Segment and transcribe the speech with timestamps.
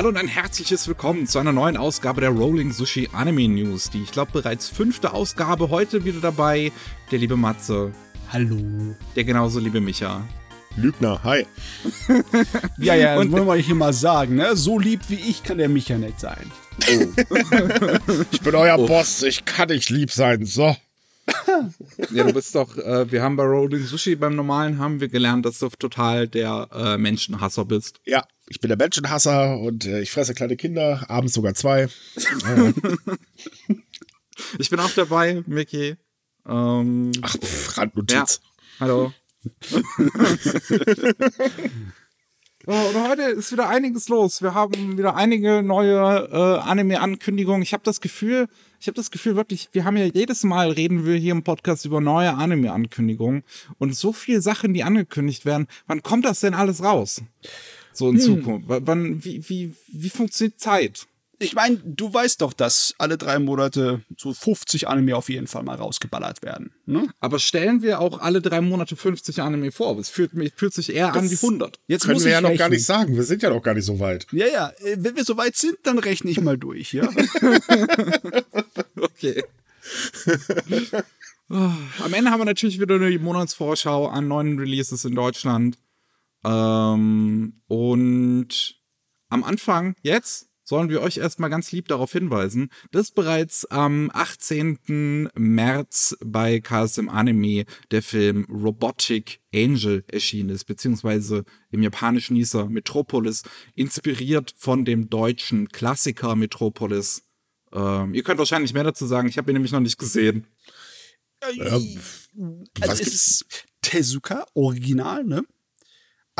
[0.00, 3.90] Hallo und ein herzliches Willkommen zu einer neuen Ausgabe der Rolling Sushi Anime News.
[3.90, 5.68] Die, ich glaube, bereits fünfte Ausgabe.
[5.68, 6.72] Heute wieder dabei
[7.10, 7.92] der liebe Matze.
[8.32, 8.96] Hallo.
[9.14, 10.26] Der genauso liebe Micha.
[10.74, 11.46] Lügner, hi.
[12.78, 14.56] ja, ja, das wollen wir hier mal sagen, ne?
[14.56, 16.50] So lieb wie ich kann der Micha nicht sein.
[16.90, 17.06] Oh.
[18.30, 18.86] ich bin euer oh.
[18.86, 20.74] Boss, ich kann nicht lieb sein, so.
[22.10, 25.46] ja, du bist doch, äh, wir haben bei Rolling Sushi beim normalen haben wir gelernt,
[25.46, 28.00] dass du total der äh, Menschenhasser bist.
[28.04, 31.88] Ja, ich bin der Menschenhasser und äh, ich fresse kleine Kinder, abends sogar zwei.
[34.58, 35.96] ich bin auch dabei, Mickey.
[36.48, 38.40] Ähm, Ach, pff, Randnotiz.
[38.42, 38.50] Ja.
[38.80, 39.12] Hallo.
[42.66, 44.42] Und heute ist wieder einiges los.
[44.42, 47.62] Wir haben wieder einige neue äh, Anime-Ankündigungen.
[47.62, 48.48] Ich habe das Gefühl,
[48.80, 51.84] ich habe das Gefühl wirklich, wir haben ja jedes Mal reden wir hier im Podcast
[51.84, 53.44] über neue Anime-Ankündigungen
[53.78, 55.68] und so viele Sachen, die angekündigt werden.
[55.86, 57.22] Wann kommt das denn alles raus?
[57.92, 58.20] So in hm.
[58.20, 58.68] Zukunft.
[58.68, 61.06] Wann, wie, wie, wie funktioniert Zeit?
[61.42, 65.62] Ich meine, du weißt doch, dass alle drei Monate so 50 Anime auf jeden Fall
[65.62, 66.72] mal rausgeballert werden.
[66.84, 67.08] Ne?
[67.18, 69.98] Aber stellen wir auch alle drei Monate 50 Anime vor?
[69.98, 71.80] Es fühlt, fühlt sich eher das an wie 100.
[71.86, 72.52] Jetzt können wir ja rechnen.
[72.52, 73.16] noch gar nicht sagen.
[73.16, 74.26] Wir sind ja noch gar nicht so weit.
[74.32, 74.68] Ja, ja.
[74.84, 77.08] Äh, wenn wir so weit sind, dann rechne ich mal durch, ja?
[79.00, 79.42] okay.
[81.48, 85.78] Am Ende haben wir natürlich wieder eine Monatsvorschau an neuen Releases in Deutschland.
[86.44, 88.76] Ähm, und
[89.30, 95.28] am Anfang jetzt sollen wir euch erstmal ganz lieb darauf hinweisen, dass bereits am 18.
[95.34, 102.68] März bei KSM Anime der Film Robotic Angel erschienen ist, beziehungsweise im japanischen hieß er
[102.68, 103.42] Metropolis,
[103.74, 107.24] inspiriert von dem deutschen Klassiker Metropolis.
[107.72, 110.46] Ähm, ihr könnt wahrscheinlich mehr dazu sagen, ich habe ihn nämlich noch nicht gesehen.
[111.42, 111.98] Ähm,
[112.80, 115.42] also es ist Tezuka, Original, ne?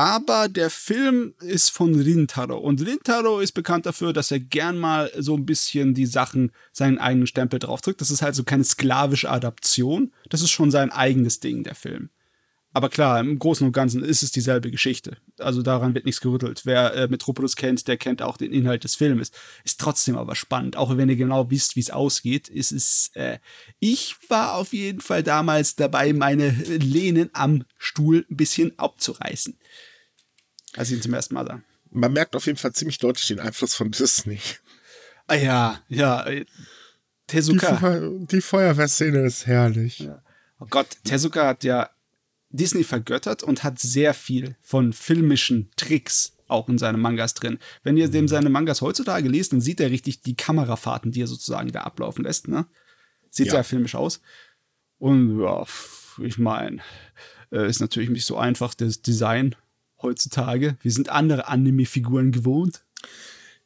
[0.00, 2.56] Aber der Film ist von Rintaro.
[2.56, 6.96] Und Rintaro ist bekannt dafür, dass er gern mal so ein bisschen die Sachen seinen
[6.96, 8.00] eigenen Stempel draufdrückt.
[8.00, 10.10] Das ist halt so keine sklavische Adaption.
[10.30, 12.08] Das ist schon sein eigenes Ding, der Film.
[12.72, 15.18] Aber klar, im Großen und Ganzen ist es dieselbe Geschichte.
[15.38, 16.62] Also daran wird nichts gerüttelt.
[16.64, 19.32] Wer äh, Metropolis kennt, der kennt auch den Inhalt des Filmes.
[19.64, 20.76] Ist trotzdem aber spannend.
[20.76, 23.10] Auch wenn ihr genau wisst, wie es ausgeht, ist es.
[23.12, 23.38] Äh,
[23.80, 29.58] ich war auf jeden Fall damals dabei, meine Lehnen am Stuhl ein bisschen abzureißen
[30.76, 31.60] als ich ihn zum ersten Mal sah.
[31.90, 34.38] Man merkt auf jeden Fall ziemlich deutlich den Einfluss von Disney.
[35.26, 36.26] Ah ja, ja.
[37.26, 38.00] Tezuka.
[38.00, 40.00] Die, die Feuerwehrszene ist herrlich.
[40.00, 40.22] Ja.
[40.58, 41.90] Oh Gott, Tezuka hat ja
[42.50, 47.58] Disney vergöttert und hat sehr viel von filmischen Tricks auch in seinen Mangas drin.
[47.82, 51.28] Wenn ihr dem seine Mangas heutzutage liest, dann sieht er richtig die Kamerafahrten, die er
[51.28, 52.48] sozusagen da ablaufen lässt.
[52.48, 52.66] Ne?
[53.30, 53.52] Sieht ja.
[53.52, 54.20] sehr filmisch aus.
[54.98, 55.64] Und ja,
[56.18, 56.80] ich meine,
[57.52, 59.54] äh, ist natürlich nicht so einfach, das Design
[60.02, 60.76] heutzutage.
[60.82, 62.84] Wir sind andere Anime-Figuren gewohnt.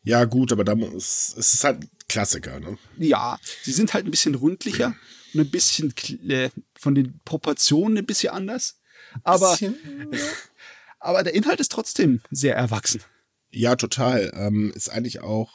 [0.03, 2.77] Ja, gut, aber da muss, es ist halt Klassiker, ne?
[2.99, 4.95] Ja, sie sind halt ein bisschen rundlicher
[5.33, 5.95] und ein bisschen
[6.29, 8.81] äh, von den Proportionen ein bisschen anders.
[9.23, 9.59] Aber,
[11.01, 13.03] aber der Inhalt ist trotzdem sehr erwachsen.
[13.51, 14.33] Ja, total.
[14.35, 15.53] Ähm, ist eigentlich auch,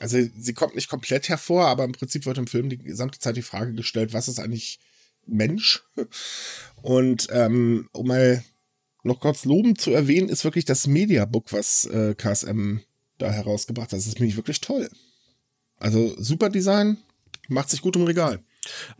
[0.00, 3.36] also sie kommt nicht komplett hervor, aber im Prinzip wird im Film die gesamte Zeit
[3.36, 4.78] die Frage gestellt, was ist eigentlich
[5.26, 5.82] Mensch?
[6.82, 8.44] Und ähm, um mal
[9.04, 12.80] noch kurz lobend zu erwähnen, ist wirklich das Mediabook, was äh, KSM
[13.18, 13.98] da herausgebracht hat.
[13.98, 14.90] Das ist nämlich wirklich toll.
[15.78, 16.98] Also super Design,
[17.48, 18.40] macht sich gut im Regal.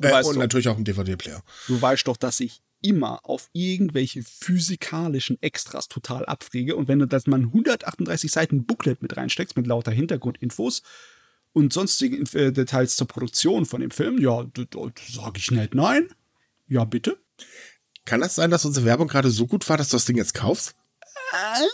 [0.00, 1.42] Äh, und doch, natürlich auch im DVD-Player.
[1.66, 6.76] Du weißt doch, dass ich immer auf irgendwelche physikalischen Extras total abfriege.
[6.76, 10.82] Und wenn du das mal 138 Seiten Booklet mit reinsteckst, mit lauter Hintergrundinfos
[11.54, 14.46] und sonstigen äh, Details zur Produktion von dem Film, ja,
[15.08, 16.08] sage ich nicht nein.
[16.68, 17.18] Ja, bitte.
[18.04, 20.34] Kann das sein, dass unsere Werbung gerade so gut war, dass du das Ding jetzt
[20.34, 20.74] kaufst?
[21.32, 21.64] Äh,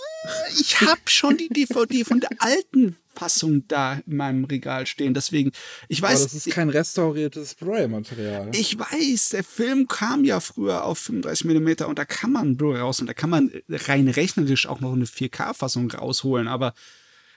[0.58, 5.14] ich habe schon die DVD von der alten Fassung da in meinem Regal stehen.
[5.14, 5.52] Deswegen,
[5.88, 6.20] ich weiß.
[6.20, 8.50] Aber das ist kein restauriertes Blu-ray-Material.
[8.54, 12.81] Ich weiß, der Film kam ja früher auf 35 mm und da kann man Blu-ray
[12.81, 16.49] raus und da kann man rein rechnerisch auch noch eine 4K-Fassung rausholen.
[16.49, 16.75] Aber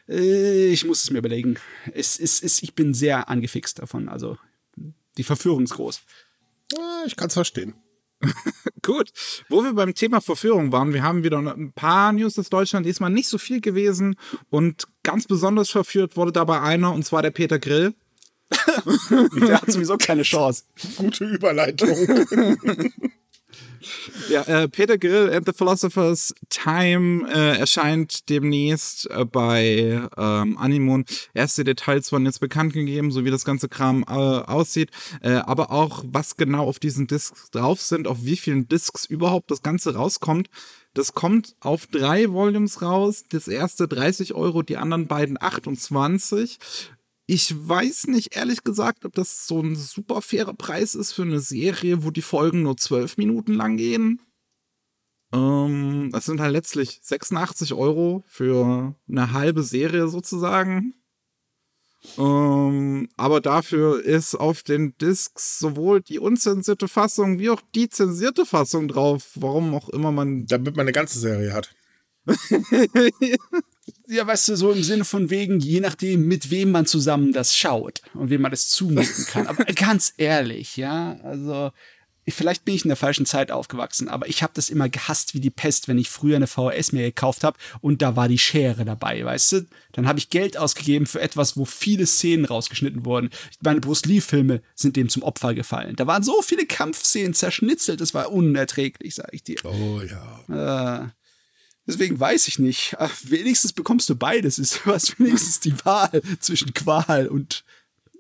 [0.08, 1.58] äh, ich muss es mir überlegen.
[1.94, 4.08] Es, es, es, ich bin sehr angefixt davon.
[4.08, 4.38] Also
[5.18, 6.02] die Verführung ist groß.
[7.06, 7.74] Ich kann es verstehen.
[8.82, 9.12] Gut,
[9.50, 13.10] wo wir beim Thema Verführung waren, wir haben wieder ein paar News aus Deutschland, diesmal
[13.10, 14.16] nicht so viel gewesen
[14.50, 17.94] und ganz besonders verführt wurde dabei einer und zwar der Peter Grill.
[19.40, 20.66] der hat sowieso keine Chance.
[20.98, 21.90] Gute Überleitung.
[24.30, 31.06] Ja, äh, Peter Grill and the Philosopher's Time äh, erscheint demnächst äh, bei ähm, Animon.
[31.34, 34.92] Erste Details wurden jetzt bekannt gegeben, so wie das ganze Kram äh, aussieht,
[35.22, 39.52] äh, aber auch was genau auf diesen Discs drauf sind, auf wie vielen Discs überhaupt
[39.52, 40.50] das Ganze rauskommt.
[40.94, 43.24] Das kommt auf drei Volumes raus.
[43.30, 46.60] Das erste 30 Euro, die anderen beiden 28.
[47.26, 51.40] Ich weiß nicht, ehrlich gesagt, ob das so ein super fairer Preis ist für eine
[51.40, 54.20] Serie, wo die Folgen nur zwölf Minuten lang gehen.
[55.34, 60.96] Ähm, das sind halt letztlich 86 Euro für eine halbe Serie sozusagen.
[62.18, 68.46] Ähm, aber dafür ist auf den Discs sowohl die unzensierte Fassung wie auch die zensierte
[68.46, 69.32] Fassung drauf.
[69.36, 70.46] Warum auch immer man.
[70.46, 71.74] Damit man eine ganze Serie hat.
[74.08, 77.56] ja, weißt du, so im Sinne von wegen, je nachdem, mit wem man zusammen das
[77.56, 79.48] schaut und wem man das zumuten kann.
[79.48, 81.72] Aber ganz ehrlich, ja, also
[82.28, 85.42] vielleicht bin ich in der falschen Zeit aufgewachsen, aber ich habe das immer gehasst wie
[85.42, 88.86] die Pest, wenn ich früher eine VHS mir gekauft habe und da war die Schere
[88.86, 89.68] dabei, weißt du?
[89.92, 93.30] Dann habe ich Geld ausgegeben für etwas, wo viele Szenen rausgeschnitten wurden.
[93.62, 95.98] Meine Bruce Lee-Filme sind dem zum Opfer gefallen.
[95.98, 99.58] Da waren so viele Kampfszenen zerschnitzelt, das war unerträglich, sag ich dir.
[99.66, 101.04] Oh ja.
[101.04, 101.10] Äh,
[101.86, 102.96] Deswegen weiß ich nicht.
[102.98, 104.56] Ach, wenigstens bekommst du beides.
[104.56, 107.64] Du hast wenigstens die Wahl zwischen Qual und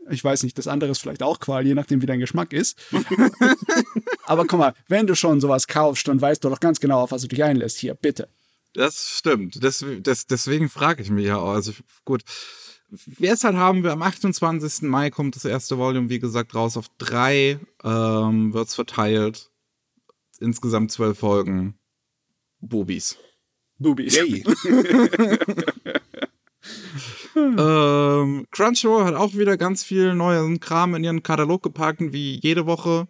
[0.09, 2.77] ich weiß nicht, das andere ist vielleicht auch Qual, je nachdem, wie dein Geschmack ist.
[4.25, 7.11] Aber guck mal, wenn du schon sowas kaufst, dann weißt du doch ganz genau, auf
[7.11, 7.77] was du dich einlässt.
[7.77, 8.27] Hier, bitte.
[8.73, 9.63] Das stimmt.
[9.63, 11.53] Das, das, deswegen frage ich mich ja auch.
[11.53, 11.73] Also
[12.05, 12.23] gut.
[13.05, 14.83] Deshalb haben wir am 28.
[14.83, 17.59] Mai kommt das erste Volume, wie gesagt, raus auf drei.
[17.83, 19.49] Ähm, Wird es verteilt.
[20.39, 21.75] Insgesamt zwölf Folgen.
[22.59, 23.17] Bubis.
[23.79, 24.15] Boobies.
[24.15, 24.43] Yay.
[27.35, 32.65] ähm, Crunchyroll hat auch wieder ganz viel neuen Kram in ihren Katalog gepackt, wie jede
[32.65, 33.07] Woche.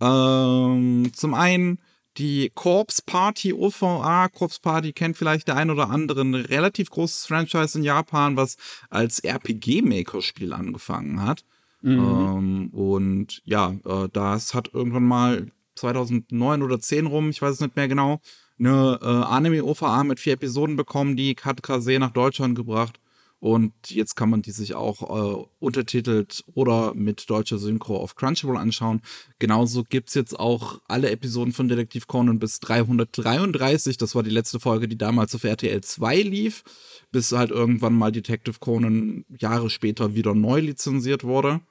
[0.00, 1.78] Ähm, zum einen
[2.18, 4.28] die Corpse Party OVA.
[4.28, 6.20] Corpse Party kennt vielleicht der ein oder andere.
[6.20, 8.56] Ein relativ großes Franchise in Japan, was
[8.90, 11.44] als RPG-Maker-Spiel angefangen hat.
[11.80, 11.98] Mhm.
[11.98, 17.60] Ähm, und ja, äh, das hat irgendwann mal 2009 oder 10 rum, ich weiß es
[17.60, 18.20] nicht mehr genau,
[18.64, 22.98] eine äh, Anime-OVA mit vier Episoden bekommen, die hat Kase nach Deutschland gebracht.
[23.40, 28.56] Und jetzt kann man die sich auch äh, untertitelt oder mit deutscher Synchro auf Crunchyroll
[28.56, 29.02] anschauen.
[29.40, 33.96] Genauso gibt es jetzt auch alle Episoden von Detektiv Conan bis 333.
[33.96, 36.62] Das war die letzte Folge, die damals auf RTL 2 lief,
[37.10, 41.62] bis halt irgendwann mal Detective Conan Jahre später wieder neu lizenziert wurde.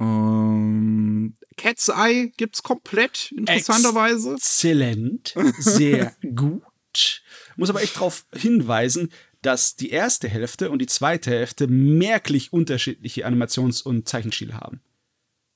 [0.00, 4.34] Ähm, Cat's Eye gibt's komplett, interessanterweise.
[4.34, 7.22] Exzellent, sehr gut.
[7.56, 9.10] Muss aber echt darauf hinweisen,
[9.42, 14.80] dass die erste Hälfte und die zweite Hälfte merklich unterschiedliche Animations- und Zeichenstile haben.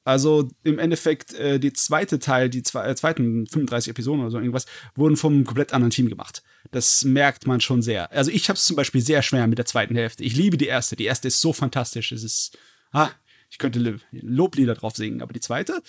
[0.06, 4.38] Also im Endeffekt, äh, die zweite Teil, die zwei, äh, zweiten 35 Episoden oder so
[4.38, 6.42] irgendwas, wurden vom komplett anderen Team gemacht.
[6.72, 8.12] Das merkt man schon sehr.
[8.12, 10.22] Also ich habe es zum Beispiel sehr schwer mit der zweiten Hälfte.
[10.22, 10.94] Ich liebe die erste.
[10.94, 12.12] Die erste ist so fantastisch.
[12.12, 12.58] Es ist,
[12.92, 13.10] ah,
[13.54, 15.80] ich könnte Loblieder drauf singen, aber die zweite,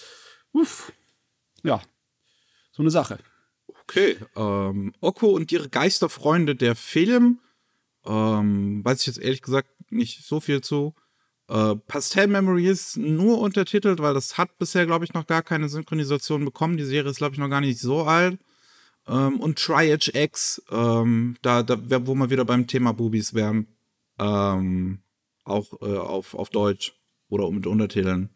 [0.52, 0.94] uff,
[1.64, 1.82] ja,
[2.72, 3.18] so eine Sache.
[3.82, 7.40] Okay, ähm, Oko und ihre Geisterfreunde, der Film,
[8.06, 10.94] ähm, weiß ich jetzt ehrlich gesagt nicht so viel zu.
[11.48, 16.46] Äh, Pastel Memories nur untertitelt, weil das hat bisher, glaube ich, noch gar keine Synchronisation
[16.46, 16.78] bekommen.
[16.78, 18.38] Die Serie ist, glaube ich, noch gar nicht so alt.
[19.08, 23.66] Ähm, und Triage X, ähm, da, da, wo wir wieder beim Thema Boobies wären,
[24.20, 25.00] ähm,
[25.46, 26.94] auch äh, auf, auf Deutsch
[27.36, 28.30] oder mit Untertiteln.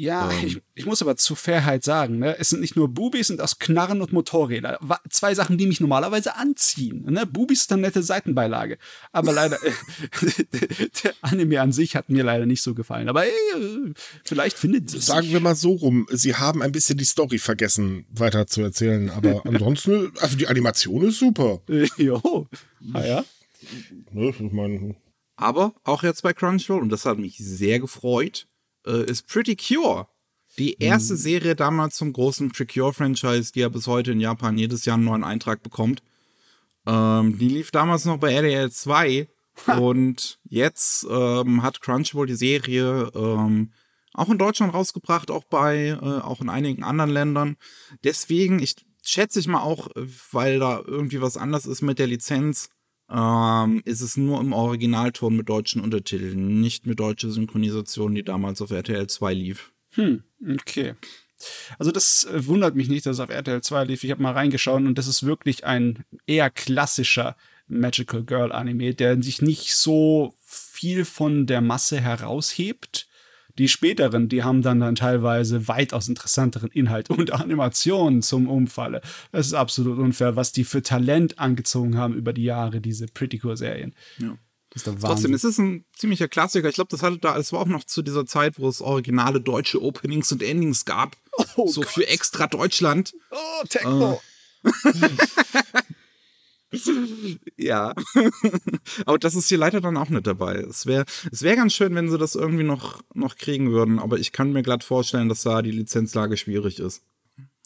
[0.00, 0.46] Ja, ähm.
[0.46, 3.40] ich, ich, muss aber zur Fairheit sagen, ne, es sind nicht nur Bubis, es sind
[3.42, 4.78] auch Knarren und Motorräder.
[5.10, 7.04] Zwei Sachen, die mich normalerweise anziehen.
[7.10, 7.26] Ne?
[7.26, 8.78] Bubis ist eine nette Seitenbeilage.
[9.12, 9.72] Aber leider, äh,
[11.04, 13.08] der Anime an sich hat mir leider nicht so gefallen.
[13.08, 13.30] Aber äh,
[14.24, 15.06] vielleicht findet es.
[15.06, 19.10] Sagen wir mal so rum, sie haben ein bisschen die Story vergessen, weiter zu erzählen.
[19.10, 21.60] Aber ansonsten, also die Animation ist super.
[21.98, 22.48] jo,
[22.80, 23.24] naja.
[24.12, 24.94] Ne, ich meine,
[25.40, 28.46] aber auch jetzt bei Crunchyroll, und das hat mich sehr gefreut,
[28.86, 30.08] äh, ist Pretty Cure.
[30.58, 31.18] Die erste mhm.
[31.18, 35.24] Serie damals zum großen Precure-Franchise, die ja bis heute in Japan jedes Jahr einen neuen
[35.24, 36.02] Eintrag bekommt.
[36.86, 39.28] Ähm, die lief damals noch bei RDL 2
[39.78, 43.72] und jetzt ähm, hat Crunchyroll die Serie ähm,
[44.12, 47.56] auch in Deutschland rausgebracht, auch bei, äh, auch in einigen anderen Ländern.
[48.04, 49.88] Deswegen, ich schätze ich mal auch,
[50.32, 52.68] weil da irgendwie was anders ist mit der Lizenz,
[53.10, 58.62] ähm, ist es nur im Originalton mit deutschen Untertiteln, nicht mit deutscher Synchronisation, die damals
[58.62, 59.72] auf RTL 2 lief.
[59.90, 60.94] Hm, okay.
[61.78, 64.04] Also das äh, wundert mich nicht, dass es auf RTL 2 lief.
[64.04, 67.36] Ich habe mal reingeschaut und das ist wirklich ein eher klassischer
[67.66, 73.08] Magical Girl Anime, der sich nicht so viel von der Masse heraushebt
[73.60, 79.02] die späteren, die haben dann, dann teilweise weitaus interessanteren Inhalt und Animationen zum Umfalle.
[79.32, 83.38] Das ist absolut unfair, was die für Talent angezogen haben über die Jahre, diese Pretty
[83.38, 83.94] Core-Serien.
[84.16, 84.38] Ja.
[84.70, 86.68] Trotzdem, es ist ein ziemlicher Klassiker.
[86.68, 89.40] Ich glaube, das hatte da, es war auch noch zu dieser Zeit, wo es originale
[89.40, 91.16] deutsche Openings und Endings gab.
[91.56, 91.90] Oh, so Gott.
[91.90, 93.12] für extra Deutschland.
[93.30, 94.22] Oh, Techno.
[94.62, 94.70] Äh.
[97.56, 97.94] ja.
[99.06, 100.56] aber das ist hier leider dann auch nicht dabei.
[100.56, 104.18] Es wäre es wär ganz schön, wenn sie das irgendwie noch, noch kriegen würden, aber
[104.18, 107.02] ich kann mir glatt vorstellen, dass da die Lizenzlage schwierig ist.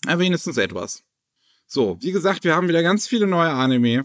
[0.06, 1.02] Aber wenigstens etwas.
[1.66, 4.04] So, wie gesagt, wir haben wieder ganz viele neue Anime.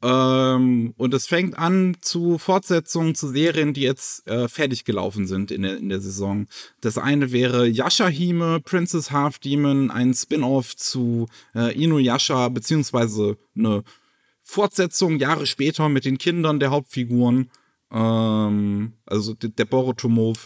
[0.00, 5.50] Ähm, und es fängt an zu Fortsetzungen zu Serien, die jetzt äh, fertig gelaufen sind
[5.50, 6.46] in der, in der Saison.
[6.80, 13.82] Das eine wäre Yashahime, Princess Half Demon, ein Spin-off zu äh, Inuyasha, beziehungsweise eine
[14.50, 17.50] Fortsetzung Jahre später mit den Kindern der Hauptfiguren.
[17.92, 20.38] Ähm, also der Boruto-Move.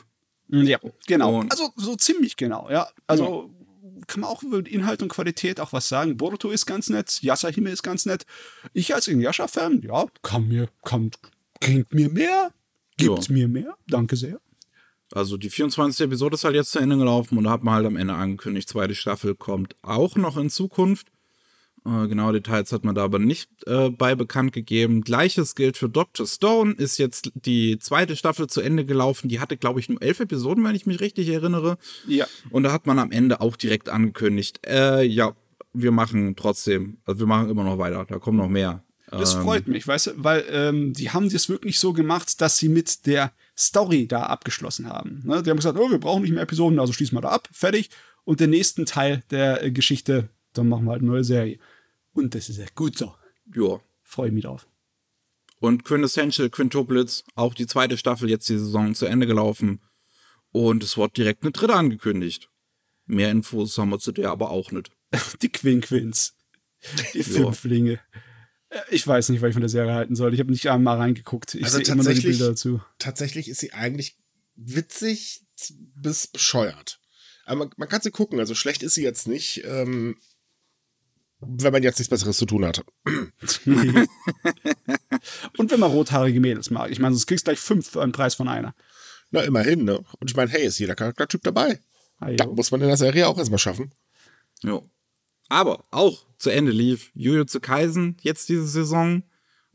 [0.49, 1.39] Ja, genau.
[1.39, 2.89] Und also so ziemlich genau, ja.
[3.07, 3.63] Also ja
[4.09, 6.17] kann man auch über Inhalt und Qualität auch was sagen.
[6.17, 8.27] Boruto ist ganz nett, Yasahime ist ganz nett.
[8.73, 11.13] Ich als Inuyasha-Fan, ja, kann mir, kann,
[11.61, 12.53] bringt mir mehr,
[12.97, 13.33] gibt ja.
[13.33, 13.77] mir mehr.
[13.87, 14.41] Danke sehr.
[15.13, 16.07] Also die 24.
[16.07, 18.69] Episode ist halt jetzt zu Ende gelaufen und da hat man halt am Ende angekündigt,
[18.69, 21.07] zweite Staffel kommt auch noch in Zukunft.
[21.85, 25.03] Äh, genaue Details hat man da aber nicht äh, bei bekannt gegeben.
[25.03, 26.27] Gleiches gilt für Dr.
[26.27, 26.75] Stone.
[26.75, 29.29] Ist jetzt die zweite Staffel zu Ende gelaufen.
[29.29, 31.79] Die hatte, glaube ich, nur elf Episoden, wenn ich mich richtig erinnere.
[32.07, 32.27] Ja.
[32.51, 35.35] Und da hat man am Ende auch direkt angekündigt, äh, ja,
[35.75, 38.05] wir machen trotzdem, also wir machen immer noch weiter.
[38.09, 38.85] Da kommen noch mehr.
[39.11, 42.59] Das ähm, freut mich, weißt du, weil ähm, die haben das wirklich so gemacht, dass
[42.59, 45.23] sie mit der Story da abgeschlossen haben.
[45.25, 45.43] Ne?
[45.43, 47.91] Die haben gesagt, oh, wir brauchen nicht mehr Episoden, also schließen wir da ab, fertig.
[48.25, 51.59] Und den nächsten Teil der äh, Geschichte, dann machen wir halt eine neue Serie.
[52.13, 53.15] Und das ist ja gut so.
[53.55, 53.81] Ja.
[54.03, 54.67] Freue mich drauf.
[55.59, 59.81] Und Quintessential Quintuplets, auch die zweite Staffel jetzt die Saison zu Ende gelaufen.
[60.51, 62.51] Und es wurde direkt eine dritte angekündigt.
[63.07, 64.91] Mehr Infos haben wir zu der aber auch nicht.
[65.43, 66.35] Die Quinquins.
[67.15, 68.01] Die Fünflinge.
[68.69, 70.35] Äh, ich weiß nicht, was ich von der Serie halten soll.
[70.35, 71.55] Ich habe nicht einmal reingeguckt.
[71.55, 72.81] Ich also sehe immer nur die Bilder dazu.
[72.99, 74.17] Tatsächlich ist sie eigentlich
[74.57, 75.45] witzig
[75.95, 77.01] bis bescheuert.
[77.45, 78.39] Aber man, man, kann sie gucken.
[78.39, 79.63] Also schlecht ist sie jetzt nicht.
[79.65, 80.17] Ähm,
[81.45, 82.85] wenn man jetzt nichts Besseres zu tun hat.
[85.59, 86.91] Und wenn man rothaarige Mädels mag.
[86.91, 88.75] Ich meine, sonst kriegst du gleich fünf für einen Preis von einer.
[89.31, 89.99] Na, immerhin, ne?
[90.21, 91.81] Und ich meine, hey, ist jeder Charaktertyp dabei.
[92.19, 93.93] Ah, da muss man in der Serie auch erstmal schaffen.
[94.63, 94.89] Jo.
[95.49, 99.23] Aber auch zu Ende lief Jujutsu Kaisen jetzt diese Saison.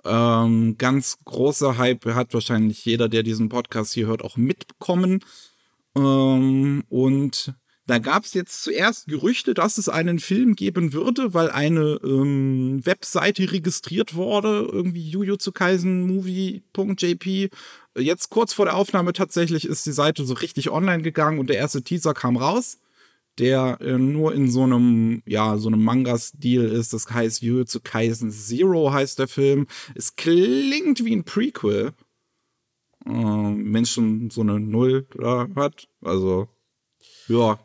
[0.05, 5.19] Ähm, ganz großer Hype hat wahrscheinlich jeder, der diesen Podcast hier hört, auch mitbekommen.
[5.95, 7.53] Ähm, und
[7.87, 12.85] da gab es jetzt zuerst Gerüchte, dass es einen Film geben würde, weil eine ähm,
[12.85, 17.49] Webseite registriert wurde, irgendwie Jujutsu Kaisen Movie.jp.
[17.97, 21.57] Jetzt kurz vor der Aufnahme tatsächlich ist die Seite so richtig online gegangen und der
[21.57, 22.77] erste Teaser kam raus,
[23.39, 26.91] der äh, nur in so einem, ja, so einem Manga-Stil ist.
[26.91, 29.65] Das heißt Jujutsu Kaisen Zero heißt der Film.
[29.95, 31.93] Es klingt wie ein Prequel.
[33.05, 35.87] Äh, wenn schon so eine Null da hat.
[36.01, 36.49] Also,
[37.29, 37.57] ja,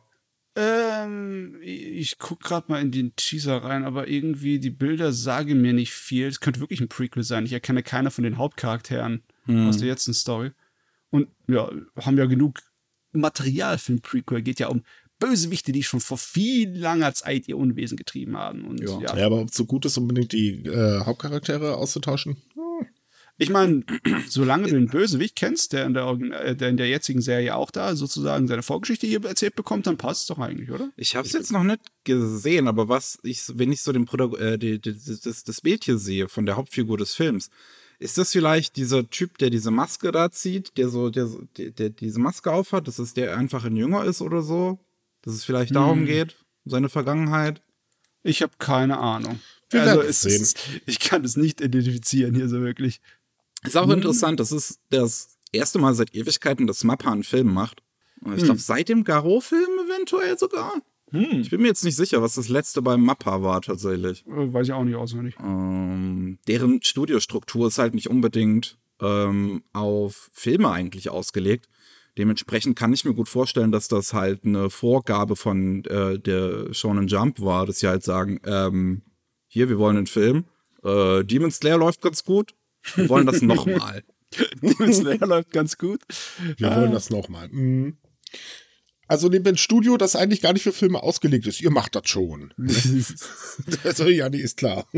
[0.54, 5.72] ähm, ich guck gerade mal in den Teaser rein, aber irgendwie die Bilder sagen mir
[5.72, 6.26] nicht viel.
[6.26, 7.46] Es könnte wirklich ein Prequel sein.
[7.46, 9.68] Ich erkenne keiner von den Hauptcharakteren hm.
[9.68, 10.50] aus der jetzigen Story.
[11.10, 12.60] Und ja, haben ja genug
[13.12, 14.42] Material für ein Prequel.
[14.42, 14.82] Geht ja um
[15.18, 18.64] Bösewichte, die schon vor viel langer Zeit ihr Unwesen getrieben haben.
[18.64, 19.00] Und, ja.
[19.00, 19.16] ja.
[19.16, 22.36] ja aber ob es so gut ist, unbedingt die äh, Hauptcharaktere auszutauschen?
[23.38, 23.84] Ich meine,
[24.28, 27.70] solange du den Bösewicht kennst, der in der, äh, der in der jetzigen Serie auch
[27.70, 30.90] da sozusagen seine Vorgeschichte hier erzählt bekommt, dann passt es doch eigentlich, oder?
[30.96, 34.36] Ich habe es jetzt noch nicht gesehen, aber was ich, wenn ich so den Produ
[34.36, 37.50] äh, die, die, das, das Bild hier sehe von der Hauptfigur des Films,
[37.98, 41.90] ist das vielleicht dieser Typ, der diese Maske da zieht, der so, der, der, der
[41.90, 44.80] diese Maske aufhat, dass es der einfach ein Jünger ist oder so?
[45.22, 46.06] Dass es vielleicht darum hm.
[46.06, 47.62] geht, seine Vergangenheit?
[48.24, 49.40] Ich habe keine Ahnung.
[49.70, 53.00] Wir also es ist, ich kann es nicht identifizieren hier so wirklich.
[53.64, 53.92] Ist auch hm.
[53.92, 57.82] interessant, das ist das erste Mal seit Ewigkeiten, dass Mappa einen Film macht.
[58.24, 58.44] Ich hm.
[58.44, 60.74] glaube, seit dem Garo-Film eventuell sogar.
[61.10, 61.40] Hm.
[61.40, 64.26] Ich bin mir jetzt nicht sicher, was das letzte beim Mappa war tatsächlich.
[64.26, 65.36] Äh, weiß ich auch nicht auswendig.
[65.40, 71.68] Ähm, deren Studiostruktur ist halt nicht unbedingt ähm, auf Filme eigentlich ausgelegt.
[72.18, 77.08] Dementsprechend kann ich mir gut vorstellen, dass das halt eine Vorgabe von äh, der Shonen
[77.08, 79.02] Jump war, dass sie halt sagen, ähm,
[79.46, 80.44] hier, wir wollen einen Film.
[80.82, 82.54] Äh, Demon Slayer läuft ganz gut.
[82.96, 84.02] Wir wollen das nochmal.
[84.62, 86.00] Demon Slayer läuft ganz gut.
[86.56, 86.80] Wir ah.
[86.80, 87.48] wollen das nochmal.
[87.48, 87.96] Mhm.
[89.08, 91.60] Also neben dem Studio, das eigentlich gar nicht für Filme ausgelegt ist.
[91.60, 92.54] Ihr macht das schon.
[93.84, 94.88] also ja, die ist klar.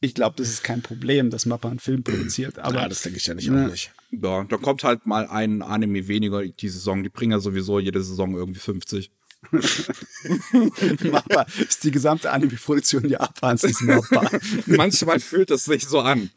[0.00, 2.58] Ich glaube, das ist kein Problem, dass Mappa einen Film produziert.
[2.58, 3.92] Aber ja, das denke ich ja nicht ne, auch nicht.
[4.10, 7.02] Ja, da kommt halt mal ein Anime weniger die Saison.
[7.02, 9.10] Die bringen ja sowieso jede Saison irgendwie 50.
[11.10, 14.30] Mappa ist die gesamte Anime-Produktion Japans ist Mappa.
[14.66, 16.30] Manchmal fühlt es sich so an.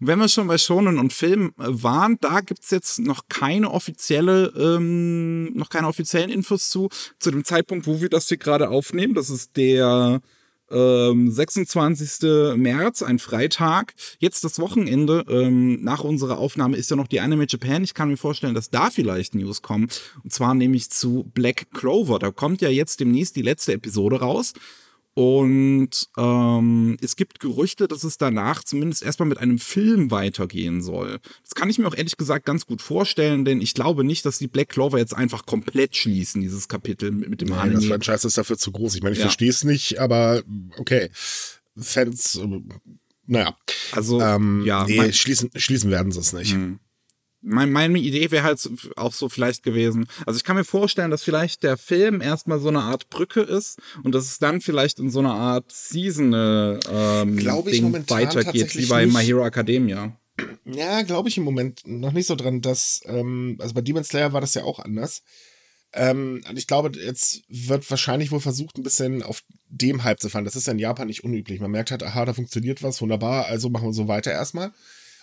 [0.00, 4.52] Wenn wir schon bei Shonen und Film waren, da gibt es jetzt noch keine offizielle,
[4.56, 6.88] ähm, noch keine offiziellen Infos zu.
[7.18, 10.20] Zu dem Zeitpunkt, wo wir das hier gerade aufnehmen, das ist der
[10.70, 12.56] Ähm, 26.
[12.56, 13.94] März, ein Freitag.
[14.18, 15.24] Jetzt das Wochenende.
[15.28, 17.82] Ähm, nach unserer Aufnahme ist ja noch die Anime Japan.
[17.84, 19.88] Ich kann mir vorstellen, dass da vielleicht News kommen.
[20.22, 22.18] Und zwar nämlich zu Black Clover.
[22.18, 24.52] Da kommt ja jetzt demnächst die letzte Episode raus.
[25.14, 31.18] Und ähm, es gibt Gerüchte, dass es danach zumindest erstmal mit einem Film weitergehen soll.
[31.42, 34.38] Das kann ich mir auch ehrlich gesagt ganz gut vorstellen, denn ich glaube nicht, dass
[34.38, 37.76] die Black Clover jetzt einfach komplett schließen, dieses Kapitel mit, mit dem Nein, Anime.
[37.80, 38.94] das Franchise ist dafür zu groß.
[38.94, 39.24] Ich meine, ich Ja.
[39.24, 40.42] verstehe es nicht, aber
[40.78, 41.10] okay.
[41.76, 42.60] Fans, äh,
[43.26, 43.56] naja.
[43.92, 46.52] Also, Ähm, ja, nee, schließen, schließen werden sie es nicht.
[46.52, 46.78] Hm.
[47.42, 50.06] Mein, meine Idee wäre halt auch so vielleicht gewesen.
[50.26, 53.78] Also ich kann mir vorstellen, dass vielleicht der Film erstmal so eine Art Brücke ist
[54.02, 58.76] und dass es dann vielleicht in so eine Art Seasonal ähm, Glaube ich Ding weitergeht,
[58.76, 59.14] wie bei nicht.
[59.14, 60.16] My Hero Academia.
[60.64, 64.32] Ja, glaube ich im Moment noch nicht so dran, dass, ähm, also bei Demon Slayer
[64.32, 65.22] war das ja auch anders.
[65.92, 70.28] Ähm, und ich glaube, jetzt wird wahrscheinlich wohl versucht, ein bisschen auf dem Hype zu
[70.28, 70.44] fahren.
[70.44, 71.60] Das ist ja in Japan nicht unüblich.
[71.60, 74.72] Man merkt halt, aha, da funktioniert was, wunderbar, also machen wir so weiter erstmal.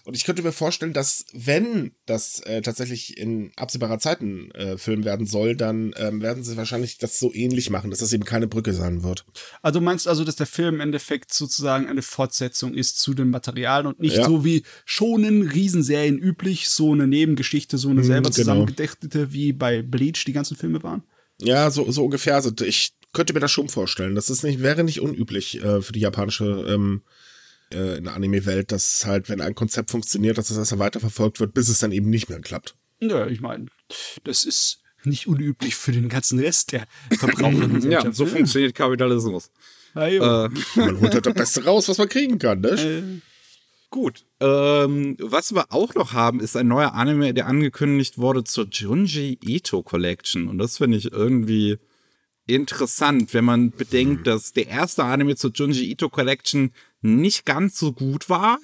[0.08, 4.78] Und ich könnte mir vorstellen, dass wenn das äh, tatsächlich in absehbarer Zeit ein äh,
[4.78, 8.24] Film werden soll, dann ähm, werden sie wahrscheinlich das so ähnlich machen, dass das eben
[8.24, 9.26] keine Brücke sein wird.
[9.62, 13.30] Also du meinst also, dass der Film im Endeffekt sozusagen eine Fortsetzung ist zu den
[13.30, 14.24] Materialien und nicht Ja.
[14.24, 18.36] so wie schonen Riesenserien üblich, so eine Nebengeschichte, so eine Mhm, selber genau.
[18.36, 21.04] zusammengedachtete, wie bei Bleach die ganzen Filme waren?
[21.42, 22.36] Ja, so, so ungefähr.
[22.36, 24.16] Also ich könnte mir das schon vorstellen.
[24.16, 27.02] Das ist nicht, wäre nicht unüblich äh, für die japanische ähm,
[27.74, 31.54] äh, in der Anime-Welt, dass halt, wenn ein Konzept funktioniert, dass das erst weiterverfolgt wird,
[31.54, 32.76] bis es dann eben nicht mehr klappt.
[33.00, 33.68] Ja, ich meine,
[34.24, 37.70] das ist nicht unüblich für den ganzen Rest der Verbraucher.
[37.90, 39.52] Ja, so funktioniert Kapitalismus.
[39.96, 42.70] Ja, Äh, Man holt halt das Beste raus, was man kriegen kann, ne?
[42.70, 43.04] äh,
[43.90, 44.26] Gut.
[44.42, 49.40] Ähm, was wir auch noch haben, ist ein neuer Anime, der angekündigt wurde zur Junji
[49.42, 50.50] Ito Collection.
[50.50, 51.78] Und das finde ich irgendwie
[52.48, 57.94] interessant, wenn man bedenkt, dass der erste Anime zur Junji Ito Collection nicht ganz so
[57.94, 58.60] gut war.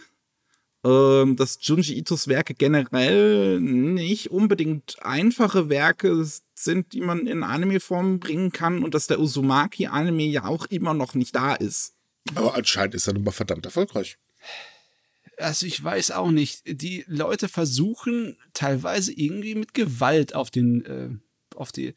[0.86, 8.20] Ähm, dass Junji Itos Werke generell nicht unbedingt einfache Werke sind, die man in Anime-Form
[8.20, 11.94] bringen kann und dass der Uzumaki-Anime ja auch immer noch nicht da ist.
[12.36, 14.18] Aber anscheinend ist er nun mal verdammt erfolgreich.
[15.38, 16.64] Also ich weiß auch nicht.
[16.66, 21.10] Die Leute versuchen teilweise irgendwie mit Gewalt auf den, äh,
[21.56, 21.96] auf die,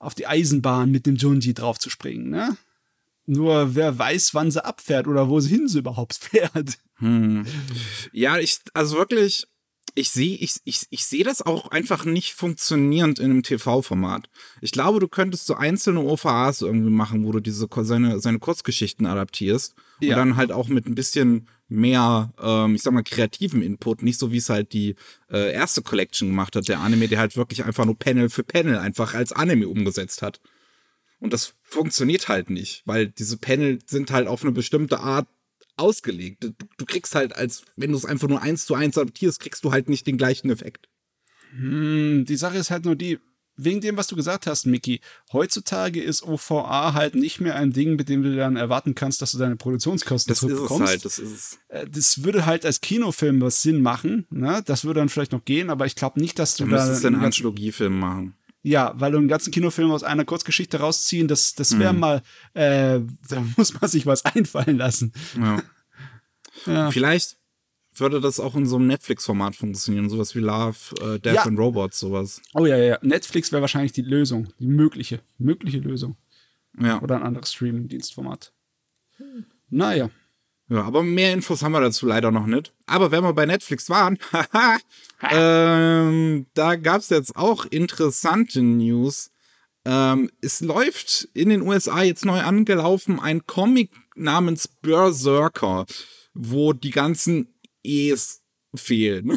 [0.00, 2.56] auf die Eisenbahn mit dem Junji draufzuspringen, ne?
[3.32, 6.78] Nur wer weiß, wann sie abfährt oder wo sie hin sie überhaupt fährt.
[6.96, 7.46] Hm.
[8.12, 9.46] Ja, ich, also wirklich,
[9.94, 14.28] ich sehe ich, ich, ich sehe das auch einfach nicht funktionierend in einem TV-Format.
[14.60, 19.06] Ich glaube, du könntest so einzelne OVAs irgendwie machen, wo du diese seine, seine Kurzgeschichten
[19.06, 20.10] adaptierst Ja.
[20.10, 24.18] und dann halt auch mit ein bisschen mehr, ähm, ich sag mal, kreativen Input, nicht
[24.18, 24.96] so wie es halt die
[25.30, 28.76] äh, erste Collection gemacht hat, der Anime, der halt wirklich einfach nur Panel für Panel
[28.76, 30.40] einfach als Anime umgesetzt hat.
[31.20, 35.28] Und das funktioniert halt nicht, weil diese Panel sind halt auf eine bestimmte Art
[35.76, 36.42] ausgelegt.
[36.44, 39.64] Du, du kriegst halt, als wenn du es einfach nur eins zu eins adaptierst, kriegst
[39.64, 40.88] du halt nicht den gleichen Effekt.
[41.52, 43.18] Hm, die Sache ist halt nur die,
[43.56, 45.00] wegen dem, was du gesagt hast, Mickey,
[45.32, 49.32] heutzutage ist OVA halt nicht mehr ein Ding, mit dem du dann erwarten kannst, dass
[49.32, 50.88] du deine Produktionskosten Das ist es zurückbekommst.
[50.88, 51.58] halt, das ist es.
[51.68, 54.62] Äh, das würde halt als Kinofilm was Sinn machen, ne?
[54.64, 57.04] Das würde dann vielleicht noch gehen, aber ich glaube nicht, dass du Du da müsstest
[57.04, 58.34] einen Anthologiefilm machen.
[58.62, 61.98] Ja, weil du einen ganzen Kinofilm aus einer Kurzgeschichte rausziehen, das das wäre Mhm.
[62.00, 62.22] mal,
[62.54, 65.12] äh, da muss man sich was einfallen lassen.
[65.38, 65.62] Ja.
[66.66, 66.90] Ja.
[66.90, 67.38] Vielleicht
[67.94, 71.42] würde das auch in so einem Netflix-Format funktionieren, sowas wie Love, äh, Death Ja.
[71.44, 72.42] and Robots, sowas.
[72.52, 72.98] Oh ja, ja, ja.
[73.00, 76.16] Netflix wäre wahrscheinlich die Lösung, die mögliche, mögliche Lösung
[76.78, 77.00] Ja.
[77.00, 78.52] oder ein anderes Streaming-Dienstformat.
[79.70, 80.10] Naja.
[80.70, 82.72] Ja, aber mehr Infos haben wir dazu leider noch nicht.
[82.86, 84.78] Aber wenn wir bei Netflix waren, haha,
[85.28, 89.32] ähm, da gab's jetzt auch interessante News.
[89.84, 95.86] Ähm, es läuft in den USA jetzt neu angelaufen ein Comic namens Berserker,
[96.34, 97.52] wo die ganzen
[97.82, 98.40] E's
[98.74, 99.36] fehlen.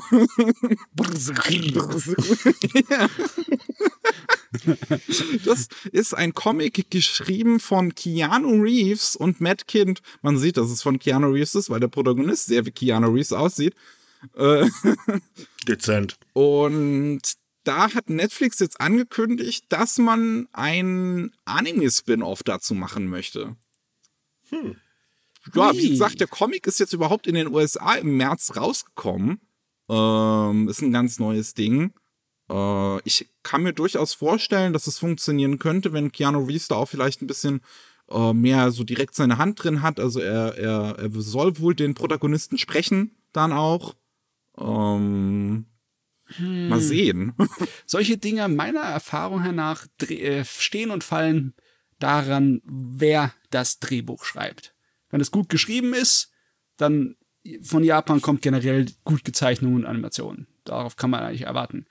[2.90, 3.10] Ja.
[5.46, 10.02] Das ist ein Comic geschrieben von Keanu Reeves und Matt Kind.
[10.22, 13.34] Man sieht, dass es von Keanu Reeves ist, weil der Protagonist sehr wie Keanu Reeves
[13.34, 13.74] aussieht.
[14.36, 14.70] Äh,
[15.68, 16.18] Dezent.
[16.34, 17.22] und
[17.64, 23.56] da hat Netflix jetzt angekündigt, dass man ein Anime-Spin-Off dazu machen möchte.
[25.54, 29.42] Ja, wie gesagt, der Comic ist jetzt überhaupt in den USA im März rausgekommen.
[29.90, 31.94] Ähm, ist ein ganz neues Ding.
[32.50, 36.88] Äh, ich kann mir durchaus vorstellen, dass es funktionieren könnte, wenn Keanu Reeves da auch
[36.88, 37.62] vielleicht ein bisschen
[38.10, 40.00] äh, mehr so direkt seine Hand drin hat.
[40.00, 43.96] Also er, er, er soll wohl den Protagonisten sprechen, dann auch.
[44.58, 45.66] Ähm,
[46.40, 47.34] Mal sehen.
[47.86, 51.54] Solche Dinge meiner Erfahrung hernach äh, stehen und fallen
[52.00, 54.73] daran, wer das Drehbuch schreibt.
[55.14, 56.32] Wenn es gut geschrieben ist,
[56.76, 57.18] dann
[57.62, 60.48] von Japan kommt generell gut Gezeichnungen und Animationen.
[60.64, 61.86] Darauf kann man eigentlich erwarten.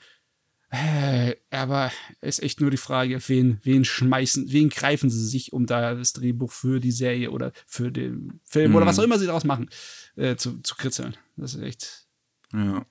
[0.70, 5.66] Äh, aber ist echt nur die Frage, wen, wen schmeißen, wen greifen sie sich, um
[5.66, 8.76] da das Drehbuch für die Serie oder für den Film mhm.
[8.78, 9.70] oder was auch immer sie daraus machen,
[10.16, 11.16] äh, zu, zu kritzeln.
[11.36, 12.08] Das ist echt.
[12.52, 12.84] Ja.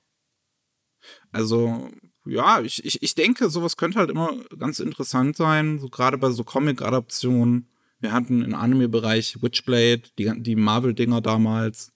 [1.33, 1.89] Also,
[2.25, 6.31] ja, ich, ich, ich denke, sowas könnte halt immer ganz interessant sein, so gerade bei
[6.31, 7.67] so Comic-Adaptionen.
[8.01, 11.93] Wir hatten im Anime-Bereich Witchblade, die, die Marvel-Dinger damals.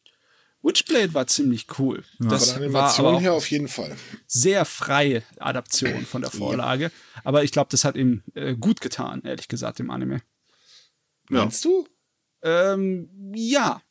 [0.61, 2.03] Witchblade war ziemlich cool.
[2.19, 2.29] Ja.
[2.29, 3.95] Das von der Animation war her auf jeden Fall.
[4.27, 6.85] Sehr freie Adaption von der Vorlage.
[6.85, 7.21] Ja.
[7.23, 10.21] Aber ich glaube, das hat ihm äh, gut getan, ehrlich gesagt, im Anime.
[11.29, 11.87] Meinst du?
[12.43, 13.81] Ähm, ja.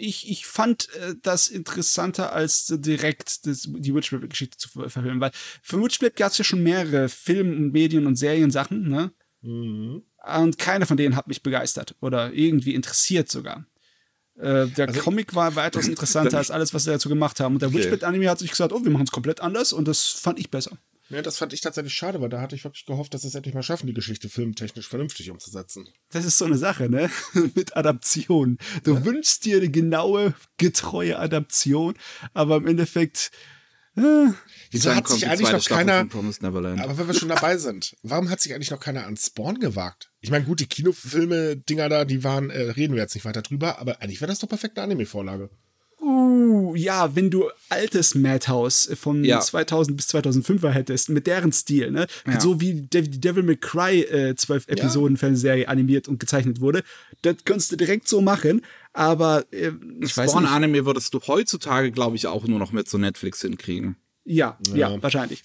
[0.00, 5.82] Ich, ich fand äh, das interessanter, als direkt das, die Witchblade-Geschichte zu verfilmen, weil für
[5.82, 9.12] Witchblade gab es ja schon mehrere Film-, Medien- und Seriensachen, ne?
[9.40, 10.02] Mhm.
[10.26, 13.64] Und keiner von denen hat mich begeistert oder irgendwie interessiert sogar.
[14.36, 17.54] Äh, der also, Comic war weitaus interessanter als alles, was sie dazu gemacht haben.
[17.54, 17.78] Und der okay.
[17.78, 20.78] Witchblade-Anime hat sich gesagt, oh, wir machen es komplett anders und das fand ich besser.
[21.10, 23.34] Ja, das fand ich tatsächlich schade, weil da hatte ich wirklich gehofft, dass sie es
[23.34, 25.88] endlich mal schaffen, die Geschichte filmtechnisch vernünftig umzusetzen.
[26.10, 27.10] Das ist so eine Sache, ne?
[27.54, 28.58] Mit Adaption.
[28.84, 29.04] Du ja.
[29.04, 31.94] wünschst dir eine genaue, getreue Adaption,
[32.34, 33.30] aber im Endeffekt
[33.98, 34.32] äh,
[34.70, 36.00] Wieso hat sich eigentlich noch keiner.
[36.00, 40.10] Aber wenn wir schon dabei sind, warum hat sich eigentlich noch keiner an Spawn gewagt?
[40.20, 43.78] Ich meine, gut, die Kinofilme-Dinger da, die waren, äh, reden wir jetzt nicht weiter drüber,
[43.78, 45.50] aber eigentlich wäre das doch perfekte Anime-Vorlage.
[46.00, 49.40] Uh, ja, wenn du altes Madhouse von ja.
[49.40, 52.06] 2000 bis 2005er hättest, mit deren Stil, ne?
[52.26, 52.40] Ja.
[52.40, 55.20] So wie die Devil May Cry äh, zwölf Episoden ja.
[55.20, 56.84] Fernsehserie animiert und gezeichnet wurde,
[57.22, 60.50] das könntest du direkt so machen, aber äh, ich Spawn weiß nicht.
[60.50, 63.96] Anime würdest du heutzutage, glaube ich, auch nur noch mit so Netflix hinkriegen.
[64.24, 65.42] Ja, ja, ja wahrscheinlich.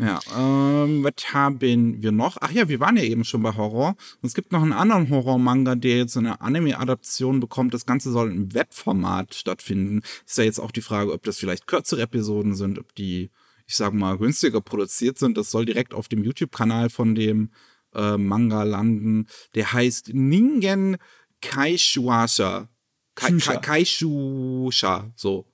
[0.00, 2.36] Ja, ähm, was haben wir noch?
[2.40, 3.96] Ach ja, wir waren ja eben schon bei Horror.
[4.22, 7.74] Und es gibt noch einen anderen Horror-Manga, der jetzt eine Anime-Adaption bekommt.
[7.74, 10.02] Das Ganze soll im Webformat stattfinden.
[10.24, 13.30] Ist ja jetzt auch die Frage, ob das vielleicht kürzere Episoden sind, ob die,
[13.66, 15.36] ich sag mal, günstiger produziert sind.
[15.36, 17.50] Das soll direkt auf dem YouTube-Kanal von dem
[17.92, 19.26] äh, Manga landen.
[19.56, 20.96] Der heißt Ningen
[21.40, 22.68] Kaishuasha.
[23.14, 25.46] Ka Ka Kaishusha, so.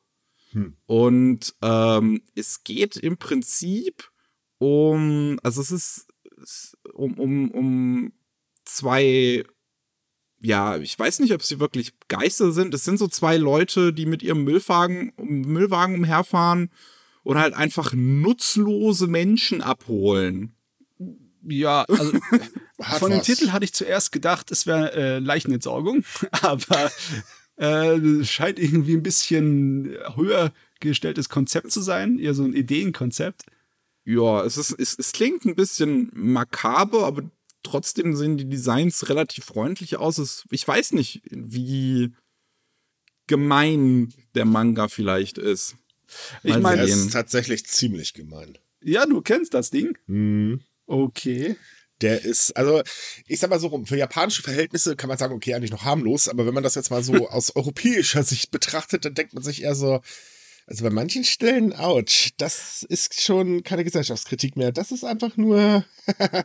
[0.53, 0.77] Hm.
[0.87, 4.11] Und ähm, es geht im Prinzip
[4.59, 6.07] um, also es ist,
[6.93, 8.13] um, um, um
[8.65, 9.45] zwei,
[10.41, 12.75] ja, ich weiß nicht, ob sie wirklich Geister sind.
[12.75, 16.71] Es sind so zwei Leute, die mit ihrem Müllwagen, Müllwagen umherfahren
[17.23, 20.55] und halt einfach nutzlose Menschen abholen.
[21.47, 22.13] Ja, also
[22.99, 26.05] von dem Titel hatte ich zuerst gedacht, es wäre äh, Leichenentsorgung,
[26.43, 26.91] aber
[27.57, 33.45] äh, scheint irgendwie ein bisschen höher gestelltes Konzept zu sein, eher so ein Ideenkonzept.
[34.05, 37.23] Ja, es, ist, es, es klingt ein bisschen makaber, aber
[37.63, 40.19] trotzdem sehen die Designs relativ freundlich aus.
[40.19, 42.13] Es, ich weiß nicht, wie
[43.27, 45.77] gemein der Manga vielleicht ist.
[46.43, 48.59] ich meine, er ist tatsächlich ziemlich gemein.
[48.83, 49.97] Ja, du kennst das Ding.
[50.07, 50.61] Mhm.
[50.87, 51.57] Okay.
[52.01, 52.83] Der ist, also,
[53.27, 56.29] ich sag mal so rum, für japanische Verhältnisse kann man sagen, okay, eigentlich noch harmlos,
[56.29, 59.63] aber wenn man das jetzt mal so aus europäischer Sicht betrachtet, dann denkt man sich
[59.63, 60.01] eher so,
[60.67, 64.73] also bei manchen Stellen, ouch, das ist schon keine Gesellschaftskritik mehr.
[64.73, 65.85] Das ist einfach nur,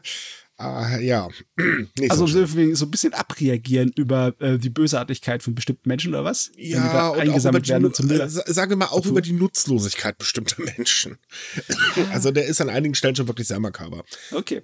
[0.59, 1.27] ah, ja.
[2.09, 6.51] also so, so, ein bisschen abreagieren über äh, die Bösartigkeit von bestimmten Menschen oder was?
[6.55, 10.17] Ja, und eingesammelt die, werden und zum äh, Sagen wir mal auch über die Nutzlosigkeit
[10.17, 11.17] bestimmter Menschen.
[12.11, 14.03] also der ist an einigen Stellen schon wirklich sehr makaber.
[14.31, 14.61] Okay.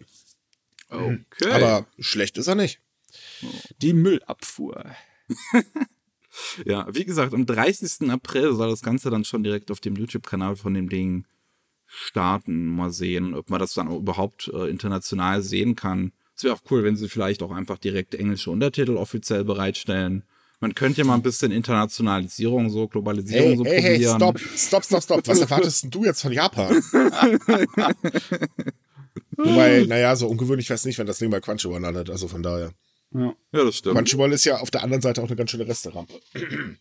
[0.90, 1.52] Okay.
[1.52, 2.80] Aber schlecht ist er nicht.
[3.82, 4.86] Die Müllabfuhr.
[6.66, 8.10] Ja, wie gesagt, am 30.
[8.10, 11.26] April soll das Ganze dann schon direkt auf dem YouTube-Kanal von dem Ding
[11.88, 12.68] starten.
[12.68, 16.12] Mal sehen, ob man das dann auch überhaupt äh, international sehen kann.
[16.36, 20.24] Es wäre auch cool, wenn sie vielleicht auch einfach direkt englische Untertitel offiziell bereitstellen.
[20.60, 24.02] Man könnte ja mal ein bisschen Internationalisierung, so Globalisierung hey, so hey, probieren.
[24.02, 25.28] Hey, stopp, stopp, stopp, stopp.
[25.28, 26.76] Was erwartest du jetzt von Japan?
[29.38, 32.10] Wobei, naja, so ungewöhnlich wäre es nicht, wenn das Ding bei Crunchyroll landet.
[32.10, 32.72] Also von daher.
[33.14, 33.36] Ja.
[33.52, 33.96] ja, das stimmt.
[33.96, 36.20] Crunchyroll ist ja auf der anderen Seite auch eine ganz schöne Resterampe.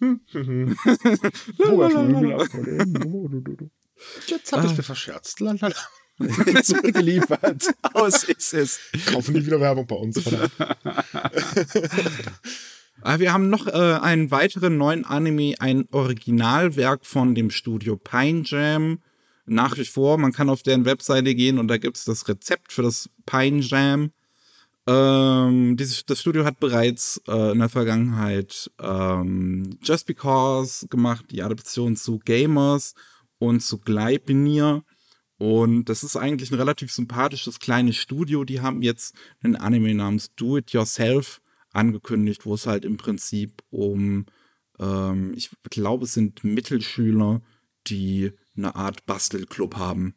[4.26, 5.40] Jetzt hab ich mir verscherzt.
[5.40, 5.74] Lalala.
[6.62, 7.74] Zurückgeliefert.
[7.94, 8.80] Aus ist es.
[9.06, 10.20] Kaufen nie wieder Werbung bei uns.
[13.04, 18.42] Ah, wir haben noch äh, einen weiteren neuen Anime, ein Originalwerk von dem Studio Pine
[18.44, 19.00] Jam.
[19.44, 22.72] Nach wie vor, man kann auf deren Webseite gehen und da gibt es das Rezept
[22.72, 24.12] für das Pine Jam.
[24.86, 31.42] Ähm, dieses, das Studio hat bereits äh, in der Vergangenheit ähm, Just Because gemacht, die
[31.42, 32.94] Adaption zu Gamers
[33.42, 34.84] und zu Gleipnir.
[35.36, 38.44] Und das ist eigentlich ein relativ sympathisches kleines Studio.
[38.44, 43.62] Die haben jetzt einen Anime namens Do It Yourself angekündigt, wo es halt im Prinzip
[43.70, 44.26] um,
[44.78, 47.42] ähm, ich glaube, es sind Mittelschüler,
[47.88, 50.14] die eine Art Bastelclub haben.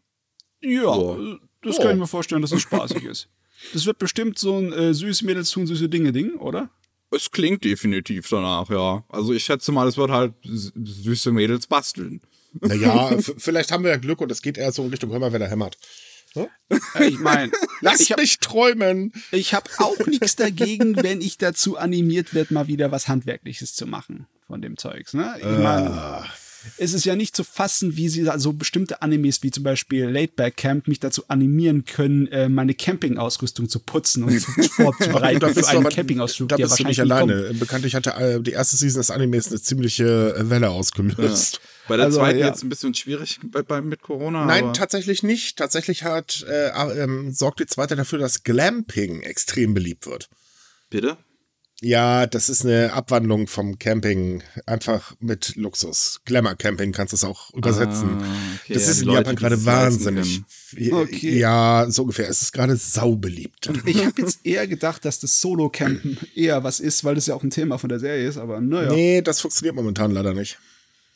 [0.61, 1.37] Ja, oh.
[1.63, 3.29] das kann ich mir vorstellen, dass es spaßig ist.
[3.73, 6.69] Das wird bestimmt so ein äh, süße Mädels tun süße Dinge Ding, oder?
[7.09, 9.03] Es klingt definitiv danach, ja.
[9.09, 12.21] Also ich schätze mal, es wird halt süße Mädels basteln.
[12.61, 15.31] Naja, vielleicht haben wir ja Glück und es geht eher so in Richtung Hör mal,
[15.31, 15.77] wer da hämmert.
[16.33, 16.47] Hm?
[16.99, 19.13] Ich meine, lass ich hab, mich träumen.
[19.31, 23.87] Ich habe auch nichts dagegen, wenn ich dazu animiert werde, mal wieder was Handwerkliches zu
[23.87, 25.13] machen von dem Zeugs.
[25.13, 25.35] Ne?
[25.39, 26.44] Ich meine, uh
[26.77, 30.57] es ist ja nicht zu fassen, wie sie so bestimmte Animes wie zum Beispiel Laidback
[30.57, 34.39] Camp mich dazu animieren können, äh, meine Campingausrüstung zu putzen und
[34.71, 36.49] vorzubereiten für einen Campingausflug.
[36.49, 37.47] Da bist du nicht alleine.
[37.47, 37.59] Kommt.
[37.59, 41.55] Bekanntlich hatte äh, die erste Season des Animes eine ziemliche äh, Welle ausgelöst.
[41.55, 41.59] Ja.
[41.87, 42.47] Bei der also, zweiten ja.
[42.47, 44.45] jetzt ein bisschen schwierig bei, bei, mit Corona.
[44.45, 45.57] Nein, tatsächlich nicht.
[45.57, 46.69] Tatsächlich hat äh,
[47.01, 50.29] ähm, sorgt die zweite dafür, dass Glamping extrem beliebt wird.
[50.89, 51.17] Bitte?
[51.81, 56.21] Ja, das ist eine Abwandlung vom Camping, einfach mit Luxus.
[56.23, 58.09] Glamour Camping kannst du es auch übersetzen.
[58.21, 58.25] Ah,
[58.63, 60.41] okay, das ja, ist in Leute, Japan gerade wahnsinnig.
[60.91, 61.37] Okay.
[61.37, 62.29] Ja, so ungefähr.
[62.29, 63.69] Es ist gerade saubeliebt.
[63.85, 67.43] Ich habe jetzt eher gedacht, dass das Solo-Campen eher was ist, weil das ja auch
[67.43, 68.91] ein Thema von der Serie ist, aber naja.
[68.93, 70.57] Nee, das funktioniert momentan leider nicht.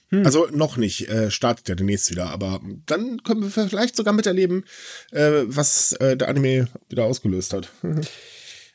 [0.09, 0.25] Hm.
[0.25, 4.65] Also noch nicht, äh, startet ja demnächst wieder, aber dann können wir vielleicht sogar miterleben,
[5.11, 7.71] äh, was äh, der Anime wieder ausgelöst hat.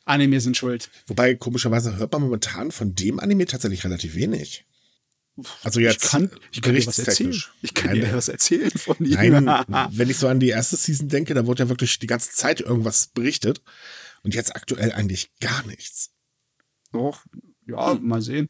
[0.05, 0.91] Anime sind schuld.
[1.07, 4.67] Wobei, komischerweise hört man momentan von dem Anime tatsächlich relativ wenig.
[5.63, 7.43] Also jetzt ich kann, ich kann dir was erzählen.
[7.63, 9.15] Ich kann Nein, dir was erzählen von ihm.
[9.45, 9.47] Nein,
[9.91, 12.61] wenn ich so an die erste Season denke, da wurde ja wirklich die ganze Zeit
[12.61, 13.61] irgendwas berichtet.
[14.23, 16.13] Und jetzt aktuell eigentlich gar nichts.
[16.93, 17.25] Doch,
[17.67, 18.07] ja, hm.
[18.07, 18.49] mal sehen.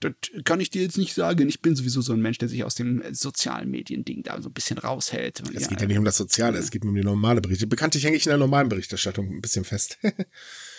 [0.00, 0.12] Das
[0.44, 1.48] kann ich dir jetzt nicht sagen.
[1.48, 4.52] Ich bin sowieso so ein Mensch, der sich aus dem sozialen Medien-Ding da so ein
[4.52, 5.42] bisschen raushält.
[5.54, 7.66] Es ja, geht ja nicht um das Soziale, es geht um die normale Berichte.
[7.66, 9.98] Bekanntlich hänge ich in der normalen Berichterstattung ein bisschen fest.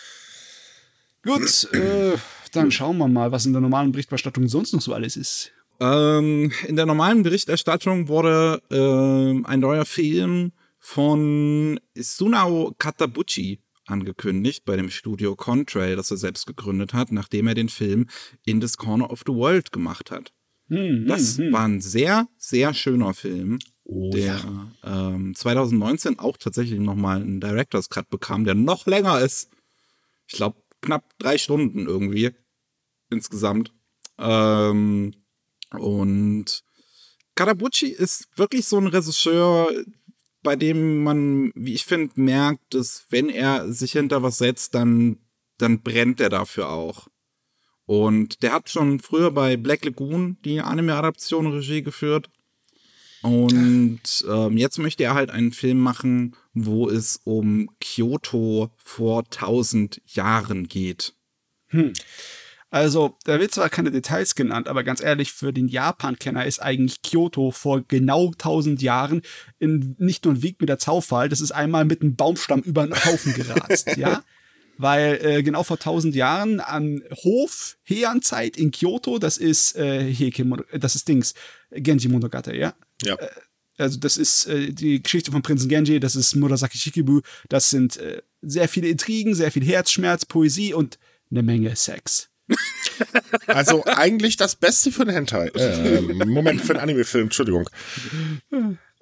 [1.24, 2.16] Gut, äh,
[2.52, 5.52] dann schauen wir mal, was in der normalen Berichterstattung sonst noch so alles ist.
[5.80, 14.76] Ähm, in der normalen Berichterstattung wurde äh, ein neuer Film von Sunao Katabuchi angekündigt bei
[14.76, 18.06] dem Studio Contrail, das er selbst gegründet hat, nachdem er den Film
[18.44, 20.32] In This Corner of the World gemacht hat.
[20.68, 21.52] Hm, das hm, hm.
[21.52, 24.36] war ein sehr, sehr schöner Film, oh, der
[24.84, 25.10] ja.
[25.14, 29.50] ähm, 2019 auch tatsächlich nochmal einen Director's Cut bekam, der noch länger ist.
[30.26, 32.30] Ich glaube, knapp drei Stunden irgendwie
[33.10, 33.72] insgesamt.
[34.18, 35.14] Ähm,
[35.72, 36.64] und
[37.34, 39.70] Karabuchi ist wirklich so ein Regisseur,
[40.42, 45.18] bei dem man, wie ich finde, merkt, dass wenn er sich hinter was setzt, dann,
[45.58, 47.08] dann brennt er dafür auch.
[47.86, 52.28] Und der hat schon früher bei Black Lagoon die Anime-Adaption Regie geführt.
[53.22, 60.00] Und ähm, jetzt möchte er halt einen Film machen, wo es um Kyoto vor 1000
[60.06, 61.14] Jahren geht.
[61.68, 61.92] Hm.
[62.70, 67.00] Also, da wird zwar keine Details genannt, aber ganz ehrlich, für den Japan-Kenner ist eigentlich
[67.00, 69.22] Kyoto vor genau 1000 Jahren
[69.58, 72.82] in, nicht nur ein Weg mit der Zaufall, das ist einmal mit einem Baumstamm über
[72.82, 74.22] einen Haufen geratzt, ja?
[74.80, 80.46] Weil äh, genau vor 1000 Jahren an Hof Heian-Zeit in Kyoto, das ist äh, Heike,
[80.78, 81.34] das ist Dings,
[81.70, 82.74] Genji Monogatari, ja?
[83.02, 83.14] Ja.
[83.14, 83.28] Äh,
[83.78, 87.96] also das ist äh, die Geschichte von Prinzen Genji, das ist Murasaki Shikibu, das sind
[87.96, 90.98] äh, sehr viele Intrigen, sehr viel Herzschmerz, Poesie und
[91.30, 92.28] eine Menge Sex.
[93.46, 95.48] Also eigentlich das Beste für einen Hentai.
[95.48, 97.68] Äh, Moment, für einen Anime-Film, Entschuldigung.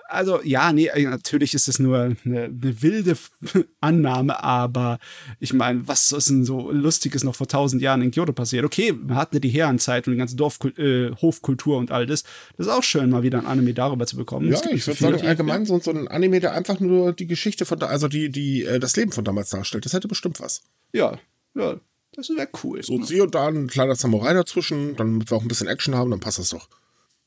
[0.09, 3.17] Also ja, nee, äh, natürlich ist es nur eine, eine wilde
[3.81, 4.99] Annahme, aber
[5.41, 8.65] ich meine, was ist denn so Lustiges noch vor tausend Jahren in Kyoto passiert?
[8.65, 12.25] Okay, man hat die Herrenzeit und die ganze Dorf äh, Hofkultur und all das.
[12.57, 14.51] Das ist auch schön, mal wieder ein Anime darüber zu bekommen.
[14.51, 17.79] Ja, ich würde sagen, allgemein so, so ein Anime, der einfach nur die Geschichte von,
[17.79, 19.85] da, also die, die, äh, das Leben von damals darstellt.
[19.85, 20.63] Das hätte bestimmt was.
[20.93, 21.19] Ja,
[21.55, 21.81] ja,
[22.13, 22.83] das wäre cool.
[22.83, 26.11] So, sie und da ein kleiner Samurai dazwischen, damit wir auch ein bisschen Action haben,
[26.11, 26.69] dann passt das doch.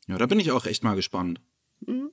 [0.07, 1.39] Ja, da bin ich auch echt mal gespannt.
[1.85, 2.09] Mhm.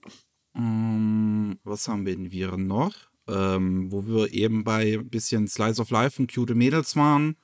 [0.56, 2.94] Ähm, was haben wir noch?
[3.28, 7.36] Ähm, wo wir eben bei ein bisschen Slice of Life und cute Mädels waren.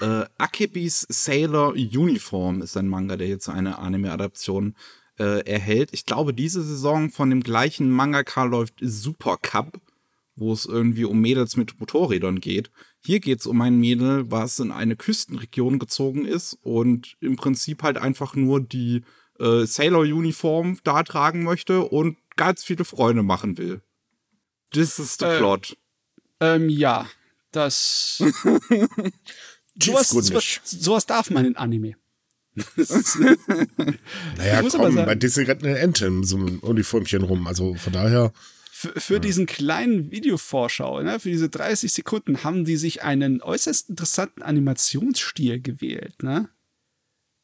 [0.00, 4.74] Äh, Akebis Sailor Uniform ist ein Manga, der jetzt eine Anime-Adaption
[5.18, 5.90] äh, erhält.
[5.92, 9.80] Ich glaube, diese Saison von dem gleichen Mangaka läuft Super Cup,
[10.36, 12.70] wo es irgendwie um Mädels mit Motorrädern geht.
[13.04, 17.82] Hier geht es um ein Mädel, was in eine Küstenregion gezogen ist und im Prinzip
[17.82, 19.02] halt einfach nur die
[19.38, 23.82] äh, Sailor-Uniform da tragen möchte und ganz viele Freunde machen will.
[24.72, 25.76] Das ist der äh, Plot.
[26.40, 27.08] Ähm, ja,
[27.50, 28.18] das.
[29.82, 31.94] sowas, sowas, sowas darf man in Anime.
[34.36, 38.32] naja, komm, bei Disney rennt eine Ente in so einem Uniformchen rum, also von daher.
[38.70, 43.90] für, für diesen kleinen Videovorschau, ne, für diese 30 Sekunden, haben die sich einen äußerst
[43.90, 46.22] interessanten Animationsstil gewählt.
[46.22, 46.48] Ne?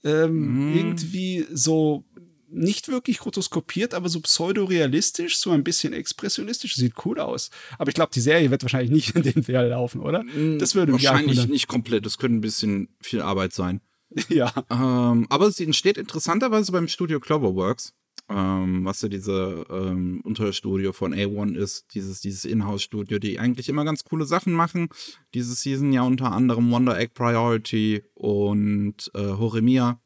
[0.05, 0.77] Ähm, Mhm.
[0.77, 2.05] Irgendwie so
[2.53, 6.77] nicht wirklich rotoskopiert, aber so pseudo-realistisch, so ein bisschen expressionistisch.
[6.77, 7.51] Sieht cool aus.
[7.79, 10.25] Aber ich glaube, die Serie wird wahrscheinlich nicht in den Fair laufen, oder?
[10.59, 11.51] Das würde mich Wahrscheinlich wundern.
[11.51, 12.07] nicht komplett.
[12.07, 13.81] Das könnte ein bisschen viel Arbeit sein.
[14.29, 14.53] Ja.
[14.71, 17.95] Ähm, aber sie entsteht interessanterweise beim Studio Cloverworks,
[18.29, 23.87] ähm, was ja diese ähm, Unterstudio von A1 ist, dieses, dieses Inhouse-Studio, die eigentlich immer
[23.87, 24.91] ganz coole Sachen machen.
[25.33, 30.02] Diese Season ja unter anderem Wonder Egg Priority und äh, Horimiya.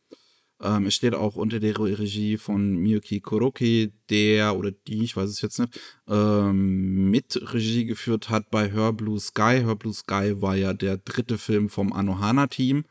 [0.60, 5.28] Ähm, es steht auch unter der Regie von Miyuki Kuroki, der oder die, ich weiß
[5.28, 9.62] es jetzt nicht, ähm, mit Regie geführt hat bei Her Blue Sky.
[9.64, 12.84] Her Blue Sky war ja der dritte Film vom Anohana-Team.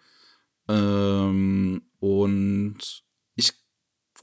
[0.67, 3.04] Ähm, und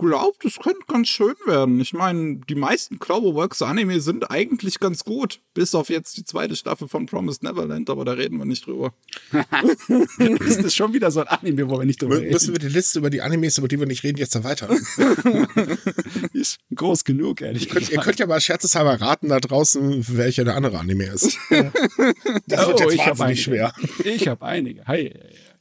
[0.03, 1.81] glaube, das könnte ganz schön werden.
[1.81, 5.41] Ich meine, die meisten Cloverworks Anime sind eigentlich ganz gut.
[5.55, 8.93] Bis auf jetzt die zweite Staffel von Promised Neverland, aber da reden wir nicht drüber.
[10.41, 12.33] ist das schon wieder so ein Anime, wo wir nicht drüber Mü- reden?
[12.33, 14.79] Müssen wir die Liste über die Animes, über die wir nicht reden, jetzt erweitern?
[16.33, 18.05] Ist groß genug, ehrlich Könnt, ihr gesagt.
[18.07, 21.39] könnt ja mal scherzeshalber raten da draußen, welcher der andere Anime ist.
[22.47, 23.37] Das wird Oh, jetzt ich hab wahnsinnig einige.
[23.43, 23.75] schwer.
[24.05, 24.85] Ich habe einige.
[24.87, 25.13] Hi.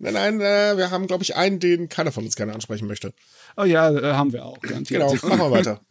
[0.03, 3.13] Nein, nein, äh, wir haben, glaube ich, einen, den keiner von uns gerne ansprechen möchte.
[3.55, 4.59] Oh ja, äh, haben wir auch.
[4.59, 5.81] Genau, machen wir weiter.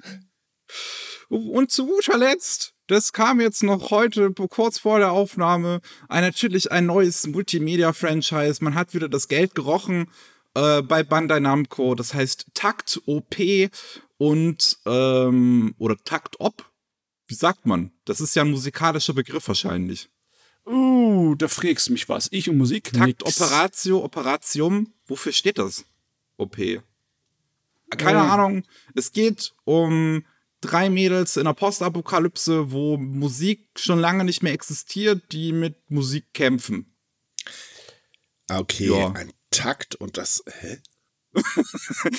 [1.28, 6.72] Und zu guter Letzt, das kam jetzt noch heute kurz vor der Aufnahme, ein, natürlich
[6.72, 8.64] ein neues Multimedia-Franchise.
[8.64, 10.10] Man hat wieder das Geld gerochen
[10.56, 11.94] äh, bei Bandai Namco.
[11.94, 13.36] Das heißt Takt OP
[14.18, 16.68] und ähm, oder Takt Op.
[17.28, 17.92] Wie sagt man?
[18.06, 20.10] Das ist ja ein musikalischer Begriff wahrscheinlich.
[20.70, 22.28] Uh, da fragst du mich was.
[22.30, 22.92] Ich und Musik?
[22.92, 23.40] Takt Nix.
[23.40, 24.92] Operatio, Operatium.
[25.06, 25.84] Wofür steht das?
[26.36, 26.56] OP.
[27.96, 28.22] Keine Äh.
[28.22, 28.62] Ahnung.
[28.94, 30.24] Es geht um
[30.60, 36.32] drei Mädels in der Postapokalypse, wo Musik schon lange nicht mehr existiert, die mit Musik
[36.34, 36.94] kämpfen.
[38.48, 39.10] Okay, Ja.
[39.12, 40.44] ein Takt und das.
[40.60, 40.78] Hä?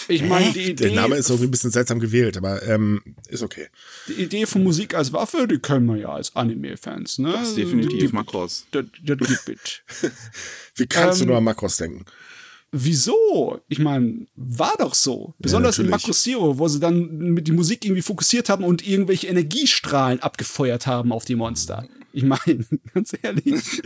[0.08, 3.43] Ich meine, die Der Idee, Name ist irgendwie ein bisschen seltsam gewählt, aber ähm, ist
[3.43, 3.67] okay.
[4.08, 7.32] die Idee von Musik als Waffe, die können wir ja als Anime-Fans, ne?
[7.34, 8.65] Das ist definitiv Makros.
[8.71, 9.84] Das, das gibt it.
[10.76, 12.06] Wie kannst Ähm, du nur an Makros denken?
[12.71, 13.60] Wieso?
[13.67, 15.34] Ich meine, war doch so.
[15.39, 16.08] Besonders in natürlich.
[16.08, 20.88] Makro Zero, wo sie dann mit die Musik irgendwie fokussiert haben und irgendwelche Energiestrahlen abgefeuert
[20.88, 21.86] haben auf die Monster.
[22.13, 23.56] Ich meine, ganz ehrlich,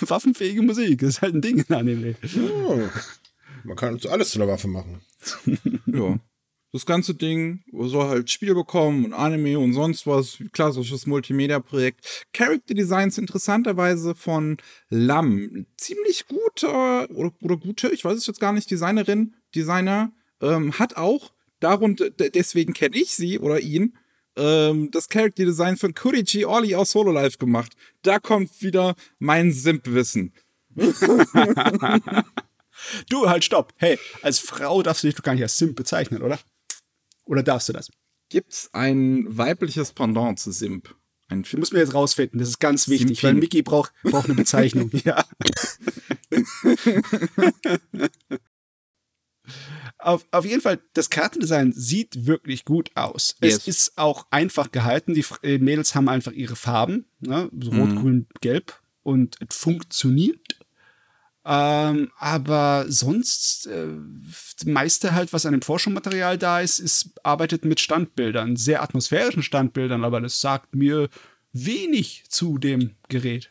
[0.00, 2.14] waffenfähige Musik ist halt ein Ding in Anime.
[2.66, 2.78] Oh,
[3.64, 5.02] man kann alles zu einer Waffe machen.
[5.86, 6.18] Ja.
[6.74, 10.38] Das ganze Ding soll halt Spiel bekommen und Anime und sonst was.
[10.52, 12.24] Klassisches Multimedia-Projekt.
[12.32, 14.56] Character Designs interessanterweise von
[14.88, 15.66] Lam.
[15.76, 20.96] Ziemlich guter oder, oder gute, ich weiß es jetzt gar nicht, Designerin, Designer, ähm, hat
[20.96, 23.98] auch, darunter, deswegen kenne ich sie oder ihn,
[24.36, 27.74] ähm, das Character Design von Kurichi Oli aus Hololive gemacht.
[28.00, 30.32] Da kommt wieder mein Simp-Wissen.
[33.08, 33.72] Du, halt, stopp.
[33.76, 36.38] Hey, als Frau darfst du dich doch gar nicht als Simp bezeichnen, oder?
[37.24, 37.90] Oder darfst du das?
[38.28, 40.94] Gibt's ein weibliches Pendant zu Simp?
[41.28, 43.22] Ein Du musst mir jetzt rausfinden, das ist ganz wichtig, Simping.
[43.22, 44.90] weil Mickey braucht, braucht eine Bezeichnung.
[45.04, 45.24] ja.
[49.98, 53.36] auf, auf jeden Fall, das Kartendesign sieht wirklich gut aus.
[53.42, 53.56] Yes.
[53.56, 55.14] Es ist auch einfach gehalten.
[55.14, 57.48] Die äh, Mädels haben einfach ihre Farben, ne?
[57.60, 57.96] so rot, Mhm.
[58.00, 60.38] grün, gelb und es funktioniert.
[61.44, 63.86] Ähm, aber sonst, äh,
[64.56, 69.42] das meiste halt, was an dem Forschungsmaterial da ist, ist, arbeitet mit Standbildern, sehr atmosphärischen
[69.42, 71.08] Standbildern, aber das sagt mir
[71.52, 73.50] wenig zu dem Gerät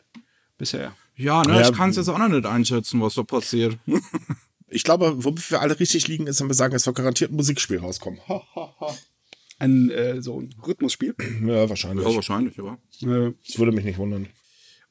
[0.56, 0.94] bisher.
[1.16, 3.78] Ja, ne, Ja, ich kann es jetzt auch noch nicht einschätzen, was da passiert.
[4.74, 7.36] Ich glaube, womit wir alle richtig liegen, ist, wenn wir sagen, es wird garantiert ein
[7.36, 8.18] Musikspiel rauskommen.
[8.26, 8.96] Ha, ha, ha.
[9.58, 11.14] Ein, äh, so ein Rhythmusspiel.
[11.46, 12.08] Ja, wahrscheinlich.
[12.08, 12.78] Ja, wahrscheinlich, ja.
[13.02, 14.28] Äh, Das würde mich nicht wundern.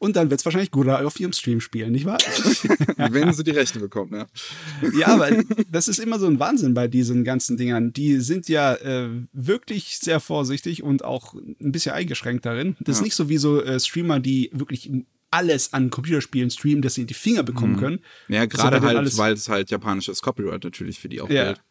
[0.01, 2.17] Und dann wird es wahrscheinlich Gura auf ihrem Stream spielen, nicht wahr?
[2.97, 4.89] Wenn sie die Rechte bekommen, ja.
[4.97, 7.93] ja, weil das ist immer so ein Wahnsinn bei diesen ganzen Dingern.
[7.93, 12.75] Die sind ja äh, wirklich sehr vorsichtig und auch ein bisschen eingeschränkt darin.
[12.79, 13.03] Das ist Ja.
[13.05, 14.91] nicht so wie so äh, Streamer, die wirklich
[15.29, 17.99] alles an Computerspielen streamen, dass sie in die Finger bekommen können.
[18.27, 21.45] Ja, ist gerade aber halt, weil es halt japanisches Copyright natürlich für die auch Ja.
[21.45, 21.61] gilt.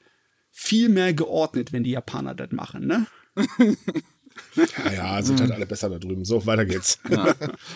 [0.52, 3.07] viel mehr geordnet, wenn die Japaner das machen, ne?
[4.54, 6.24] Ja, ja, sind halt alle besser da drüben.
[6.24, 6.98] So, weiter geht's.
[7.08, 7.34] Ja.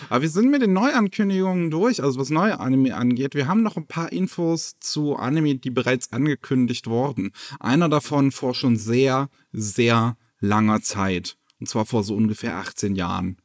[0.09, 3.35] Aber wir sind mit den Neuankündigungen durch, also was neue Anime angeht.
[3.35, 7.31] Wir haben noch ein paar Infos zu Anime, die bereits angekündigt wurden.
[7.59, 11.37] Einer davon vor schon sehr, sehr langer Zeit.
[11.59, 13.37] Und zwar vor so ungefähr 18 Jahren.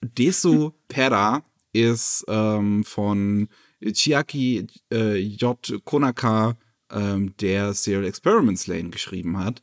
[0.00, 1.42] Desu Pera
[1.72, 3.48] ist ähm, von
[3.92, 5.80] Chiaki äh, J.
[5.84, 6.56] Konaka,
[6.90, 9.62] ähm, der Serial Experiments Lane geschrieben hat.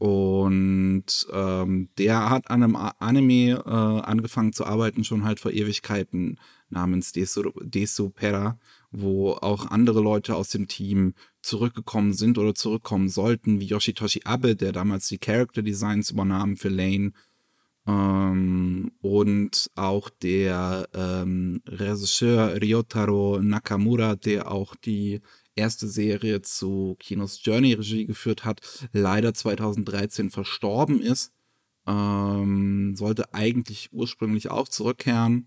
[0.00, 6.38] Und ähm, der hat an einem Anime äh, angefangen zu arbeiten, schon halt vor Ewigkeiten,
[6.70, 8.58] namens Desu, Desu Pera,
[8.90, 14.56] wo auch andere Leute aus dem Team zurückgekommen sind oder zurückkommen sollten, wie Yoshitoshi Abe,
[14.56, 17.12] der damals die Character Designs übernahm für Lane.
[17.86, 25.20] Ähm, und auch der ähm, Regisseur Ryotaro Nakamura, der auch die
[25.60, 28.60] erste Serie zu Kinos Journey Regie geführt hat,
[28.92, 31.32] leider 2013 verstorben ist.
[31.86, 35.46] Ähm, sollte eigentlich ursprünglich auch zurückkehren.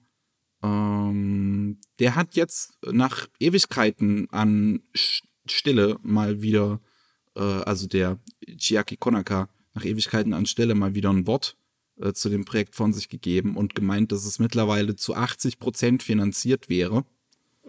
[0.63, 4.81] Ähm, der hat jetzt nach Ewigkeiten an
[5.45, 6.79] Stille mal wieder,
[7.35, 8.19] äh, also der
[8.57, 11.57] Chiaki Konaka, nach Ewigkeiten an Stille mal wieder ein Wort
[11.99, 16.03] äh, zu dem Projekt von sich gegeben und gemeint, dass es mittlerweile zu 80 Prozent
[16.03, 17.05] finanziert wäre.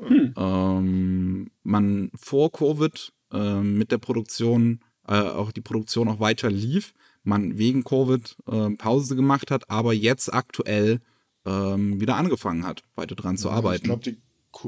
[0.01, 0.35] Hm.
[0.37, 6.95] Ähm, man vor Covid äh, mit der Produktion, äh, auch die Produktion auch weiter lief,
[7.23, 11.01] man wegen Covid äh, Pause gemacht hat, aber jetzt aktuell
[11.47, 13.85] ähm, wieder angefangen hat, weiter dran zu arbeiten.
[13.85, 14.03] Ich glaube,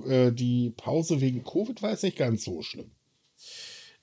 [0.05, 2.91] die, äh, die Pause wegen Covid war jetzt nicht ganz so schlimm.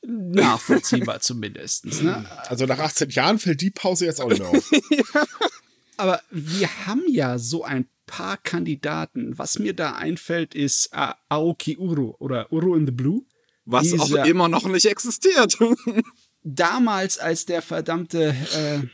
[0.05, 2.03] Nachvollziehbar zumindest.
[2.03, 2.25] Ne?
[2.47, 4.71] Also nach 18 Jahren fällt die Pause jetzt auch nicht mehr auf.
[5.97, 9.37] Aber wir haben ja so ein paar Kandidaten.
[9.37, 13.23] Was mir da einfällt, ist uh, Aoki Uro oder Uro in the Blue.
[13.65, 15.57] Was Dieser, auch immer noch nicht existiert.
[16.43, 18.87] damals, als der verdammte, äh,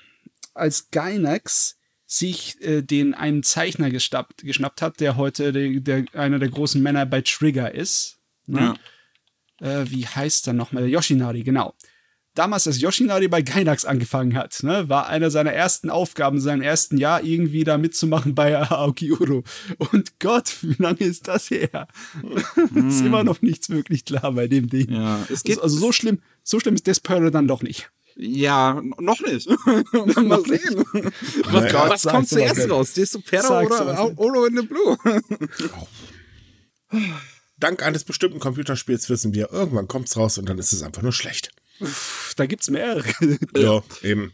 [0.54, 6.40] als Gainax sich äh, den einen Zeichner gestappt, geschnappt hat, der heute der, der, einer
[6.40, 8.20] der großen Männer bei Trigger ist.
[8.46, 8.76] Ne?
[9.62, 9.82] Ja.
[9.82, 10.88] Äh, wie heißt er nochmal?
[10.88, 11.76] Yoshinari, genau
[12.40, 16.62] damals, als Yoshinari bei Gainax angefangen hat, ne, war einer seiner ersten Aufgaben in seinem
[16.62, 19.44] ersten Jahr irgendwie da mitzumachen bei Aoki Uro.
[19.92, 21.90] Und Gott, wie lange ist das her?
[22.72, 22.88] Mm.
[22.88, 24.90] ist immer noch nichts wirklich klar bei dem Ding.
[24.90, 27.92] Ja, es geht also so schlimm, so schlimm ist Desperate dann doch nicht.
[28.16, 29.50] Ja, noch nicht.
[30.22, 30.86] Mal sehen.
[31.52, 32.94] was, ja, was kommt zuerst raus?
[32.94, 34.98] Desperate oder Oro in the Blue?
[37.58, 41.12] Dank eines bestimmten Computerspiels wissen wir, irgendwann kommt's raus und dann ist es einfach nur
[41.12, 41.52] schlecht.
[42.36, 43.06] Da gibt's mehrere.
[43.56, 44.34] ja, eben.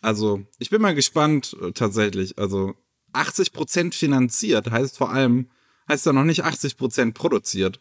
[0.00, 2.38] Also, ich bin mal gespannt, äh, tatsächlich.
[2.38, 2.74] Also,
[3.12, 5.50] 80% finanziert heißt vor allem,
[5.88, 7.80] heißt ja noch nicht 80% produziert.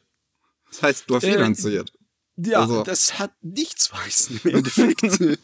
[0.69, 1.93] Das heißt, du hast äh, finanziert.
[2.36, 2.84] Ja, also.
[2.84, 5.03] das hat nichts heißen im Endeffekt.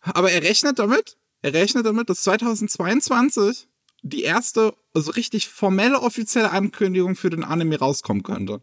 [0.00, 3.68] Aber er rechnet damit, er rechnet damit, dass 2022
[4.02, 8.60] die erste, also richtig formelle offizielle Ankündigung für den Anime rauskommen könnte.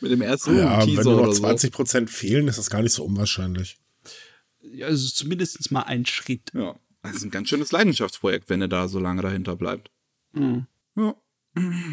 [0.00, 2.16] Mit dem ersten ja, Teaser wenn nur noch 20 Prozent so.
[2.16, 3.78] fehlen, ist das gar nicht so unwahrscheinlich.
[4.60, 6.52] Ja, also zumindest mal ein Schritt.
[6.52, 9.90] Ja, das ist ein ganz schönes Leidenschaftsprojekt, wenn er da so lange dahinter bleibt.
[10.32, 10.66] Mhm.
[10.96, 11.14] Ja.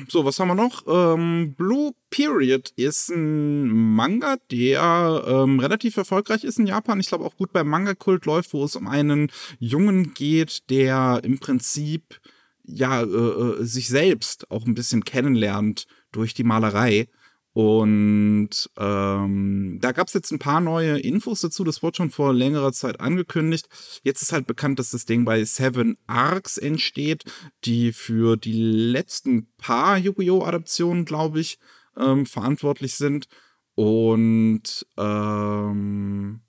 [0.10, 0.84] So, was haben wir noch?
[0.88, 6.99] Ähm, Blue Period ist ein Manga, der ähm, relativ erfolgreich ist in Japan.
[6.99, 11.39] Ich glaube auch gut beim Manga-Kult läuft, wo es um einen Jungen geht, der im
[11.39, 12.20] Prinzip
[12.66, 17.08] ja äh, äh sich selbst auch ein bisschen kennenlernt durch die Malerei.
[17.54, 21.64] Und ähm, da gab es jetzt ein paar neue Infos dazu.
[21.64, 23.70] Das wurde schon vor längerer Zeit angekündigt.
[24.01, 27.26] Jetzt ist halt bekannt, dass das Ding bei Seven Arcs entsteht,
[27.64, 30.43] die für die letzten paar Yu-Gi-Oh!
[30.43, 31.60] Adaptionen, glaube ich,
[31.95, 33.28] ähm, verantwortlich sind.
[33.76, 36.41] Und ähm,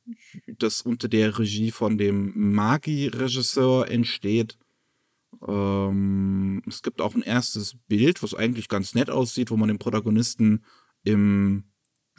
[0.59, 4.59] das unter der Regie von dem Magi-Regisseur entsteht.
[5.47, 9.79] Ähm, es gibt auch ein erstes Bild, was eigentlich ganz nett aussieht, wo man den
[9.79, 10.65] Protagonisten
[11.05, 11.65] im,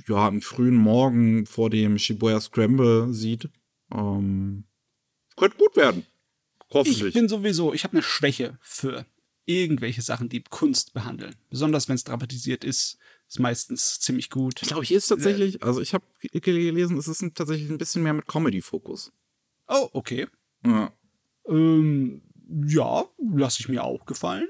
[0.08, 3.50] ja, im frühen Morgen vor dem Shibuya Scramble sieht.
[3.92, 4.66] Ähm,
[5.36, 6.06] könnte gut werden.
[6.72, 7.04] Hoffentlich.
[7.08, 9.06] Ich bin sowieso, ich habe eine Schwäche für
[9.46, 11.36] irgendwelche Sachen, die Kunst behandeln.
[11.50, 14.62] Besonders wenn es dramatisiert ist, ist meistens ziemlich gut.
[14.62, 18.14] Ich glaube, hier ist tatsächlich, also ich habe gelesen, es ist tatsächlich ein bisschen mehr
[18.14, 19.12] mit Comedy-Fokus.
[19.68, 20.28] Oh, okay.
[20.66, 20.92] Ja.
[21.48, 22.22] Ähm,
[22.66, 24.48] ja, lasse ich mir auch gefallen.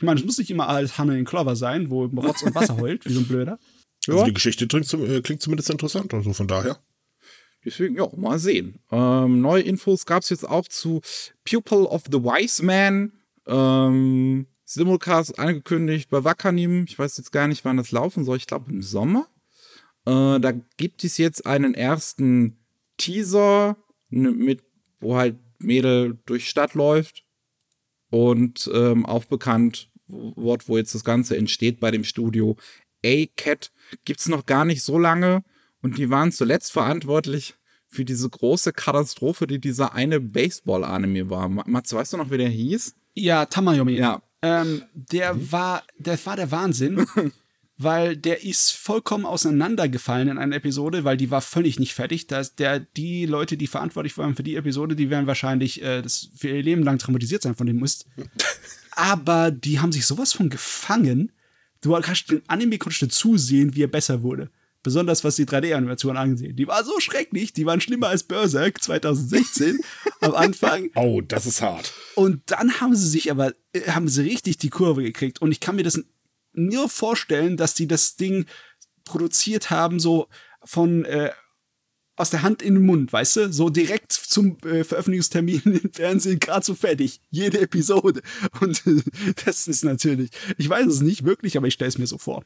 [0.00, 2.78] Ich meine, es muss nicht immer alles Hanne in Clover sein, wo Rotz und Wasser
[2.78, 3.58] heult, wie so ein Blöder.
[4.06, 4.14] Ja.
[4.14, 6.78] Also die Geschichte klingt, äh, klingt zumindest interessant, also von daher.
[7.62, 8.78] Deswegen, ja, mal sehen.
[8.90, 11.02] Ähm, neue Infos gab es jetzt auch zu
[11.44, 13.12] Pupil of the Wise Man.
[13.46, 16.84] Ähm, Simulcast angekündigt bei Wakanim.
[16.88, 18.38] Ich weiß jetzt gar nicht, wann das laufen soll.
[18.38, 19.28] Ich glaube im Sommer.
[20.06, 22.58] Äh, da gibt es jetzt einen ersten
[22.96, 23.76] Teaser
[24.08, 24.62] mit,
[24.98, 27.26] wo halt Mädel durch Stadt läuft.
[28.08, 32.56] Und ähm, auch bekannt Wort, wo jetzt das Ganze entsteht bei dem Studio.
[33.04, 33.70] A-Cat
[34.04, 35.42] gibt es noch gar nicht so lange
[35.82, 37.54] und die waren zuletzt verantwortlich
[37.90, 41.48] für diese große Katastrophe, die dieser eine Baseball-Anime war.
[41.48, 42.94] Mats, weißt du noch, wie der hieß?
[43.14, 43.94] Ja, Tamayomi.
[43.94, 44.22] Ja.
[44.42, 45.52] Ähm, der mhm.
[45.52, 47.04] war, der war der Wahnsinn,
[47.76, 52.28] weil der ist vollkommen auseinandergefallen in einer Episode, weil die war völlig nicht fertig.
[52.28, 56.30] Dass der, die Leute, die verantwortlich waren für die Episode, die werden wahrscheinlich äh, das
[56.36, 58.06] für ihr Leben lang traumatisiert sein von dem Mist.
[58.92, 61.32] Aber die haben sich sowas von gefangen.
[61.80, 64.50] Du kannst den Anime konntest du zusehen, wie er besser wurde.
[64.82, 66.56] Besonders was die 3D-Animation angesehen.
[66.56, 69.78] Die war so schrecklich, die waren schlimmer als Berserk 2016
[70.20, 70.88] am Anfang.
[70.94, 71.92] Oh, das ist hart.
[72.14, 75.42] Und dann haben sie sich aber, äh, haben sie richtig die Kurve gekriegt.
[75.42, 76.02] Und ich kann mir das
[76.54, 78.46] nur vorstellen, dass die das Ding
[79.04, 80.28] produziert haben, so
[80.64, 81.30] von äh,
[82.20, 83.52] aus der Hand in den Mund, weißt du?
[83.52, 87.20] So direkt zum äh, Veröffentlichungstermin im Fernsehen gerade so fertig.
[87.30, 88.22] Jede Episode.
[88.60, 89.02] Und äh,
[89.44, 92.44] das ist natürlich, ich weiß es nicht wirklich, aber ich stelle es mir so vor.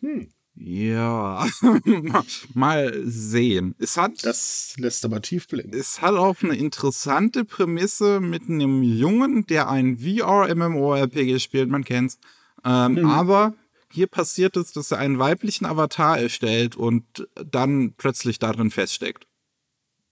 [0.00, 0.28] Hm.
[0.54, 1.46] Ja,
[2.54, 3.74] mal sehen.
[3.78, 5.72] Es hat, das lässt aber tief blicken.
[5.72, 12.18] Es hat auch eine interessante Prämisse mit einem Jungen, der ein VR-MMORPG spielt, man kennt's.
[12.64, 13.06] Ähm, mhm.
[13.06, 13.54] Aber
[13.92, 19.26] hier passiert es, dass er einen weiblichen Avatar erstellt und dann plötzlich darin feststeckt.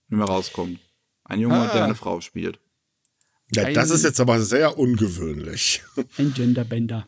[0.07, 0.79] Wenn er rauskommt.
[1.23, 1.73] Ein Junge, ah.
[1.73, 2.59] der eine Frau spielt.
[3.53, 5.83] Ja, das ist jetzt aber sehr ungewöhnlich.
[6.17, 7.07] Ein Genderbender.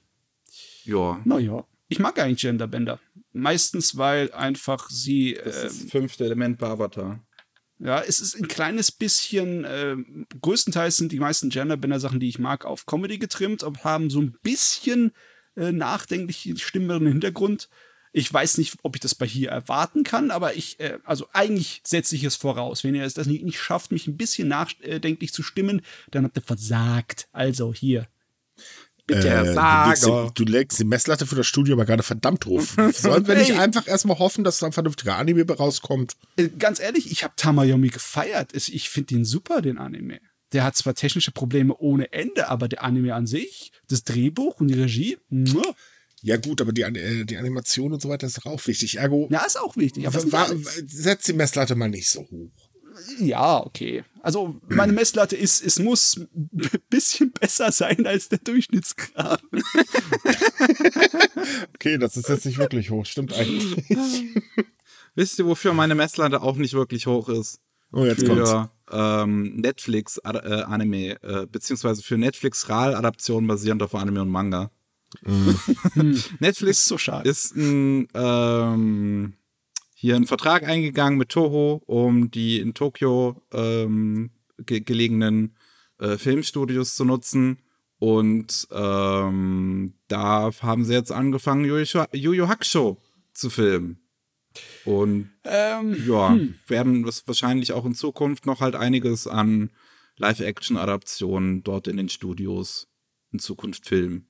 [0.83, 1.21] Ja.
[1.23, 1.65] Naja.
[1.87, 2.99] Ich mag eigentlich Genderbender.
[3.31, 5.39] Meistens, weil einfach sie.
[5.43, 7.23] Das ist das fünfte Element bei Avatar.
[7.79, 9.95] Ja, es ist ein kleines bisschen, äh,
[10.41, 14.37] größtenteils sind die meisten Genderbender-Sachen, die ich mag, auf Comedy getrimmt, aber haben so ein
[14.41, 15.11] bisschen
[15.55, 17.69] äh, nachdenklich stimmeren Hintergrund.
[18.15, 21.81] Ich weiß nicht, ob ich das bei hier erwarten kann, aber ich, äh, also eigentlich
[21.83, 22.83] setze ich es voraus.
[22.83, 25.81] Wenn ihr es das nicht, nicht schafft, mich ein bisschen nachdenklich zu stimmen,
[26.11, 27.27] dann habt ihr versagt.
[27.31, 28.07] Also hier.
[29.05, 32.45] Bitte, äh, du, legst die, du legst die Messlatte für das Studio aber gerade verdammt
[32.45, 32.63] hoch.
[32.93, 36.15] Sollen wir nicht einfach erstmal hoffen, dass da ein vernünftiger Anime rauskommt?
[36.37, 38.53] Äh, ganz ehrlich, ich habe Tamayomi gefeiert.
[38.53, 40.19] Ich finde ihn super, den Anime.
[40.53, 44.67] Der hat zwar technische Probleme ohne Ende, aber der Anime an sich, das Drehbuch und
[44.67, 45.75] die Regie, muah.
[46.21, 48.97] Ja, gut, aber die, äh, die Animation und so weiter ist auch wichtig.
[48.97, 49.27] Ergo.
[49.29, 50.07] Ja, ist auch wichtig.
[50.07, 50.49] Aber war,
[50.85, 52.51] setz die Messlatte mal nicht so hoch.
[53.19, 54.05] Ja, okay.
[54.21, 56.29] Also meine Messlatte ist, es muss ein
[56.89, 59.39] bisschen besser sein als der Durchschnittskram.
[61.75, 63.83] okay, das ist jetzt nicht wirklich hoch, stimmt eigentlich.
[65.15, 67.59] Wisst ihr, wofür meine Messlatte auch nicht wirklich hoch ist?
[67.91, 74.71] Oh, jetzt für ähm, Netflix-Anime, äh, beziehungsweise für Netflix-RAL-Adaptionen basierend auf Anime und Manga.
[75.23, 75.51] Mm.
[76.39, 79.33] Netflix ist, so ist ein ähm,
[80.03, 85.55] hier einen Vertrag eingegangen mit Toho, um die in Tokio ähm, ge gelegenen
[85.99, 87.59] äh, Filmstudios zu nutzen.
[87.99, 91.77] Und ähm, da haben sie jetzt angefangen, Yu
[92.11, 92.97] Yu Hakusho
[93.31, 94.02] zu filmen.
[94.85, 96.55] Und ähm, ja, hm.
[96.67, 99.71] werden wahrscheinlich auch in Zukunft noch halt einiges an
[100.17, 102.87] Live-Action-Adaptionen dort in den Studios
[103.31, 104.27] in Zukunft filmen.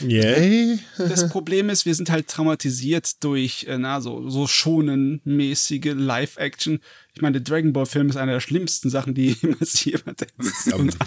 [0.00, 0.78] Yay.
[0.98, 6.80] das Problem ist, wir sind halt traumatisiert durch äh, na, so, so schonenmäßige Live-Action.
[7.14, 10.26] Ich meine, der Dragon Ball-Film ist eine der schlimmsten Sachen, die jemals jemand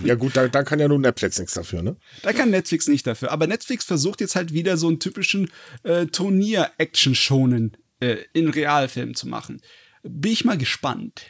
[0.03, 1.95] Ja, gut, da, da kann ja nur Netflix nichts dafür, ne?
[2.23, 3.31] Da kann Netflix nicht dafür.
[3.31, 5.51] Aber Netflix versucht jetzt halt wieder so einen typischen
[5.83, 9.61] äh, Turnier-Action-Schonen äh, in Realfilm zu machen.
[10.03, 11.21] Bin ich mal gespannt.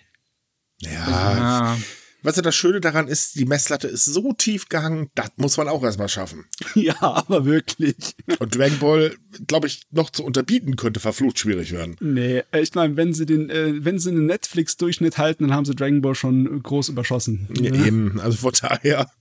[0.80, 0.92] Ja.
[0.92, 1.78] ja.
[2.24, 5.68] Weißt du, das Schöne daran ist, die Messlatte ist so tief gehangen, das muss man
[5.68, 6.46] auch erstmal schaffen.
[6.76, 8.16] Ja, aber wirklich.
[8.40, 9.16] Und Dragon Ball,
[9.46, 11.98] glaube ich, noch zu unterbieten könnte verflucht schwierig werden.
[12.00, 15.76] Nee, ich meine, wenn sie den, äh, wenn sie einen Netflix-Durchschnitt halten, dann haben sie
[15.76, 17.50] Dragon Ball schon groß überschossen.
[17.60, 17.86] Ja, ja.
[17.86, 19.12] Eben, also von daher,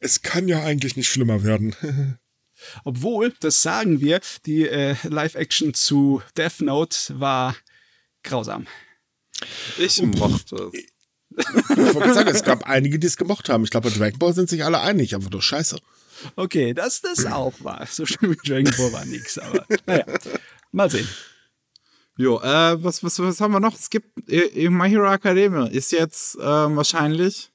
[0.00, 1.74] es kann ja eigentlich nicht schlimmer werden.
[2.84, 7.56] Obwohl, das sagen wir, die äh, Live-Action zu Death Note war
[8.22, 8.66] grausam.
[9.78, 10.80] Ich mochte es.
[11.38, 13.64] Ich wollte sagen, es gab einige, die es gemocht haben.
[13.64, 15.78] Ich glaube, bei Dragon Ball sind sich alle einig, aber doch scheiße.
[16.34, 17.86] Okay, das das auch war.
[17.86, 20.04] So schlimm wie Dragon Ball war nix, aber naja,
[20.72, 21.08] mal sehen.
[22.16, 23.74] Jo, äh, was, was, was haben wir noch?
[23.74, 27.52] Es gibt äh, My Hero Academia ist jetzt äh, wahrscheinlich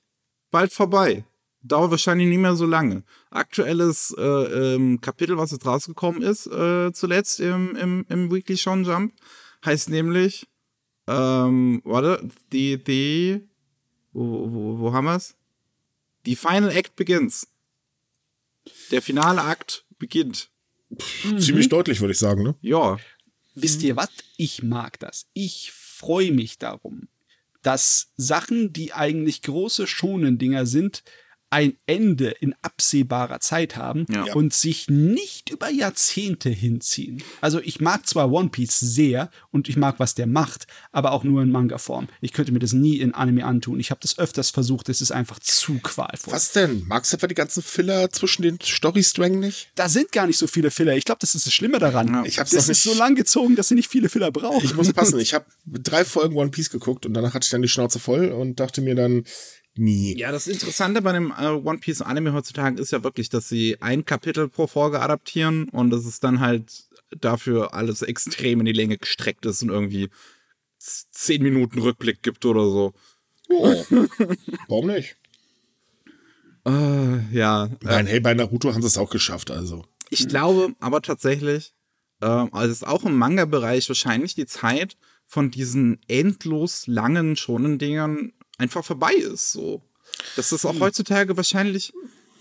[0.51, 1.25] bald vorbei.
[1.63, 3.03] Dauert wahrscheinlich nicht mehr so lange.
[3.29, 8.83] Aktuelles äh, ähm, Kapitel, was jetzt rausgekommen ist, äh, zuletzt im, im, im Weekly Shonen
[8.83, 9.13] Jump,
[9.65, 10.47] heißt nämlich,
[11.07, 13.47] ähm, warte, die, die
[14.13, 15.35] wo, wo, wo haben wir's?
[16.25, 17.47] Die Final Act begins.
[18.91, 20.49] Der finale Akt beginnt.
[20.89, 21.39] Mhm.
[21.39, 22.55] Ziemlich deutlich, würde ich sagen, ne?
[22.61, 22.97] Ja.
[23.55, 24.09] Wisst ihr was?
[24.37, 25.27] Ich mag das.
[25.33, 27.07] Ich freue mich darum,
[27.61, 31.03] dass Sachen, die eigentlich große schonen Dinger sind,
[31.53, 34.33] ein Ende in absehbarer Zeit haben Ja.
[34.33, 37.21] und sich nicht über Jahrzehnte hinziehen.
[37.41, 41.23] Also ich mag zwar One Piece sehr und ich mag, was der macht, aber auch
[41.23, 42.07] nur in Manga-Form.
[42.21, 43.79] Ich könnte mir das nie in Anime antun.
[43.79, 46.33] Ich habe das öfters versucht, es ist einfach zu qualvoll.
[46.33, 46.85] Was denn?
[46.87, 49.69] Magst du etwa die ganzen Filler zwischen den Story-Strängen nicht?
[49.75, 50.95] Da sind gar nicht so viele Filler.
[50.97, 52.07] Ich glaube, das ist das Schlimme daran.
[52.07, 52.23] Ja.
[52.25, 54.65] Ich hab's das ist so lang gezogen, dass sie nicht viele Filler brauchen.
[54.65, 55.19] Ich muss passen.
[55.19, 58.29] Ich habe drei Folgen One Piece geguckt und danach hatte ich dann die Schnauze voll
[58.31, 59.23] und dachte mir dann,
[59.75, 60.17] nie.
[60.17, 63.77] Ja, das Interessante bei dem äh, One Piece Anime heutzutage ist ja wirklich, dass sie
[63.81, 66.85] ein Kapitel pro Folge adaptieren und dass es dann halt
[67.19, 70.09] dafür alles extrem in die Länge gestreckt ist und irgendwie
[70.77, 72.93] zehn Minuten Rückblick gibt oder so.
[73.49, 73.85] Oh.
[74.67, 75.15] Warum nicht?
[76.65, 79.85] Äh, ja, Nein, hey, bei Naruto haben sie es auch geschafft, also.
[80.09, 81.73] Ich glaube aber tatsächlich,
[82.21, 87.79] ähm, also es ist auch im Manga-Bereich wahrscheinlich die Zeit von diesen endlos langen schonen
[87.79, 88.33] Dingern
[88.63, 89.51] einfach vorbei ist.
[89.51, 89.81] So.
[90.35, 91.93] Dass das auch heutzutage wahrscheinlich,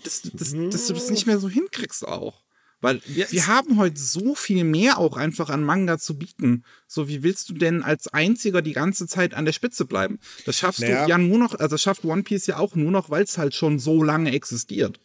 [0.03, 2.41] dass, dass, dass du das nicht mehr so hinkriegst auch.
[2.81, 6.65] Weil wir, wir haben heute so viel mehr auch einfach an Manga zu bieten.
[6.85, 10.19] So, wie willst du denn als einziger die ganze Zeit an der Spitze bleiben?
[10.45, 11.05] Das schaffst Naja.
[11.05, 13.55] du ja nur noch, also schafft One Piece ja auch nur noch, weil es halt
[13.55, 14.99] schon so lange existiert.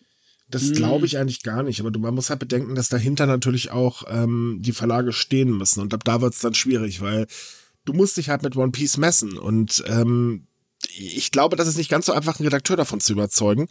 [0.50, 3.70] Das glaube ich eigentlich gar nicht, aber du, man muss halt bedenken, dass dahinter natürlich
[3.70, 7.26] auch ähm, die Verlage stehen müssen und ab da wird es dann schwierig, weil
[7.84, 10.47] du musst dich halt mit One Piece messen und ähm,
[10.97, 13.68] ich glaube, das ist nicht ganz so einfach, einen Redakteur davon zu überzeugen.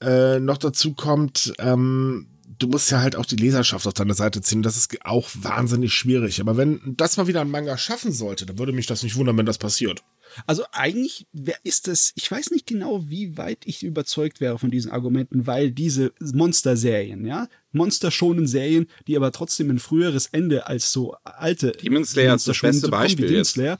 [0.00, 2.26] Äh, noch dazu kommt, ähm,
[2.58, 4.62] du musst ja halt auch die Leserschaft auf deine Seite ziehen.
[4.62, 6.40] Das ist auch wahnsinnig schwierig.
[6.40, 9.36] Aber wenn das mal wieder ein Manga schaffen sollte, dann würde mich das nicht wundern,
[9.36, 10.02] wenn das passiert.
[10.46, 14.70] Also eigentlich wer ist das, ich weiß nicht genau, wie weit ich überzeugt wäre von
[14.70, 20.92] diesen Argumenten, weil diese Monster-Serien, ja, monsterschonen Serien, die aber trotzdem ein früheres Ende als
[20.92, 23.52] so alte Demon Slayer ist das beste Beispiel Demon jetzt.
[23.52, 23.78] Slayer,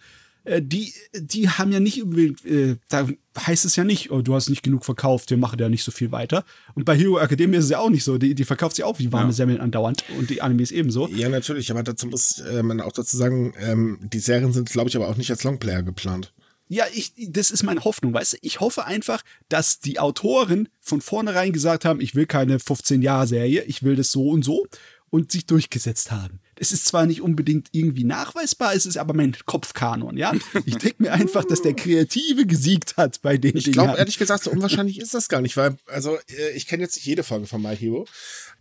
[0.59, 4.49] die, die haben ja nicht unbedingt, äh, da heißt es ja nicht, oh, du hast
[4.49, 6.45] nicht genug verkauft, wir machen ja nicht so viel weiter.
[6.75, 8.99] Und bei Hero Academia ist es ja auch nicht so, die, die verkauft sie auch
[8.99, 9.33] wie warme Ja.
[9.33, 11.09] Semmeln andauernd und die Animes ebenso.
[11.09, 14.89] Ja, natürlich, aber dazu muss äh, man auch dazu sagen, ähm, die Serien sind, glaube
[14.89, 16.33] ich, aber auch nicht als Longplayer geplant.
[16.73, 18.37] Ja, ich, das ist meine Hoffnung, weißt du?
[18.43, 23.83] Ich hoffe einfach, dass die Autoren von vornherein gesagt haben, ich will keine 15-Jahre-Serie, ich
[23.83, 24.67] will das so und so
[25.11, 26.41] und sich durchgesetzt haben.
[26.63, 30.35] Es ist zwar nicht unbedingt irgendwie nachweisbar, es ist aber mein Kopfkanon, ja?
[30.67, 34.45] Ich denke mir einfach, dass der Kreative gesiegt hat bei den Ich glaube, ehrlich gesagt,
[34.45, 37.47] so unwahrscheinlich ist das gar nicht, weil, also, äh, ich kenne jetzt nicht jede Folge
[37.47, 38.07] von My Hero,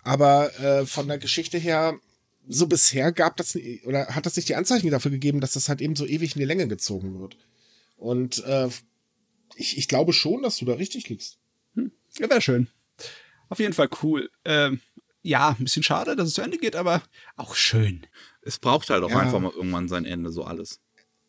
[0.02, 2.00] aber äh, von der Geschichte her,
[2.48, 5.82] so bisher gab das, oder hat das nicht die Anzeichen dafür gegeben, dass das halt
[5.82, 7.36] eben so ewig in die Länge gezogen wird.
[7.98, 8.70] Und äh,
[9.56, 11.38] ich, ich glaube schon, dass du da richtig liegst.
[11.76, 12.68] Ja, wäre schön.
[13.50, 14.30] Auf jeden Fall cool.
[14.46, 14.80] Ähm,
[15.22, 17.02] ja, ein bisschen schade, dass es zu Ende geht, aber
[17.36, 18.06] auch schön.
[18.42, 19.20] Es braucht halt auch Ja.
[19.20, 20.80] einfach mal irgendwann sein Ende, so alles.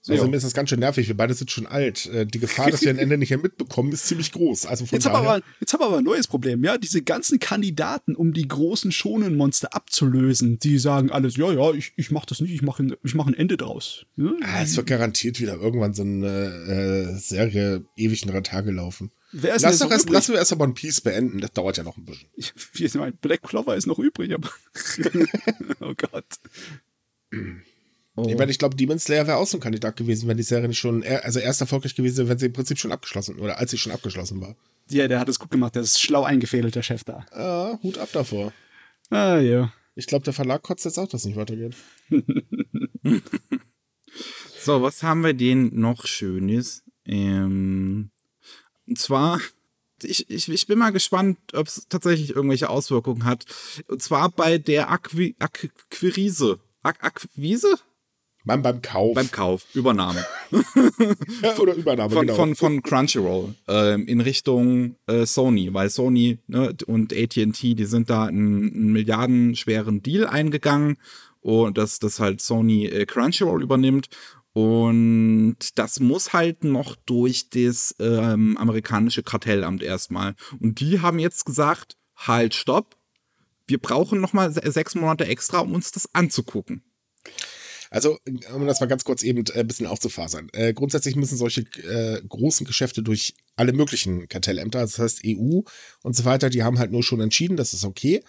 [0.09, 0.31] Also Ja.
[0.31, 1.09] mir ist das ganz schön nervig.
[1.09, 2.07] Wir beide sind schon alt.
[2.07, 4.65] Äh, Die Gefahr, dass wir ein Ende nicht mehr mitbekommen, ist ziemlich groß.
[4.65, 6.79] Also von Jetzt haben, aber, jetzt haben wir aber ein neues Problem, ja.
[6.79, 12.11] Diese ganzen Kandidaten, um die großen Schonenmonster abzulösen, die sagen alles, ja, ja, ich, ich
[12.11, 14.07] mach das nicht, ich mache ein, ich mach ein Ende draus.
[14.17, 14.31] Ja?
[14.43, 19.11] ah, es wird garantiert wieder irgendwann so eine äh, Serie ewig in drei Tage laufen.
[19.33, 21.41] Wer ist Lass doch erst, lassen wir erst mal One Piece beenden.
[21.41, 22.29] Das dauert ja noch ein bisschen.
[22.37, 22.81] übrig?
[22.81, 24.51] Ich mein, Black Clover ist noch übrig, aber.
[25.81, 26.25] oh Gott.
[28.17, 28.27] Oh.
[28.29, 30.67] Ich meine, ich glaube, Demon Slayer wäre auch so ein Kandidat gewesen, wenn die Serie
[30.69, 33.59] nicht schon, er- also erst erfolgreich gewesen wäre, wenn sie im Prinzip schon abgeschlossen oder
[33.59, 34.57] als sie schon abgeschlossen war.
[34.89, 37.25] Ja, der hat es gut gemacht, der ist schlau eingefädelt, der Chef da.
[37.31, 38.53] Ah, Hut ab davor.
[39.11, 39.73] Ah, ja.
[39.95, 41.75] Ich glaube, der Verlag kotzt jetzt auch, dass es nicht weitergeht.
[44.63, 46.83] So, was haben wir denn noch Schönes?
[47.07, 48.11] Ähm,
[48.91, 49.41] und zwar,
[50.03, 53.45] ich, ich, ich bin mal gespannt, ob es tatsächlich irgendwelche Auswirkungen hat.
[53.87, 56.59] Und zwar bei der Acqui Acquirise.
[56.83, 57.77] Ak Akquise?
[58.45, 59.15] Beim, beim Kauf.
[59.15, 60.25] Beim Kauf, Übernahme.
[61.43, 62.35] Ja, oder Übernahme, von, genau.
[62.35, 68.11] von, von Crunchyroll ähm, in Richtung äh, Sony, weil Sony ne, und AT&T, die sind
[68.11, 70.97] da einen, einen milliardenschweren Deal eingegangen
[71.43, 74.09] und dass das halt Sony äh, Crunchyroll übernimmt
[74.53, 81.45] und das muss halt noch durch das ähm, amerikanische Kartellamt erstmal und die haben jetzt
[81.47, 82.97] gesagt, halt, stopp,
[83.67, 86.83] wir brauchen noch mal se- sechs Monate extra, um uns das anzugucken.
[87.93, 88.19] Also,
[88.55, 90.49] um das mal ganz kurz eben äh, ein bisschen aufzufasern.
[90.53, 95.63] Äh, grundsätzlich müssen solche äh, großen Geschäfte durch alle möglichen Kartellämter, das heißt EU
[96.03, 98.23] und so weiter, die haben halt nur schon entschieden, das ist okay.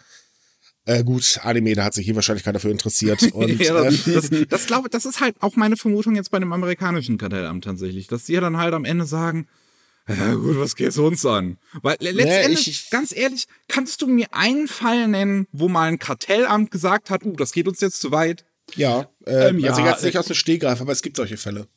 [0.86, 3.22] Äh, gut, Anime, da hat sich hier wahrscheinlich keiner für interessiert.
[3.34, 6.40] Und, ja, das, äh, das, das, glaube, das ist halt auch meine Vermutung jetzt bei
[6.40, 9.48] dem amerikanischen Kartellamt tatsächlich, dass sie dann halt am Ende sagen,
[10.08, 11.58] ja gut, was geht's uns an?
[11.84, 16.00] Weil le- letztendlich, ich- ganz ehrlich, kannst du mir einen Fall nennen, wo mal ein
[16.00, 18.44] Kartellamt gesagt hat, uh, das geht uns jetzt zu weit?
[18.76, 21.38] ja, äh, Ähm, ja, also jetzt nicht äh, aus dem Stehgreif, aber es gibt solche
[21.38, 21.68] Fälle.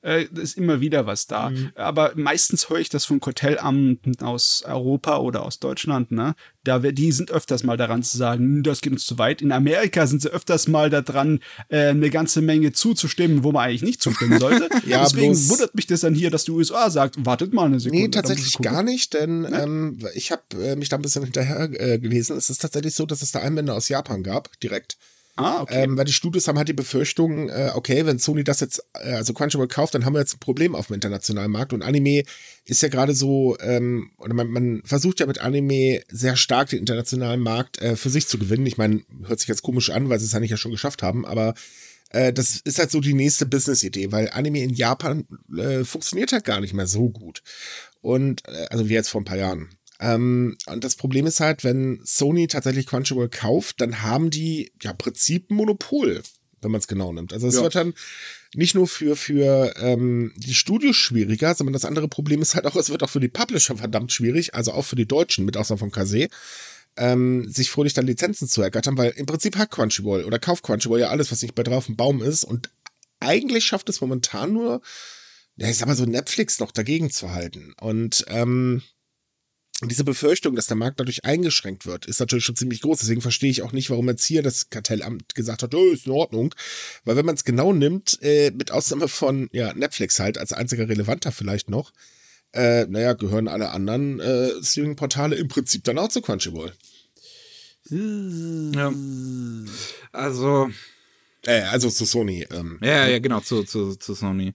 [0.00, 1.50] Äh, ist immer wieder was da.
[1.50, 1.72] Mhm.
[1.74, 6.36] Aber meistens höre ich das von Kartellamten aus Europa oder aus Deutschland, ne?
[6.62, 9.42] Da, die sind öfters mal daran zu sagen, hm, das geht uns zu weit.
[9.42, 13.82] In Amerika sind sie öfters mal daran, äh, eine ganze Menge zuzustimmen, wo man eigentlich
[13.82, 14.68] nicht zustimmen sollte.
[14.86, 18.04] ja, Deswegen wundert mich das dann hier, dass die USA sagt, wartet mal eine Sekunde.
[18.04, 19.62] Nee, tatsächlich gar nicht, denn ne?
[19.62, 22.36] ähm, ich habe äh, mich da ein bisschen hinterher äh, gelesen.
[22.36, 24.96] Es ist tatsächlich so, dass es da Einwände aus Japan gab, direkt.
[25.40, 25.84] Ah, okay.
[25.84, 29.12] Ähm, weil die Studios haben halt die Befürchtung, äh, okay, wenn Sony das jetzt, äh,
[29.12, 31.72] also Crunchyroll kauft, dann haben wir jetzt ein Problem auf dem internationalen Markt.
[31.72, 32.24] Und Anime
[32.64, 36.80] ist ja gerade so, ähm, oder man, man versucht ja mit Anime sehr stark den
[36.80, 38.66] internationalen Markt äh, für sich zu gewinnen.
[38.66, 41.24] Ich meine, hört sich jetzt komisch an, weil sie es eigentlich ja schon geschafft haben,
[41.24, 41.54] aber
[42.10, 45.24] äh, das ist halt so die nächste Business-Idee, weil Anime in Japan
[45.56, 47.44] äh, funktioniert halt gar nicht mehr so gut.
[48.00, 49.68] Und, äh, also wie jetzt vor ein paar Jahren.
[50.00, 54.92] Ähm, und das Problem ist halt, wenn Sony tatsächlich Crunchyroll kauft, dann haben die ja
[54.92, 56.22] Prinzip ein Monopol,
[56.60, 57.32] wenn man es genau nimmt.
[57.32, 57.62] Also es ja.
[57.62, 57.94] wird dann
[58.54, 62.76] nicht nur für, für ähm, die Studios schwieriger, sondern das andere Problem ist halt auch,
[62.76, 65.80] es wird auch für die Publisher verdammt schwierig, also auch für die Deutschen, mit Ausnahme
[65.80, 66.28] von Kase,
[66.96, 71.00] ähm, sich fröhlich dann Lizenzen zu ergattern, weil im Prinzip hat Crunchyroll oder kauft Crunchyroll
[71.00, 72.70] ja alles, was nicht bei drauf dem Baum ist und
[73.20, 74.80] eigentlich schafft es momentan nur,
[75.56, 77.74] ja, ich sag mal so Netflix noch dagegen zu halten.
[77.80, 78.82] Und ähm,
[79.80, 82.98] und diese Befürchtung, dass der Markt dadurch eingeschränkt wird, ist natürlich schon ziemlich groß.
[82.98, 86.12] Deswegen verstehe ich auch nicht, warum jetzt hier das Kartellamt gesagt hat, oh, ist in
[86.12, 86.52] Ordnung.
[87.04, 90.88] Weil wenn man es genau nimmt, äh, mit Ausnahme von ja, Netflix halt, als einziger
[90.88, 91.92] relevanter vielleicht noch,
[92.52, 96.72] äh, naja, gehören alle anderen äh, Streaming-Portale im Prinzip dann auch zu Crunchyroll.
[97.90, 98.92] Ja.
[100.12, 100.70] Also.
[101.46, 102.46] Äh, also zu Sony.
[102.50, 104.54] Ähm, ja, ja, genau, zu, zu, zu Sony.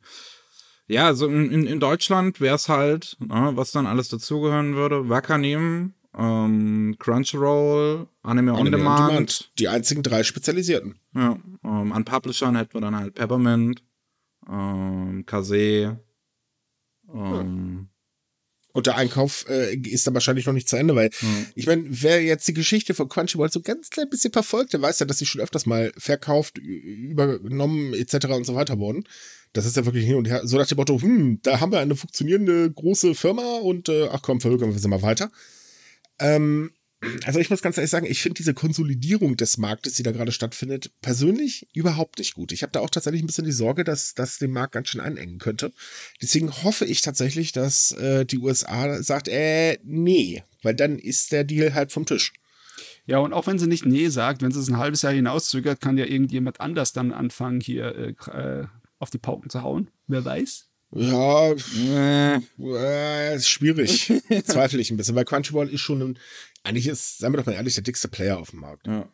[0.87, 5.93] Ja, also in, in Deutschland wäre es halt, ne, was dann alles dazugehören würde, Wakanim,
[6.15, 8.99] ähm, Crunchyroll, Anime, Anime on, Demand.
[8.99, 9.51] on, Demand.
[9.59, 10.99] Die einzigen drei spezialisierten.
[11.15, 13.81] Ja, ähm, an Publishern hätten wir dann halt Peppermint,
[14.49, 15.99] ähm, Kase,
[17.13, 17.89] ähm,
[18.75, 21.45] und der Einkauf äh, ist dann wahrscheinlich noch nicht zu Ende, weil mhm.
[21.53, 24.99] ich meine, wer jetzt die Geschichte von Crunchyroll so ganz klein bisschen verfolgt, der weiß
[24.99, 28.25] ja, dass sie schon öfters mal verkauft, übernommen etc.
[28.29, 29.03] und so weiter wurden.
[29.53, 30.41] Das ist ja wirklich hin und her.
[30.43, 34.21] So nach dem Motto, hm, da haben wir eine funktionierende große Firma und äh, ach
[34.21, 35.31] komm, verrücken wir mal weiter.
[36.19, 36.71] Ähm,
[37.25, 40.31] also ich muss ganz ehrlich sagen, ich finde diese Konsolidierung des Marktes, die da gerade
[40.31, 42.51] stattfindet, persönlich überhaupt nicht gut.
[42.51, 45.01] Ich habe da auch tatsächlich ein bisschen die Sorge, dass das den Markt ganz schön
[45.01, 45.73] einengen könnte.
[46.21, 51.43] Deswegen hoffe ich tatsächlich, dass äh, die USA sagt, äh, nee, weil dann ist der
[51.43, 52.33] Deal halt vom Tisch.
[53.05, 55.81] Ja, und auch wenn sie nicht nee sagt, wenn sie es ein halbes Jahr hinauszögert,
[55.81, 58.67] kann ja irgendjemand anders dann anfangen, hier äh, äh
[59.03, 59.89] auf die Pauken zu hauen.
[60.07, 60.69] Wer weiß?
[60.95, 64.13] Ja, äh, äh, ist schwierig.
[64.45, 66.19] Zweifle ich ein bisschen, weil Crunchyroll ist schon ein,
[66.63, 68.87] eigentlich ist, seien wir doch mal ehrlich, der dickste Player auf dem Markt.
[68.87, 69.07] Ja.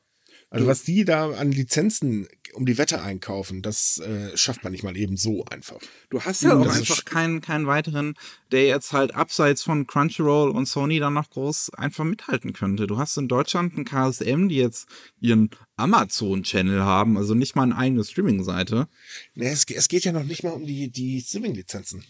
[0.51, 4.83] Also was die da an Lizenzen um die Wette einkaufen, das äh, schafft man nicht
[4.83, 5.77] mal eben so einfach.
[6.09, 8.15] Du hast ja auch einfach keinen, keinen weiteren,
[8.51, 12.87] der jetzt halt abseits von Crunchyroll und Sony dann noch groß einfach mithalten könnte.
[12.87, 14.87] Du hast in Deutschland einen KSM, die jetzt
[15.19, 18.87] ihren Amazon-Channel haben, also nicht mal eine eigene Streaming-Seite.
[19.35, 22.03] Nee, es, es geht ja noch nicht mal um die, die Streaming-Lizenzen.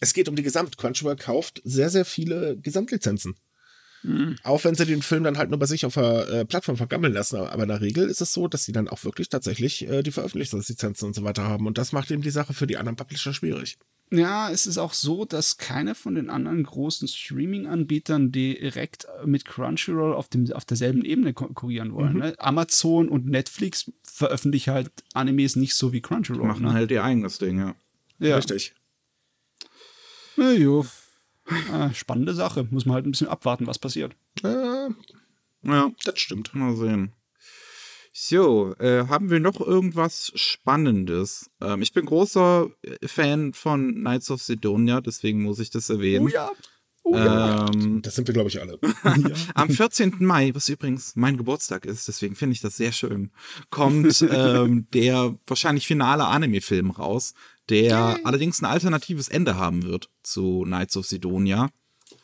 [0.00, 0.76] Es geht um die Gesamt.
[0.78, 3.36] Crunchyroll kauft sehr, sehr viele Gesamtlizenzen.
[4.02, 4.36] Mhm.
[4.42, 7.12] Auch wenn sie den Film dann halt nur bei sich auf der äh, Plattform vergammeln
[7.12, 7.36] lassen.
[7.36, 10.12] Aber in der Regel ist es so, dass sie dann auch wirklich tatsächlich äh, die
[10.12, 11.66] Veröffentlichungslizenzen und so weiter haben.
[11.66, 13.78] Und das macht eben die Sache für die anderen Publisher schwierig.
[14.10, 20.14] Ja, es ist auch so, dass keiner von den anderen großen Streaming-Anbietern direkt mit Crunchyroll
[20.14, 22.14] auf, dem, auf derselben Ebene konkurrieren wollen.
[22.14, 22.18] Mhm.
[22.20, 22.34] Ne?
[22.38, 26.40] Amazon und Netflix veröffentlichen halt Animes nicht so wie Crunchyroll.
[26.40, 26.72] Die machen ne?
[26.72, 27.74] halt ihr eigenes Ding, ja.
[28.18, 28.36] Ja.
[28.36, 28.74] Richtig.
[30.36, 30.86] Na jo.
[31.72, 32.66] Ah, spannende Sache.
[32.70, 34.14] Muss man halt ein bisschen abwarten, was passiert.
[34.42, 34.88] Äh,
[35.62, 36.54] ja, das stimmt.
[36.54, 37.12] Mal sehen.
[38.12, 41.50] So, äh, haben wir noch irgendwas Spannendes?
[41.60, 42.68] Ähm, ich bin großer
[43.06, 46.26] Fan von Knights of Sidonia, deswegen muss ich das erwähnen.
[46.26, 46.50] Oh ja.
[47.04, 47.66] Oh ja.
[47.68, 48.78] Ähm, das sind wir, glaube ich, alle.
[49.54, 50.16] Am 14.
[50.18, 53.30] Mai, was übrigens mein Geburtstag ist, deswegen finde ich das sehr schön,
[53.70, 57.34] kommt ähm, der wahrscheinlich finale Anime-Film raus,
[57.70, 58.24] der Yay.
[58.24, 61.70] allerdings ein alternatives Ende haben wird zu Knights of Sidonia.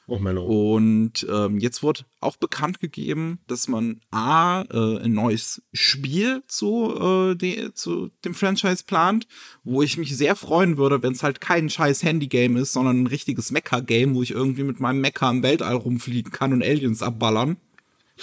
[0.07, 6.42] Oh und ähm, jetzt wird auch bekannt gegeben, dass man A, äh, ein neues Spiel
[6.47, 9.26] zu, äh, de, zu dem Franchise plant,
[9.62, 13.07] wo ich mich sehr freuen würde, wenn es halt kein scheiß Handy-Game ist, sondern ein
[13.07, 17.57] richtiges Mecha-Game, wo ich irgendwie mit meinem Mecha im Weltall rumfliegen kann und Aliens abballern.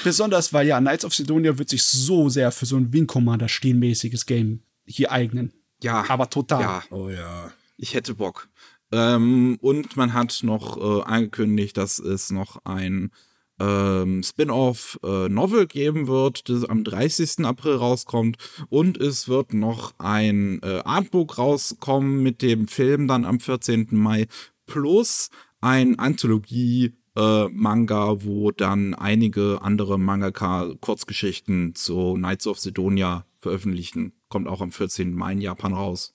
[0.03, 3.49] Besonders, weil ja Knights of Sidonia wird sich so sehr für so ein Wing Commander
[3.49, 5.51] stehenmäßiges Game hier eignen.
[5.83, 6.05] Ja.
[6.07, 6.61] Aber total.
[6.61, 6.83] Ja.
[6.89, 7.51] Oh ja.
[7.77, 8.47] Ich hätte Bock.
[8.91, 13.11] Ähm, und man hat noch äh, angekündigt, dass es noch ein
[13.59, 17.45] ähm, Spin-off-Novel äh, geben wird, das am 30.
[17.45, 18.37] April rauskommt.
[18.69, 23.87] Und es wird noch ein äh, Artbook rauskommen mit dem Film dann am 14.
[23.91, 24.27] Mai.
[24.65, 25.29] Plus
[25.61, 34.13] ein Anthologie äh, Manga, wo dann einige andere Mangaka Kurzgeschichten zu Knights of Sidonia veröffentlichen.
[34.31, 35.13] Kommt auch am 14.
[35.13, 36.13] Mai in Japan raus.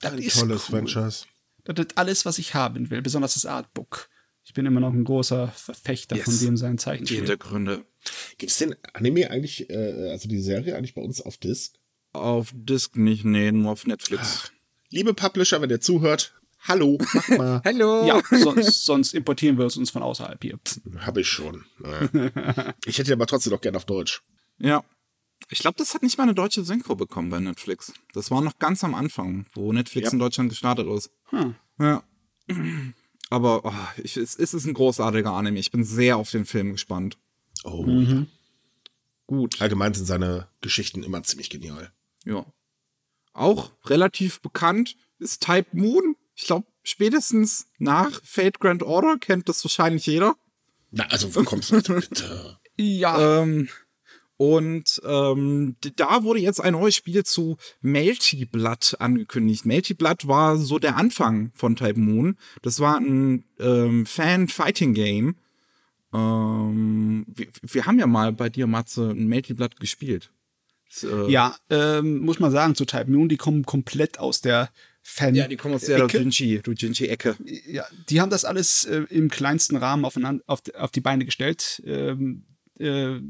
[0.00, 0.78] Das ist tolles cool.
[0.78, 1.24] Franchise.
[1.64, 4.08] Das ist alles, was ich haben will, besonders das Artbook.
[4.44, 6.24] Ich bin immer noch ein großer Verfechter yes.
[6.24, 7.04] von dem sein Zeichen.
[7.04, 7.84] Die Hintergründe.
[8.38, 11.74] Gibt es den Anime eigentlich, äh, also die Serie eigentlich bei uns auf Disc?
[12.12, 14.44] Auf Disc nicht, nee, nur auf Netflix.
[14.44, 14.50] Ach,
[14.90, 17.62] liebe Publisher, wenn ihr zuhört, hallo, mach mal.
[17.64, 18.06] hallo.
[18.06, 20.60] Ja, sonst, sonst, importieren wir es uns von außerhalb hier.
[20.98, 21.64] Habe ich schon.
[22.86, 24.22] ich hätte aber trotzdem noch gern auf Deutsch.
[24.58, 24.84] Ja.
[25.50, 27.92] Ich glaube, das hat nicht mal eine deutsche Synchro bekommen bei Netflix.
[28.12, 30.12] Das war noch ganz am Anfang, wo Netflix ja.
[30.12, 31.10] in Deutschland gestartet ist.
[31.30, 31.54] Hm.
[31.78, 32.02] Ja.
[33.30, 35.58] Aber oh, ich, es, es ist ein großartiger Anime.
[35.58, 37.16] Ich bin sehr auf den Film gespannt.
[37.64, 37.84] Oh.
[37.84, 38.26] Mhm.
[39.26, 39.60] Gut.
[39.60, 41.92] Allgemein sind seine Geschichten immer ziemlich genial.
[42.24, 42.44] Ja.
[43.32, 46.16] Auch relativ bekannt ist Type Moon.
[46.34, 50.36] Ich glaube, spätestens nach Fate Grand Order kennt das wahrscheinlich jeder.
[50.90, 52.58] Na, also wo kommst du bitte?
[52.76, 53.42] ja.
[53.42, 53.68] Ähm,
[54.42, 59.64] und ähm, da wurde jetzt ein neues Spiel zu Melty Blood angekündigt.
[59.66, 62.36] Melty Blood war so der Anfang von Type Moon.
[62.60, 65.36] Das war ein ähm, Fan-Fighting-Game.
[66.12, 70.32] Ähm, wir, wir, haben ja mal bei dir, Matze, ein Melty Blood gespielt.
[70.88, 74.70] Das, äh, ja, ähm, muss man sagen, zu Type Moon, die kommen komplett aus der
[75.02, 75.36] Fan.
[75.36, 77.36] Ja, die kommen aus der Dojinshi-Ecke.
[77.68, 81.80] Ja, die haben das alles äh, im kleinsten Rahmen aufeinander, auf, auf die Beine gestellt.
[81.86, 82.42] Ähm,
[82.80, 83.20] äh,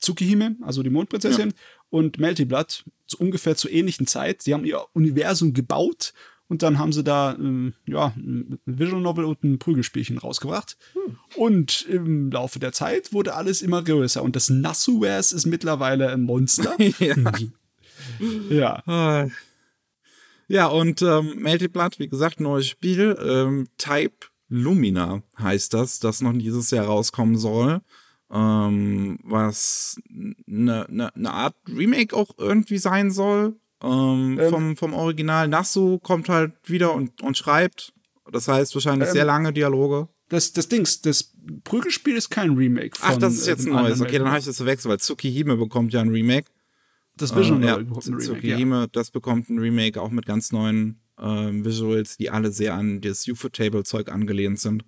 [0.00, 1.54] Tsukihime, also die Mondprinzessin, ja.
[1.90, 4.42] und Melty Blood zu ungefähr zur ähnlichen Zeit.
[4.42, 6.12] Sie haben ihr Universum gebaut
[6.48, 10.76] und dann haben sie da ähm, ja, ein Visual Novel und ein Prügelspielchen rausgebracht.
[10.94, 11.16] Hm.
[11.36, 14.20] Und im Laufe der Zeit wurde alles immer größer.
[14.22, 16.74] Und das Nasuwares ist mittlerweile ein Monster.
[16.98, 17.14] ja.
[18.50, 18.82] ja.
[18.86, 19.28] Ah.
[20.48, 23.16] Ja, und ähm, Melty Blood, wie gesagt, neues Spiel.
[23.24, 27.80] Ähm, Type Lumina heißt das, das noch dieses Jahr rauskommen soll
[28.32, 30.00] ähm, was
[30.46, 33.56] eine ne, ne Art Remake auch irgendwie sein soll.
[33.82, 35.48] Ähm, ähm, vom, vom Original.
[35.48, 37.92] Nasu kommt halt wieder und, und schreibt.
[38.30, 40.08] Das heißt wahrscheinlich sehr ähm, lange Dialoge.
[40.28, 42.96] Das, das Dings, das Prügelspiel ist kein Remake.
[42.96, 44.00] Von, Ach, das ist jetzt ein neues.
[44.00, 46.46] Okay, dann habe ich das verwechselt, weil Tsukihime bekommt ja ein Remake.
[47.16, 48.40] Das Vision äh, ja, bekommt ein Remake.
[48.40, 48.86] Tsukihime, ja.
[48.86, 53.26] das bekommt ein Remake auch mit ganz neuen äh, Visuals, die alle sehr an das
[53.26, 54.84] UFO-Table-Zeug angelehnt sind.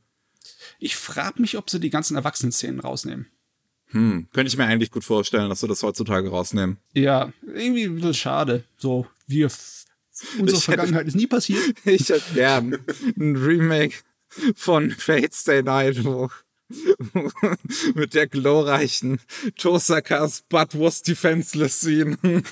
[0.79, 3.27] Ich frage mich, ob sie die ganzen Erwachsenen-Szenen rausnehmen.
[3.93, 6.79] Hm, könnte ich mir eigentlich gut vorstellen, dass sie das heutzutage rausnehmen.
[6.95, 8.65] Ja, irgendwie ein bisschen schade.
[8.79, 9.51] So, wir,
[10.39, 11.63] unsere ich Vergangenheit hätte, ist nie passiert.
[11.85, 12.79] Ich hätte gern
[13.19, 13.97] ein Remake
[14.55, 16.31] von Fate Stay Night, wo
[17.95, 19.21] mit der glorreichen
[19.57, 22.17] Tosakas But was defenseless Scene.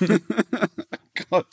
[1.29, 1.47] Gott.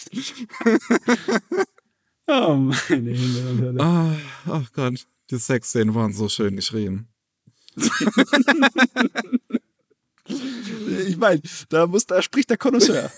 [2.26, 3.76] oh meine Himmel.
[3.80, 4.12] Oh,
[4.50, 7.08] oh Gott, die Sexszenen waren so schön geschrieben
[11.06, 13.10] ich meine, da muss, da spricht der Connoisseur.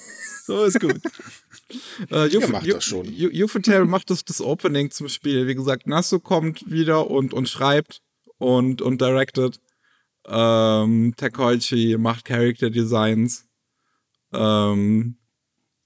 [0.46, 1.00] So ist gut.
[2.10, 3.06] äh, Uf macht das schon.
[3.88, 5.46] Macht das, das Opening zum Spiel.
[5.46, 8.02] Wie gesagt, Nasso kommt wieder und, und schreibt
[8.38, 9.60] und, und directed.
[10.26, 13.46] Ähm, Takoichi macht Character Designs.
[14.32, 15.19] Ähm,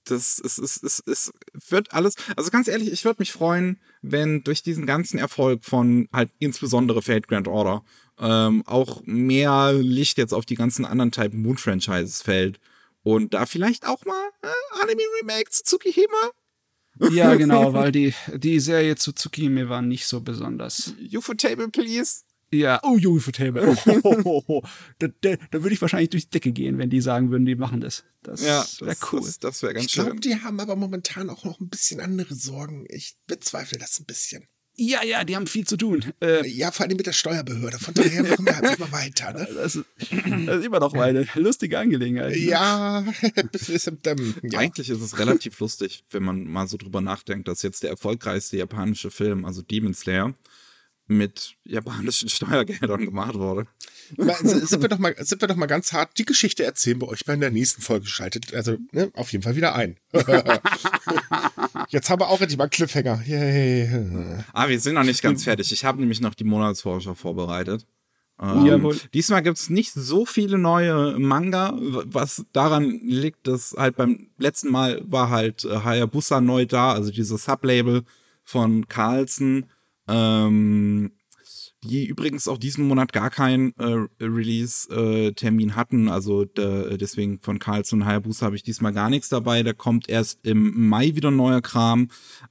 [0.05, 1.33] das ist, ist, ist, ist,
[1.69, 6.09] wird alles, also ganz ehrlich, ich würde mich freuen, wenn durch diesen ganzen Erfolg von
[6.13, 7.85] halt insbesondere Fate Grand Order
[8.19, 12.61] ähm, auch mehr Licht jetzt auf die ganzen anderen Type Moon Franchises fällt.
[13.03, 16.33] Und da vielleicht auch mal äh, Anime Remake zu Tsukihime.
[17.11, 20.95] Ja, genau, weil die, die Serie zu Tsukihime war nicht so besonders.
[21.37, 22.23] Table, please.
[22.59, 23.77] Ja, oh, Ufotable.
[23.87, 24.63] Oh, oh, oh, oh.
[24.99, 27.57] Da, da, da, würde ich wahrscheinlich durch die Decke gehen, wenn die sagen würden, die
[27.57, 28.05] machen das.
[28.23, 29.21] Das ja, wäre cool.
[29.21, 30.05] Das, das wäre ganz ich schön.
[30.05, 32.87] Ich glaube, die haben aber momentan auch noch ein bisschen andere Sorgen.
[32.89, 34.45] Ich bezweifle das ein bisschen.
[34.77, 36.05] Ja, ja, die haben viel zu tun.
[36.21, 37.79] Äh, ja, vor allem mit der Steuerbehörde.
[37.79, 39.33] Von daher machen wir halt immer weiter.
[39.33, 39.47] Ne?
[39.55, 39.85] Das, ist,
[40.47, 42.33] das, ist, immer noch eine lustige Angelegenheit.
[42.33, 42.39] Ne?
[42.39, 47.85] Ja, ja, eigentlich ist es relativ lustig, wenn man mal so drüber nachdenkt, dass jetzt
[47.85, 50.35] der erfolgreichste japanische Film, also Demon Slayer,
[51.07, 53.67] mit japanischen Steuergeldern gemacht wurde.
[54.43, 56.19] Sind wir, doch mal, sind wir doch mal ganz hart.
[56.19, 58.55] Die Geschichte erzählen wir euch bei der nächsten Folge geschaltet.
[58.55, 59.97] Also ne, auf jeden Fall wieder ein.
[61.89, 63.23] Jetzt haben wir auch endlich mal Cliffhanger.
[63.27, 64.43] Yay.
[64.53, 65.73] Ah, wir sind noch nicht ganz fertig.
[65.73, 67.87] Ich habe nämlich noch die Monatsvorschau vorbereitet.
[68.41, 68.99] Ähm, Jawohl.
[69.13, 74.71] Diesmal gibt es nicht so viele neue Manga, was daran liegt, dass halt beim letzten
[74.71, 78.03] Mal war halt äh, Hayabusa neu da, also dieses Sublabel
[78.43, 79.67] von Carlsen.
[80.09, 81.13] Ähm,
[81.85, 86.09] die übrigens auch diesen Monat gar keinen äh, Release-Termin hatten.
[86.09, 89.63] Also da, deswegen von Carlson und Hayabusa habe ich diesmal gar nichts dabei.
[89.63, 92.09] Da kommt erst im Mai wieder neuer Kram.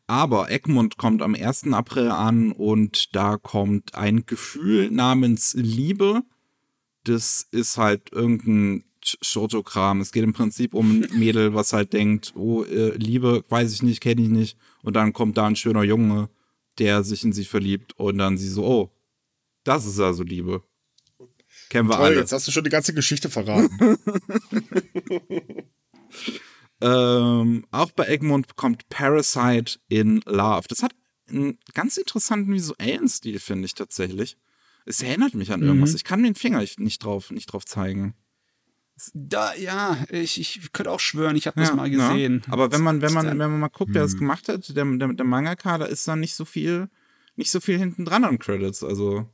[0.07, 1.73] Aber Egmont kommt am 1.
[1.73, 6.21] April an und da kommt ein Gefühl namens Liebe.
[7.03, 9.99] Das ist halt irgendein Shoujo-Kram.
[9.99, 13.83] Es geht im Prinzip um ein Mädel, was halt denkt, oh, äh, Liebe, weiß ich
[13.83, 14.57] nicht, kenne ich nicht.
[14.83, 16.29] Und dann kommt da ein schöner Junge,
[16.79, 18.91] der sich in sie verliebt und dann sie so, oh,
[19.63, 20.63] das ist also Liebe.
[21.69, 22.15] Kennen wir Toll, alle.
[22.19, 23.69] Jetzt hast du schon die ganze Geschichte verraten.
[26.81, 30.67] ähm, auch bei Egmont kommt Parasite in Love.
[30.67, 30.93] Das hat
[31.29, 34.37] einen ganz interessanten visuellen Stil, finde ich tatsächlich.
[34.85, 35.91] Es erinnert mich an irgendwas.
[35.91, 35.95] Mhm.
[35.95, 38.15] Ich kann den Finger nicht drauf, nicht drauf zeigen.
[39.13, 42.43] Da, ja, ich, ich könnte auch schwören, ich habe ja, das mal gesehen.
[42.45, 42.53] Ja.
[42.53, 44.19] Aber wenn man, wenn man, wenn man mal guckt, wer das mhm.
[44.19, 46.89] gemacht hat, der, der, der Mangaka, da ist da nicht so viel,
[47.35, 48.83] nicht so viel hinten dran an Credits.
[48.83, 49.29] Also.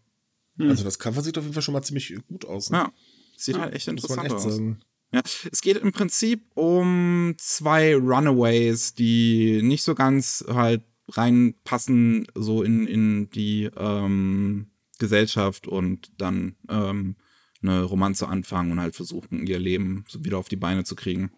[0.57, 0.69] Hm.
[0.69, 2.69] Also das Cover sieht auf jeden Fall schon mal ziemlich gut aus.
[2.69, 2.77] Ne?
[2.77, 2.91] Ja,
[3.37, 4.43] sieht ja, halt echt interessant echt aus.
[4.43, 4.81] Sagen.
[5.11, 12.61] Ja, es geht im Prinzip um zwei Runaways, die nicht so ganz halt reinpassen so
[12.61, 14.67] in, in die ähm,
[14.99, 17.15] Gesellschaft und dann ähm,
[17.61, 21.31] eine Romanze anfangen und halt versuchen, ihr Leben so wieder auf die Beine zu kriegen.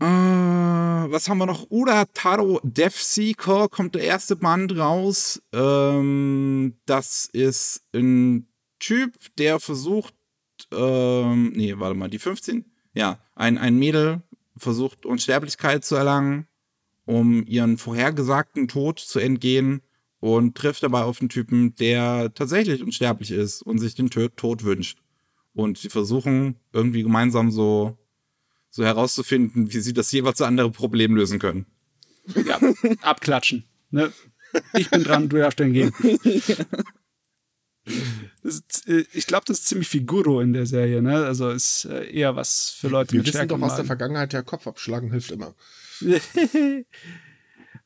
[0.00, 1.70] Äh, was haben wir noch?
[1.70, 5.42] Uda Taro Death Seeker kommt der erste Band raus.
[5.52, 8.48] Ähm, das ist ein
[8.78, 10.14] Typ, der versucht,
[10.72, 12.66] ähm, nee, warte mal, die 15?
[12.92, 14.22] Ja, ein, ein Mädel
[14.56, 16.46] versucht Unsterblichkeit zu erlangen,
[17.06, 19.82] um ihren vorhergesagten Tod zu entgehen
[20.34, 24.98] und trifft dabei auf einen Typen, der tatsächlich unsterblich ist und sich den Tod wünscht.
[25.54, 27.96] Und sie versuchen irgendwie gemeinsam so,
[28.68, 31.66] so herauszufinden, wie sie das jeweils andere Problem lösen können.
[32.44, 32.58] Ja,
[33.02, 33.64] abklatschen.
[33.90, 34.12] Ne?
[34.74, 35.92] Ich bin dran, du darfst dann gehen.
[38.42, 41.24] Ist, äh, ich glaube, das ist ziemlich viel Guru in der Serie, ne?
[41.24, 44.42] Also ist äh, eher was für Leute Wir mit wissen doch aus der Vergangenheit, der
[44.42, 45.54] Kopf abschlagen hilft immer.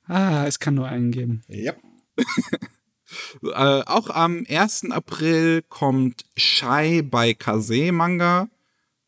[0.07, 1.43] ah, es kann nur einen geben.
[1.49, 1.74] Ja.
[3.43, 4.91] äh, auch am 1.
[4.91, 8.49] April kommt Shai bei Kase Manga.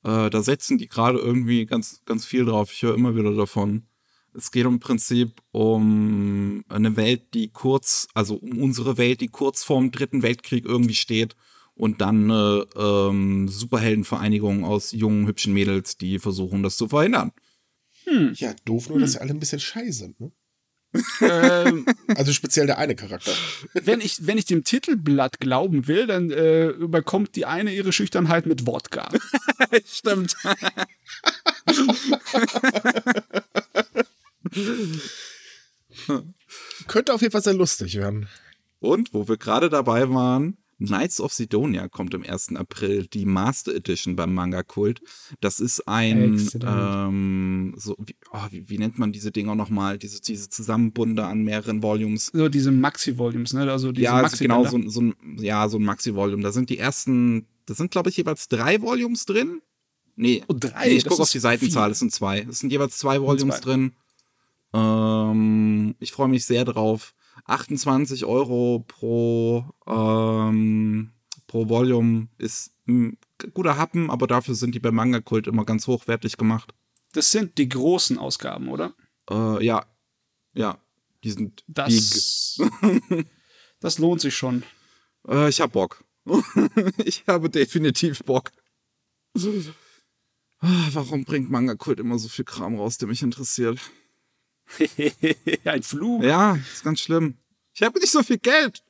[0.04, 2.72] Äh, da setzen die gerade irgendwie ganz, ganz viel drauf.
[2.72, 3.86] Ich höre immer wieder davon.
[4.34, 9.62] Es geht im Prinzip um eine Welt, die kurz, also um unsere Welt, die kurz
[9.62, 11.36] vorm Dritten Weltkrieg irgendwie steht.
[11.74, 17.32] Und dann eine ähm, Superheldenvereinigung aus jungen, hübschen Mädels, die versuchen, das zu verhindern.
[18.04, 18.32] Hm.
[18.34, 19.02] Ja, doof nur, hm.
[19.02, 20.32] dass sie alle ein bisschen schei sind, ne?
[21.20, 21.86] Ähm,
[22.16, 23.32] also speziell der eine Charakter.
[23.72, 28.46] Wenn ich, wenn ich dem Titelblatt glauben will, dann äh, überkommt die eine ihre Schüchternheit
[28.46, 29.08] mit Wodka.
[29.86, 30.36] Stimmt.
[36.86, 38.28] Könnte auf jeden Fall sehr lustig werden.
[38.80, 40.56] Und wo wir gerade dabei waren,
[40.86, 42.56] Knights of Sidonia kommt am 1.
[42.56, 45.00] April, die Master Edition beim Manga Kult.
[45.40, 49.98] Das ist ein, ähm, so, wie, oh, wie, wie, nennt man diese Dinger nochmal?
[49.98, 52.30] Diese, diese Zusammenbunde an mehreren Volumes.
[52.32, 53.70] So diese Maxi-Volumes, ne?
[53.70, 56.42] Also diese ja, Maxi genau, so, so ein, ja, so ein Maxi-Volume.
[56.42, 59.62] Da sind die ersten, da sind, glaube ich, jeweils drei Volumes drin.
[60.16, 60.88] Nee, oh, drei.
[60.88, 62.40] Nee, ich gucke auf die Seitenzahl, es sind zwei.
[62.40, 63.60] Es sind jeweils zwei Volumes zwei.
[63.60, 63.92] drin.
[64.74, 67.14] Ähm, ich freue mich sehr drauf.
[67.44, 71.12] 28 Euro pro, ähm,
[71.46, 73.18] pro Volume ist ein
[73.54, 76.74] guter Happen, aber dafür sind die bei Manga Kult immer ganz hochwertig gemacht.
[77.12, 78.94] Das sind die großen Ausgaben, oder?
[79.30, 79.84] Äh, ja.
[80.54, 80.78] Ja.
[81.24, 82.60] Die sind das,
[83.80, 84.64] das lohnt sich schon.
[85.28, 86.04] Äh, ich hab Bock.
[87.04, 88.50] ich habe definitiv Bock.
[90.58, 93.78] Ah, warum bringt Manga Kult immer so viel Kram raus, der mich interessiert?
[95.64, 96.22] Ein Flug.
[96.22, 97.36] Ja, ist ganz schlimm.
[97.74, 98.82] Ich habe nicht so viel Geld.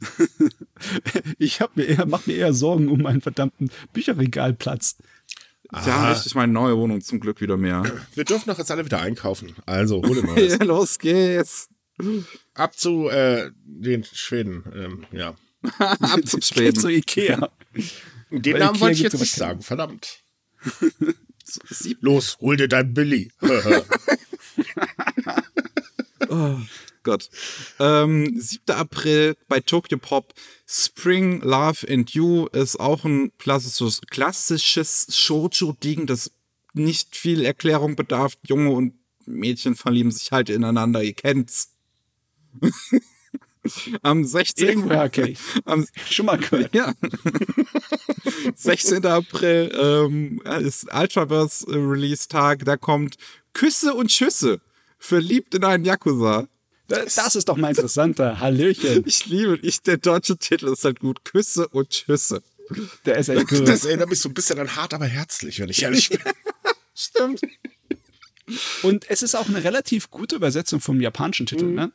[1.38, 4.96] ich habe mir eher, mach mir eher Sorgen um meinen verdammten Bücherregalplatz.
[5.72, 7.82] Ja, richtig meine neue Wohnung zum Glück wieder mehr.
[8.14, 9.54] Wir dürfen doch jetzt alle wieder einkaufen.
[9.66, 10.52] Also, hol neues.
[10.58, 11.68] ja, los geht's.
[12.54, 15.34] Ab zu äh, den Schweden, ähm, ja.
[15.78, 16.80] Ab zum Schweden.
[16.80, 17.50] zu Ikea.
[18.30, 20.22] Den Namen Ikea wollte ich jetzt nicht sagen, verdammt.
[22.00, 23.30] Los, hol dir dein Billy.
[26.28, 26.58] oh
[27.02, 27.30] Gott.
[27.78, 28.74] Ähm, 7.
[28.74, 30.34] April bei Tokyo Pop.
[30.66, 36.30] Spring, Love and You ist auch ein klassisches, klassisches Shoujo-Ding, das
[36.74, 38.34] nicht viel Erklärung bedarf.
[38.46, 38.94] Junge und
[39.24, 41.70] Mädchen verlieben sich halt ineinander, ihr kennt's.
[44.02, 44.68] am 16.
[44.68, 45.36] Irgendwoher, okay.
[45.64, 46.74] am, Schon mal gehört.
[46.74, 46.94] Ja.
[48.54, 49.04] 16.
[49.06, 52.64] April ähm, ist Ultraverse Release Tag.
[52.64, 53.16] Da kommt
[53.52, 54.60] Küsse und Schüsse.
[54.98, 56.48] Verliebt in einen Yakuza.
[56.88, 58.40] Das ist doch mal interessanter.
[58.40, 59.04] Hallöchen.
[59.06, 61.24] Ich liebe, ich, der deutsche Titel ist halt gut.
[61.24, 62.42] Küsse und Tschüsse.
[63.04, 63.68] Der ist echt gut.
[63.68, 66.20] Das erinnert mich so ein bisschen an hart, aber herzlich, wenn ich ehrlich bin.
[66.94, 67.40] Stimmt.
[68.82, 71.92] Und es ist auch eine relativ gute Übersetzung vom japanischen Titel, ne?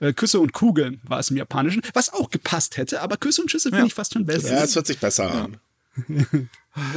[0.00, 3.50] Äh, Küsse und Kugeln war es im Japanischen, was auch gepasst hätte, aber Küsse und
[3.50, 3.86] Schüsse finde Ja.
[3.86, 4.52] ich fast schon besser.
[4.54, 5.56] Ja, es hört sich besser an.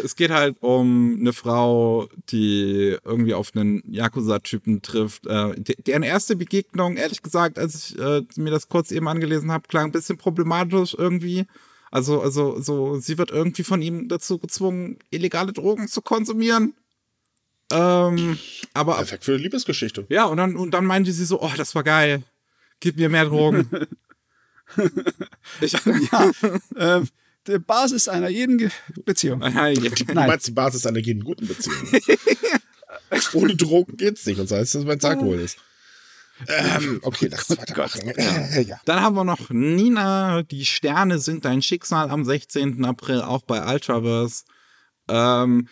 [0.04, 5.26] Es geht halt um eine Frau, die irgendwie auf einen Yakuza-Typen trifft.
[5.26, 9.52] Äh, de- deren erste Begegnung, ehrlich gesagt, als ich äh, mir das kurz eben angelesen
[9.54, 11.46] habe, klang ein bisschen problematisch irgendwie.
[11.92, 16.74] Also, also, so, sie wird irgendwie von ihm dazu gezwungen, illegale Drogen zu konsumieren.
[17.72, 18.40] Ähm,
[18.74, 20.06] aber Perfekt für eine Liebesgeschichte.
[20.10, 22.24] ja, und dann, und dann meinte sie so, oh, das war geil.
[22.80, 23.70] Gib mir mehr Drogen.
[25.62, 25.74] ich,
[26.12, 26.32] Ja,
[26.78, 27.08] ähm,
[27.48, 28.70] die Basis einer jeden Ge
[29.06, 29.40] Beziehung.
[29.40, 30.14] Du Nein.
[30.14, 31.78] meinst die Basis einer jeden guten Beziehung.
[33.34, 34.40] Ohne Drogen geht's nicht.
[34.40, 35.58] Und so heißt das, wenn es Alkohol ist.
[36.48, 38.02] Ähm, okay, lass uns weitermachen.
[38.10, 38.80] Äh, ja.
[38.86, 42.86] Dann haben wir noch Nina, die Sterne sind dein Schicksal am 16.
[42.86, 44.44] April, auch bei Ultraverse.
[45.10, 45.68] Ähm,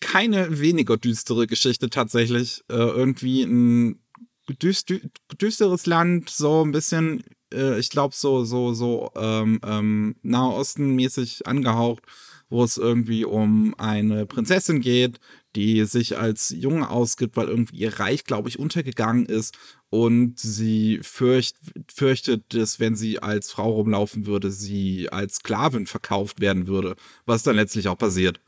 [0.00, 2.62] keine weniger düstere Geschichte tatsächlich.
[2.68, 4.00] Äh, irgendwie ein
[4.48, 5.00] düst dü
[5.40, 12.02] düsteres Land, so ein bisschen, äh, ich glaube, so, so, so ähm, ähm, Nahosten-mäßig angehaucht,
[12.50, 15.18] wo es irgendwie um eine Prinzessin geht,
[15.56, 19.56] die sich als Junge ausgibt, weil irgendwie ihr Reich, glaube ich, untergegangen ist
[19.88, 21.56] und sie fürcht,
[21.92, 27.44] fürchtet, dass wenn sie als Frau rumlaufen würde, sie als Sklavin verkauft werden würde, was
[27.44, 28.40] dann letztlich auch passiert.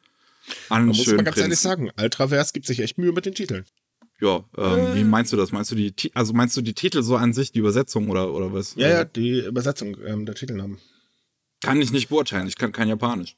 [0.68, 1.62] An Man muss mal ganz ehrlich Prinzen.
[1.62, 3.64] sagen, Ultraverse gibt sich echt Mühe mit den Titeln.
[4.20, 5.52] Ja, ähm, wie meinst du das?
[5.52, 8.52] Meinst du die, also meinst du die Titel so an sich, die Übersetzung oder, oder
[8.52, 8.74] was?
[8.76, 10.78] Ja, ja, die Übersetzung ähm, der Titelnamen.
[11.62, 13.36] Kann ich nicht beurteilen, ich kann kein Japanisch.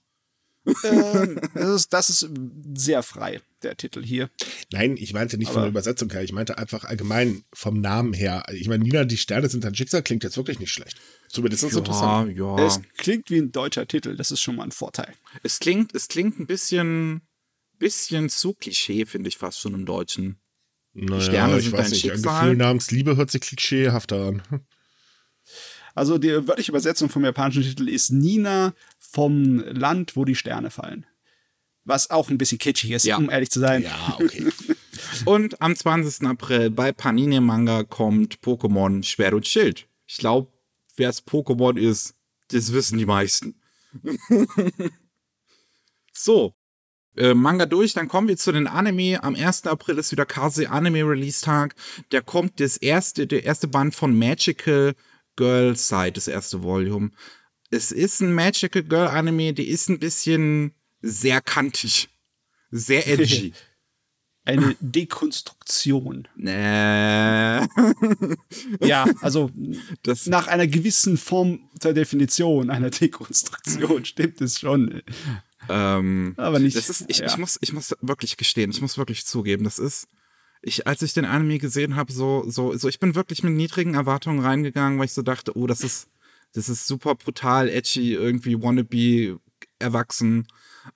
[0.85, 2.31] Ähm, das, ist, das ist
[2.77, 4.31] sehr frei, der Titel hier.
[4.71, 6.23] Nein, ich meinte nicht von Aber- der Übersetzung her.
[6.23, 8.45] Ich meinte einfach allgemein vom Namen her.
[8.53, 10.97] Ich meine, Nina, die Sterne sind dein Schicksal, klingt jetzt wirklich nicht schlecht.
[11.29, 12.37] Zumindest ist es Ja, interessant.
[12.37, 12.57] ja.
[12.67, 15.13] Es klingt wie ein deutscher Titel, das ist schon mal ein Vorteil.
[15.43, 17.23] Es klingt, es klingt ein bisschen,
[17.79, 20.41] bisschen zu Klischee, finde ich fast schon im Deutschen.
[20.95, 22.01] Naja, Sterne ich sind weiß dein nicht.
[22.01, 22.35] Schicksal.
[22.35, 24.43] Ein Gefühl namens Liebe hört sich klischeehafter an.
[25.95, 31.07] Also die wörtliche Übersetzung vom japanischen Titel ist Nina vom Land, wo die Sterne fallen.
[31.85, 33.17] Was auch ein bisschen kitschig ist, Ja.
[33.17, 33.83] um ehrlich zu sein.
[33.83, 34.47] Ja, okay.
[35.25, 36.27] Und am 20.
[36.27, 39.89] April bei Panini Manga kommt Pokémon Schwert und Schild.
[40.07, 40.53] Ich glaube,
[40.99, 42.15] wer es Pokémon ist,
[42.49, 43.61] das wissen die meisten.
[46.13, 46.55] so.
[47.17, 49.23] Äh, Manga durch, dann kommen wir zu den Anime.
[49.23, 49.67] Am 1.
[49.67, 51.75] April ist wieder Kase Anime Release Tag.
[52.11, 54.95] Da kommt das erste, der erste Band von Magical
[55.35, 57.11] Girl Side, das erste Volume.
[57.71, 62.09] Es ist ein Magical Girl Anime, die ist ein bisschen sehr kantig.
[62.71, 63.53] Sehr edgy.
[64.49, 66.27] Eine Dekonstruktion.
[66.37, 66.51] Nee.
[68.81, 69.51] Ja, also
[70.03, 75.03] Das, nach einer gewissen Form zur Definition einer Dekonstruktion stimmt es schon.
[75.69, 76.77] ähm, Aber nicht.
[76.77, 77.27] das ist, ich, ja.
[77.27, 80.09] ich, muss, ich muss wirklich gestehen, ich muss wirklich zugeben, das ist,
[80.63, 83.95] ich, als ich den Anime gesehen habe, so, so, so, ich bin wirklich mit niedrigen
[83.95, 86.09] Erwartungen reingegangen, weil ich so dachte, oh, das ist,
[86.55, 89.41] das ist super brutal, edgy, irgendwie wannabe,
[89.79, 90.49] erwachsen.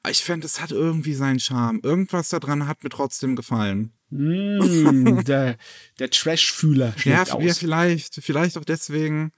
[0.09, 1.81] Ich fände, es hat irgendwie seinen Charme.
[1.83, 3.93] Irgendwas daran hat mir trotzdem gefallen.
[4.11, 5.57] Mm, der
[5.99, 7.59] der Trash-Fühler Ja, schlägt ja, aus.
[7.59, 9.33] vielleicht, vielleicht auch deswegen.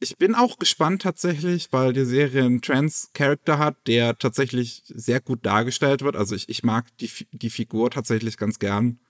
[0.00, 5.44] Ich bin auch gespannt tatsächlich, weil die Serie einen Trans-Charakter hat, der tatsächlich sehr gut
[5.44, 6.14] dargestellt wird.
[6.14, 9.00] Also ich, ich mag die, die Figur tatsächlich ganz gern.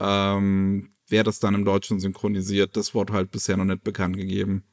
[0.00, 4.64] Ähm, wer das dann im Deutschen synchronisiert, das wurde halt bisher noch nicht bekannt gegeben.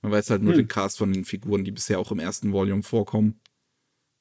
[0.00, 0.60] Man weiß halt nur Hm.
[0.60, 3.40] den Cast von den Figuren, die bisher auch im ersten Volume vorkommen.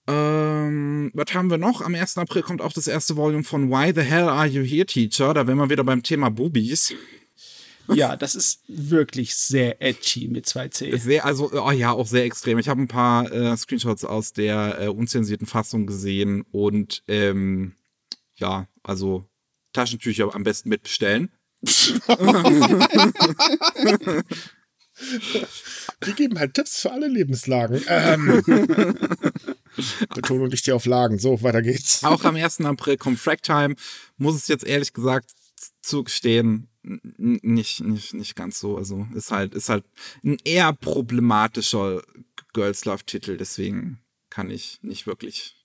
[0.07, 1.81] Ähm, was haben wir noch?
[1.81, 2.17] Am 1.
[2.17, 5.33] April kommt auch das erste Volume von Why the Hell Are You Here, Teacher?
[5.33, 6.93] Da wären wir wieder beim Thema Boobies.
[7.93, 10.97] Ja, das ist wirklich sehr edgy mit 2C.
[10.97, 12.59] Sehr, also, oh ja, auch sehr extrem.
[12.59, 17.73] Ich habe ein paar äh, Screenshots aus der äh, unzensierten Fassung gesehen und ähm,
[18.35, 19.25] ja, also
[19.73, 21.29] Taschentücher am besten mitbestellen.
[26.05, 27.81] Die geben halt Tipps für alle Lebenslagen.
[27.87, 28.43] Ähm.
[30.15, 30.83] Betonung liegt hier auf.
[30.83, 32.03] So, weiter geht's.
[32.03, 32.61] Auch am 1.
[32.61, 33.75] April kommt Fracktime.
[34.17, 35.31] Muss es jetzt ehrlich gesagt
[35.81, 38.77] zugestehen, nicht, nicht, nicht ganz so.
[38.77, 39.85] Also ist halt, ist halt
[40.23, 42.01] ein eher problematischer
[42.53, 43.99] Girls Love-Titel, deswegen
[44.29, 45.55] kann ich nicht wirklich.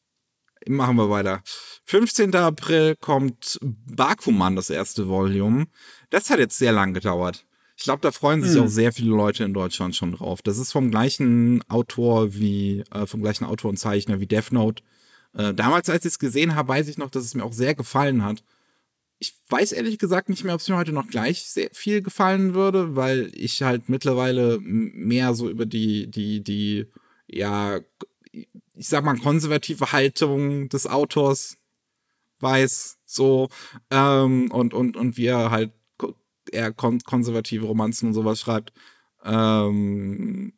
[0.69, 1.43] Machen wir weiter.
[1.87, 2.35] 15.
[2.37, 5.67] April kommt Bakuman, das erste Volume.
[6.11, 7.45] Das hat jetzt sehr lang gedauert.
[7.77, 8.65] Ich glaube, da freuen sich Hm.
[8.65, 10.43] auch sehr viele Leute in Deutschland schon drauf.
[10.43, 14.82] Das ist vom gleichen Autor wie, äh, vom gleichen Autor und Zeichner wie Death Note.
[15.35, 17.74] Äh, damals, als ich es gesehen habe, weiß ich noch, dass es mir auch sehr
[17.74, 18.43] gefallen hat.
[19.19, 22.55] ich weiß ehrlich gesagt nicht mehr, ob es mir heute noch gleich sehr viel gefallen
[22.55, 26.86] würde, weil ich halt mittlerweile mehr so über die, die, die,
[27.28, 27.81] ja,
[28.32, 31.57] ich sag mal, konservative Haltung des Autors
[32.40, 33.49] weiß, so,
[33.90, 35.73] ähm, und, und, und wie er halt
[36.53, 38.73] eher kon konservative Romanzen und sowas schreibt.
[39.24, 40.53] Ähm,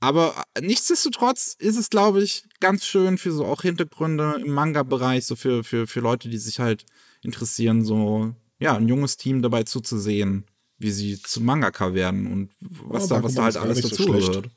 [0.00, 5.34] aber nichtsdestotrotz ist es, glaube ich, ganz schön für so auch Hintergründe im Manga-Bereich, so
[5.34, 6.84] für, für, für Leute, die sich halt
[7.22, 10.44] interessieren, so, ja, ein junges Team dabei zuzusehen,
[10.76, 14.50] wie sie zum Mangaka werden und was oh, da, was da halt alles dazu gehört.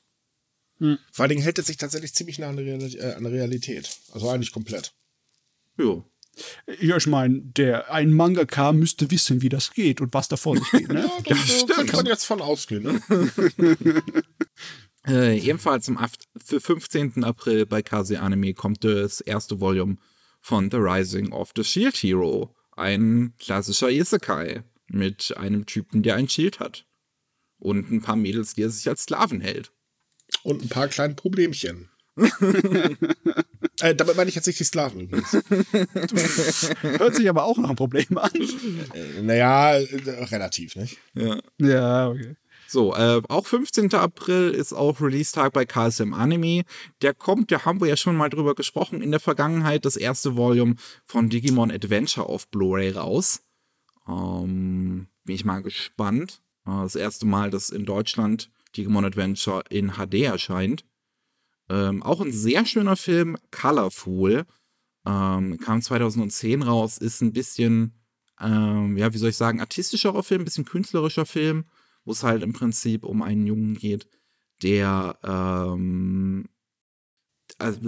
[0.80, 0.98] Hm.
[1.12, 3.90] Vor allen Dingen hält es sich tatsächlich ziemlich nah an der, äh, an der Realität.
[4.12, 4.94] Also eigentlich komplett.
[5.78, 6.04] Jo.
[6.80, 10.58] Ja, ich meine, der ein Mangaka müsste wissen, wie das geht und was da vor
[10.58, 10.90] sich geht.
[10.90, 11.02] Ne?
[11.26, 12.84] ja, das, ja, kann man jetzt von ausgehen.
[12.84, 13.02] Ne?
[15.08, 16.00] äh, ebenfalls am
[16.38, 17.24] 15.
[17.24, 19.98] April bei Kase Anime kommt das erste Volume
[20.42, 22.56] von The Rising of the Shield Hero.
[22.72, 26.86] Ein klassischer Isekai mit einem Typen, der ein Shield hat.
[27.60, 29.72] Und ein paar Mädels, die er sich als Sklaven hält.
[30.44, 31.90] Und ein paar kleine Problemchen.
[33.82, 35.34] äh, damit meine ich jetzt nicht die Sklaven übrigens.
[36.82, 38.32] Hört sich aber auch nach einem Problem an.
[38.94, 40.98] Äh, naja, äh, relativ, nicht?
[41.14, 41.40] Ja.
[41.60, 42.36] Ja, okay.
[42.70, 43.94] So, äh, auch 15.
[43.94, 46.64] April ist auch Release-Tag bei KSM Anime.
[47.02, 50.36] Der kommt, da haben wir ja schon mal drüber gesprochen, in der Vergangenheit das erste
[50.36, 50.76] Volume
[51.06, 53.42] von Digimon Adventure auf Blu-ray raus.
[54.08, 56.42] Ähm, bin ich mal gespannt.
[56.66, 60.84] Äh, das erste Mal, dass in Deutschland Digimon Adventure in HD erscheint.
[61.70, 64.46] Ähm, auch ein sehr schöner Film, Colorful.
[65.06, 67.94] Ähm, kam 2010 raus, ist ein bisschen,
[68.42, 71.66] ähm, ja, wie soll ich sagen, artistischerer Film, ein bisschen künstlerischer Film,
[72.04, 74.08] wo es halt im Prinzip um einen Jungen geht,
[74.62, 76.50] der, ähm,
[77.58, 77.80] also,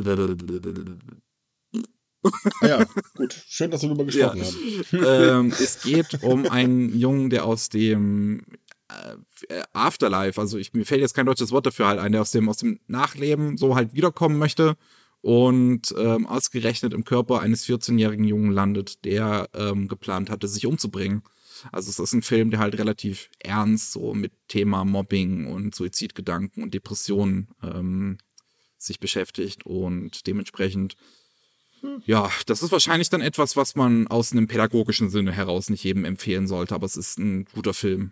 [2.61, 2.85] ja,
[3.15, 3.43] gut.
[3.47, 4.45] Schön, dass wir darüber gesprochen ja.
[4.45, 5.47] haben.
[5.47, 8.41] Ähm, es geht um einen Jungen, der aus dem
[9.73, 12.49] Afterlife, also ich, mir fällt jetzt kein deutsches Wort dafür halt ein, der aus dem,
[12.49, 14.77] aus dem Nachleben so halt wiederkommen möchte
[15.21, 21.23] und ähm, ausgerechnet im Körper eines 14-jährigen Jungen landet, der ähm, geplant hatte, sich umzubringen.
[21.71, 26.63] Also es ist ein Film, der halt relativ ernst so mit Thema Mobbing und Suizidgedanken
[26.63, 28.17] und Depressionen ähm,
[28.77, 30.95] sich beschäftigt und dementsprechend
[32.05, 36.03] ja, das ist wahrscheinlich dann etwas, was man aus einem pädagogischen Sinne heraus nicht jedem
[36.03, 38.11] empfehlen sollte, aber es ist ein guter Film.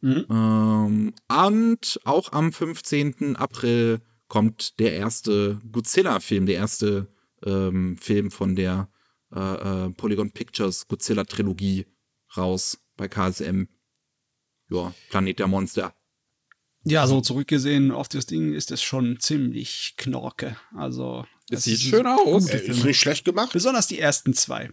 [0.00, 0.26] Mhm.
[0.30, 3.36] Ähm, und auch am 15.
[3.36, 7.08] April kommt der erste Godzilla-Film, der erste
[7.44, 8.88] ähm, Film von der
[9.34, 11.86] äh, äh, Polygon Pictures Godzilla-Trilogie
[12.36, 13.64] raus bei KSM.
[14.70, 15.94] Ja, Planet der Monster.
[16.84, 20.56] Ja, so zurückgesehen auf das Ding ist es schon ziemlich knorke.
[20.74, 21.26] Also.
[21.50, 22.48] Es sieht schön aus.
[22.48, 23.52] Äh, ist nicht schlecht gemacht.
[23.52, 24.70] Besonders die ersten zwei.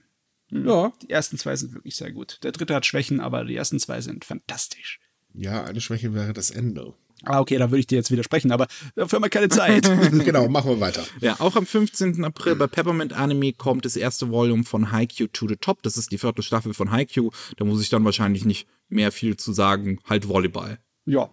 [0.50, 0.94] Ja.
[1.02, 2.40] Die ersten zwei sind wirklich sehr gut.
[2.44, 5.00] Der dritte hat Schwächen, aber die ersten zwei sind fantastisch.
[5.38, 6.94] Ja, eine Schwäche wäre das Ende.
[7.24, 9.90] Ah, okay, da würde ich dir jetzt widersprechen, aber dafür haben wir keine Zeit.
[10.26, 11.04] genau, machen wir weiter.
[11.22, 12.24] Ja, auch am 15.
[12.24, 15.82] April bei Peppermint Anime kommt das erste Volume von Haikyuu to the Top.
[15.82, 17.32] Das ist die vierte Staffel von Haikyuu.
[17.58, 20.00] Da muss ich dann wahrscheinlich nicht mehr viel zu sagen.
[20.06, 20.80] Halt Volleyball.
[21.06, 21.30] Ja.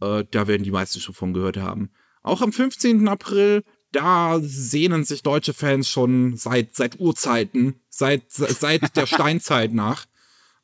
[0.00, 1.90] Äh, da werden die meisten schon von gehört haben.
[2.22, 3.08] Auch am 15.
[3.08, 10.06] April, da sehnen sich deutsche Fans schon seit, seit Urzeiten, seit, seit der Steinzeit nach.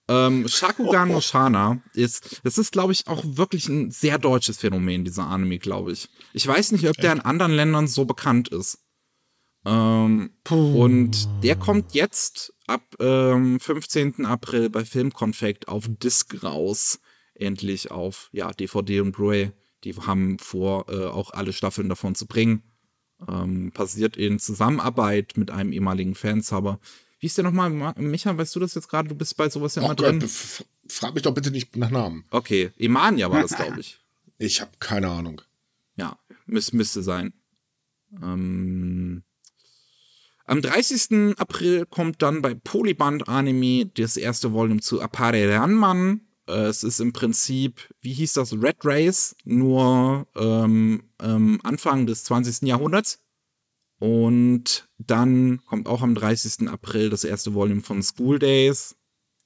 [0.09, 5.05] Ähm, Shakugan no Shana ist, das ist, glaube ich, auch wirklich ein sehr deutsches Phänomen,
[5.05, 6.09] dieser Anime, glaube ich.
[6.33, 8.79] Ich weiß nicht, ob der in anderen Ländern so bekannt ist.
[9.65, 14.25] Ähm, und der kommt jetzt ab ähm, 15.
[14.25, 17.01] April bei Filmkonfekt auf Disc raus.
[17.35, 19.51] Endlich auf ja, DVD und Blu-ray.
[19.83, 22.63] Die haben vor, äh, auch alle Staffeln davon zu bringen.
[23.29, 26.79] Ähm, passiert in Zusammenarbeit mit einem ehemaligen Fanshaber.
[27.27, 27.71] Wie ist der nochmal?
[27.97, 29.09] Micha, weißt du das jetzt gerade?
[29.09, 30.21] Du bist bei sowas ja immer drin.
[30.21, 30.31] Gott,
[30.87, 32.25] frag mich doch bitte nicht nach Namen.
[32.31, 33.99] Okay, Emania war das, glaube ich.
[34.39, 35.43] Ich habe keine Ahnung.
[35.97, 37.33] Ja, müß, müsste sein.
[38.23, 39.25] Ähm,
[40.45, 41.37] am 30.
[41.37, 46.21] April kommt dann bei Polyband Anime das erste Volume zu Apare Ranman.
[46.47, 52.23] Äh, es ist im Prinzip, wie hieß das, Red Race, nur ähm, ähm, Anfang des
[52.23, 52.69] 20.
[52.69, 53.19] Jahrhunderts.
[53.99, 56.69] Und dann kommt auch am 30.
[56.69, 58.97] April das erste Volume von School Days.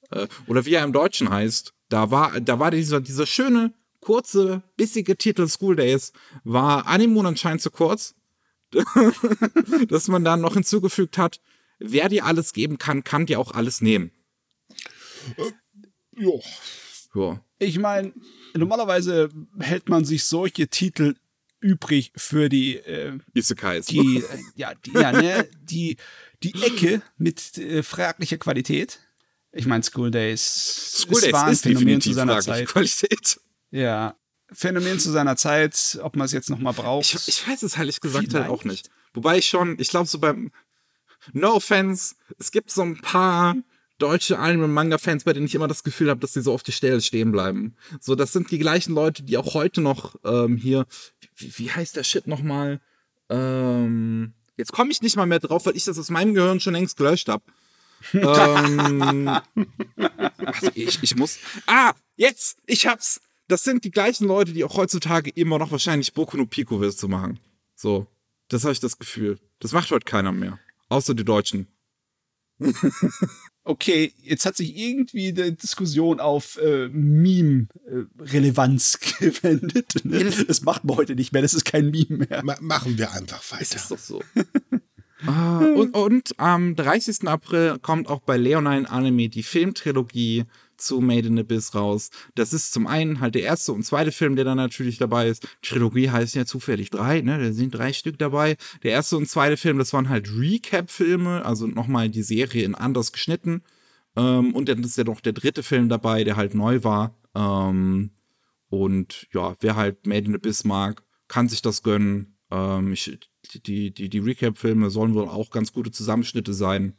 [0.09, 1.73] Äh, oder wie er im Deutschen heißt.
[1.89, 6.13] Da war, da war dieser, dieser schöne, kurze, bissige Titel School Days,
[6.43, 8.15] war Animon anscheinend zu kurz.
[9.89, 11.41] dass man dann noch hinzugefügt hat,
[11.79, 14.11] wer dir alles geben kann, kann dir auch alles nehmen.
[15.37, 15.51] Äh,
[17.13, 17.41] ja.
[17.59, 18.13] Ich meine,
[18.55, 19.29] normalerweise
[19.59, 21.15] hält man sich solche Titel
[21.61, 23.85] übrig für die äh, Isekais.
[23.85, 24.23] Die, äh,
[24.55, 25.97] ja, die, ja, ne, die,
[26.43, 28.99] die Ecke mit äh, fraglicher Qualität.
[29.53, 32.67] Ich meine, School Days, School Days war ein ist Phänomen zu seiner Zeit.
[32.67, 33.39] Qualität.
[33.69, 34.15] Ja,
[34.51, 37.13] Phänomen zu seiner Zeit, ob man es jetzt noch mal braucht.
[37.13, 38.89] Ich, ich weiß es ehrlich gesagt halt auch nicht.
[39.13, 40.51] Wobei ich schon, ich glaube so beim
[41.33, 43.55] No Offense, es gibt so ein paar
[44.01, 46.63] deutsche Anime- und Manga-Fans, bei denen ich immer das Gefühl habe, dass die so auf
[46.63, 47.75] die Stelle stehen bleiben.
[47.99, 50.85] So, das sind die gleichen Leute, die auch heute noch ähm, hier,
[51.35, 52.81] wie, wie heißt der Shit nochmal?
[53.29, 56.73] Ähm, jetzt komme ich nicht mal mehr drauf, weil ich das aus meinem Gehirn schon
[56.73, 57.43] längst gelöscht habe.
[58.13, 59.27] ähm,
[60.45, 61.37] also ich, ich muss.
[61.67, 62.57] Ah, jetzt!
[62.65, 63.21] Ich hab's!
[63.47, 66.99] Das sind die gleichen Leute, die auch heutzutage immer noch wahrscheinlich Boku no Pico willst
[66.99, 67.39] zu machen.
[67.75, 68.07] So.
[68.47, 69.39] Das habe ich das Gefühl.
[69.59, 70.59] Das macht heute keiner mehr.
[70.89, 71.67] Außer die Deutschen.
[73.63, 80.03] Okay, jetzt hat sich irgendwie die Diskussion auf äh, Meme-Relevanz gewendet.
[80.03, 80.31] Ne?
[80.47, 82.41] Das macht man heute nicht mehr, das ist kein Meme mehr.
[82.43, 83.75] Ma machen wir einfach weiter.
[83.75, 84.23] ist doch so.
[85.27, 87.27] Ah, und, und am 30.
[87.27, 90.45] April kommt auch bei Leonine Anime die Filmtrilogie
[90.81, 92.09] zu Made in Abyss raus.
[92.35, 95.47] Das ist zum einen halt der erste und zweite Film, der dann natürlich dabei ist.
[95.61, 97.39] Trilogie heißt ja zufällig drei, ne?
[97.39, 98.57] Da sind drei Stück dabei.
[98.83, 103.11] Der erste und zweite Film, das waren halt Recap-Filme, also nochmal die Serie in anders
[103.11, 103.63] geschnitten.
[104.15, 107.15] Ähm, und dann ist ja noch der dritte Film dabei, der halt neu war.
[107.35, 108.11] Ähm,
[108.69, 112.37] und ja, wer halt Made in Abyss mag, kann sich das gönnen.
[112.51, 113.19] Ähm, ich,
[113.65, 116.93] die, die, die Recap-Filme sollen wohl auch ganz gute Zusammenschnitte sein.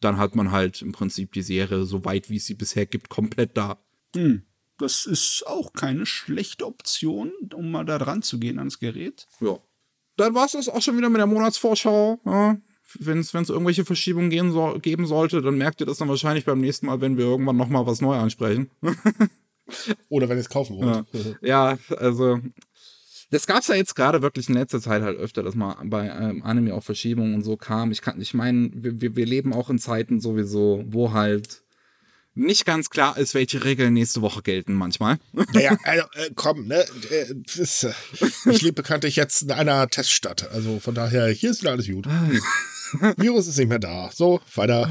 [0.00, 3.08] Dann hat man halt im Prinzip die Serie, so weit wie es sie bisher gibt,
[3.08, 3.78] komplett da.
[4.14, 4.42] Hm.
[4.78, 9.26] Das ist auch keine schlechte Option, um mal da dran zu gehen ans Gerät.
[9.40, 9.58] Ja.
[10.16, 12.20] Dann war es das auch schon wieder mit der Monatsvorschau.
[12.24, 12.58] Ja.
[12.98, 16.60] Wenn es irgendwelche Verschiebungen gehen so, geben sollte, dann merkt ihr das dann wahrscheinlich beim
[16.60, 18.70] nächsten Mal, wenn wir irgendwann noch mal was neu ansprechen.
[20.08, 21.06] Oder wenn ihr es kaufen wollt.
[21.42, 22.40] Ja, also
[23.30, 26.42] das gab's ja jetzt gerade wirklich in letzter Zeit halt öfter, dass mal bei ähm,
[26.42, 27.90] Anime auch Verschiebungen und so kam.
[27.90, 31.62] Ich kann, ich meine, wir, wir, wir leben auch in Zeiten sowieso, wo halt
[32.36, 35.18] nicht ganz klar ist, welche Regeln nächste Woche gelten manchmal.
[35.52, 36.84] Naja, also, äh, komm, ne?
[37.10, 37.92] äh, Das, äh,
[38.50, 40.50] ich lebe bekanntlich jetzt in einer Teststadt.
[40.50, 42.06] Also von daher, hier ist wieder alles gut.
[43.16, 44.10] Virus ist nicht mehr da.
[44.12, 44.90] So, weiter.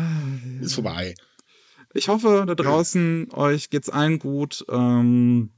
[0.60, 1.16] Ist vorbei.
[1.94, 4.66] Ich hoffe, da draußen euch geht's allen gut.
[4.70, 5.52] Ähm,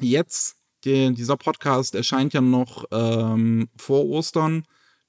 [0.00, 4.64] jetzt, die, dieser Podcast erscheint ja noch ähm, vor Ostern.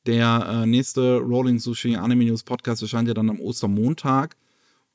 [0.06, 4.36] Der äh, nächste Rolling Sushi Anime News Podcast erscheint ja dann am Ostermontag.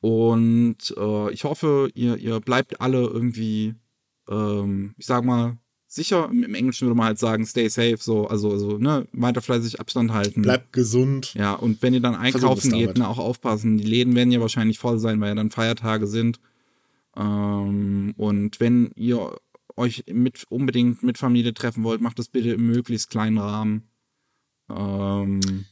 [0.01, 3.74] Und äh, ich hoffe, ihr, ihr bleibt alle irgendwie,
[4.28, 6.28] ähm, ich sag mal, sicher.
[6.31, 10.12] Im, Englischen würde man halt sagen, stay safe, so, also, also, ne, weiter fleißig Abstand
[10.12, 10.43] halten.
[10.43, 11.35] Bleibt gesund.
[11.35, 13.78] Ja, und wenn ihr dann einkaufen geht, ne, auch aufpassen.
[13.78, 16.40] Die Läden werden ja wahrscheinlich voll sein, weil ja dann Feiertage sind.
[17.16, 19.36] Ähm, und wenn ihr
[19.77, 23.89] euch mit, unbedingt mit Familie treffen wollt, macht das bitte im möglichst kleinen Rahmen.
[24.70, 25.66] Ähm,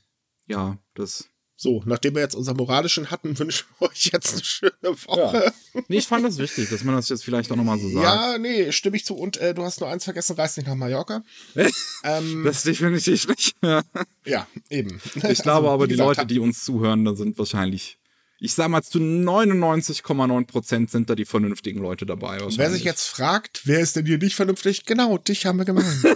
[0.47, 1.28] ja, das.
[1.56, 5.52] So, nachdem wir jetzt unseren moralischen hatten, wünschen wir euch jetzt eine schöne Woche.
[5.89, 8.02] Nee, ich fand das wichtig, dass man das jetzt vielleicht auch nochmal so sagt.
[8.02, 9.14] Ja, nee, stimme ich zu.
[9.14, 11.22] Und äh, du hast nur eins vergessen, reist nicht nach Mallorca.
[12.05, 13.55] ähm, Das definitiv nicht.
[13.62, 13.82] Ja.
[14.24, 15.01] ja, eben.
[15.28, 17.98] Ich glaube aber, wie die gesagt, Leute, die uns zuhören, da sind wahrscheinlich,
[18.41, 22.39] ich sag mal, zu 99,9 Prozent sind da die vernünftigen Leute dabei.
[22.57, 24.87] Wer sich jetzt fragt, wer ist denn hier nicht vernünftig?
[24.87, 25.87] Genau, dich haben wir gemeint.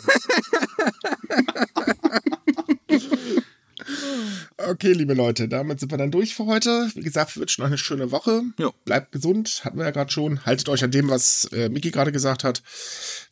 [4.56, 6.90] okay, liebe Leute, damit sind wir dann durch für heute.
[6.94, 8.42] Wie gesagt, wir wünschen euch eine schöne Woche.
[8.58, 8.70] Ja.
[8.86, 10.46] Bleibt gesund, hatten wir ja gerade schon.
[10.46, 12.62] Haltet euch an dem, was äh, Miki gerade gesagt hat.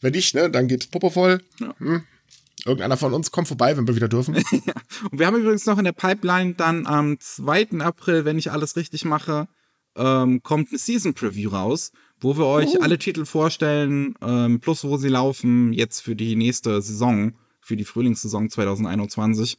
[0.02, 1.40] Wenn nicht, ne, dann geht's Popo voll.
[1.60, 1.74] Ja.
[1.78, 2.04] Hm.
[2.64, 4.34] Irgendeiner von uns kommt vorbei, wenn wir wieder dürfen.
[5.10, 7.80] Und wir haben übrigens noch in der Pipeline dann am 2.
[7.80, 9.48] April, wenn ich alles richtig mache,
[9.96, 14.96] ähm, kommt eine Season Preview raus, wo wir euch alle Titel vorstellen, ähm, plus wo
[14.96, 19.58] sie laufen, jetzt für die nächste Saison, für die Frühlingssaison 2021.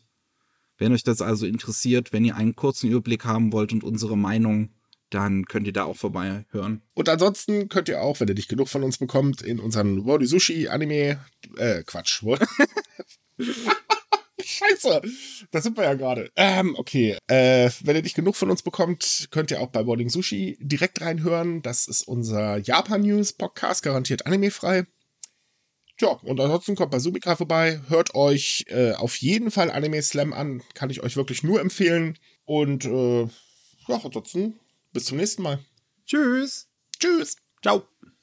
[0.77, 4.69] Wenn euch das also interessiert, wenn ihr einen kurzen Überblick haben wollt und unsere Meinung,
[5.13, 6.81] dann könnt ihr da auch vorbei hören.
[6.93, 10.25] Und ansonsten könnt ihr auch, wenn ihr nicht genug von uns bekommt, in unseren Wordy
[10.25, 11.19] Sushi Anime,
[11.57, 12.23] äh, Quatsch,
[14.45, 15.01] Scheiße,
[15.51, 16.31] da sind wir ja gerade.
[16.35, 20.09] Ähm, okay, äh, wenn ihr nicht genug von uns bekommt, könnt ihr auch bei Boarding
[20.09, 21.61] Sushi direkt reinhören.
[21.61, 24.85] Das ist unser Japan-News-Podcast, garantiert animefrei.
[25.97, 30.33] Tja, und ansonsten kommt bei Sumika vorbei, hört euch äh, auf jeden Fall Anime Slam
[30.33, 32.17] an, kann ich euch wirklich nur empfehlen.
[32.45, 33.23] Und äh,
[33.87, 34.59] ja, ansonsten
[34.93, 35.59] bis zum nächsten Mal.
[36.05, 36.69] Tschüss!
[36.99, 37.35] Tschüss!
[37.61, 37.87] Ciao.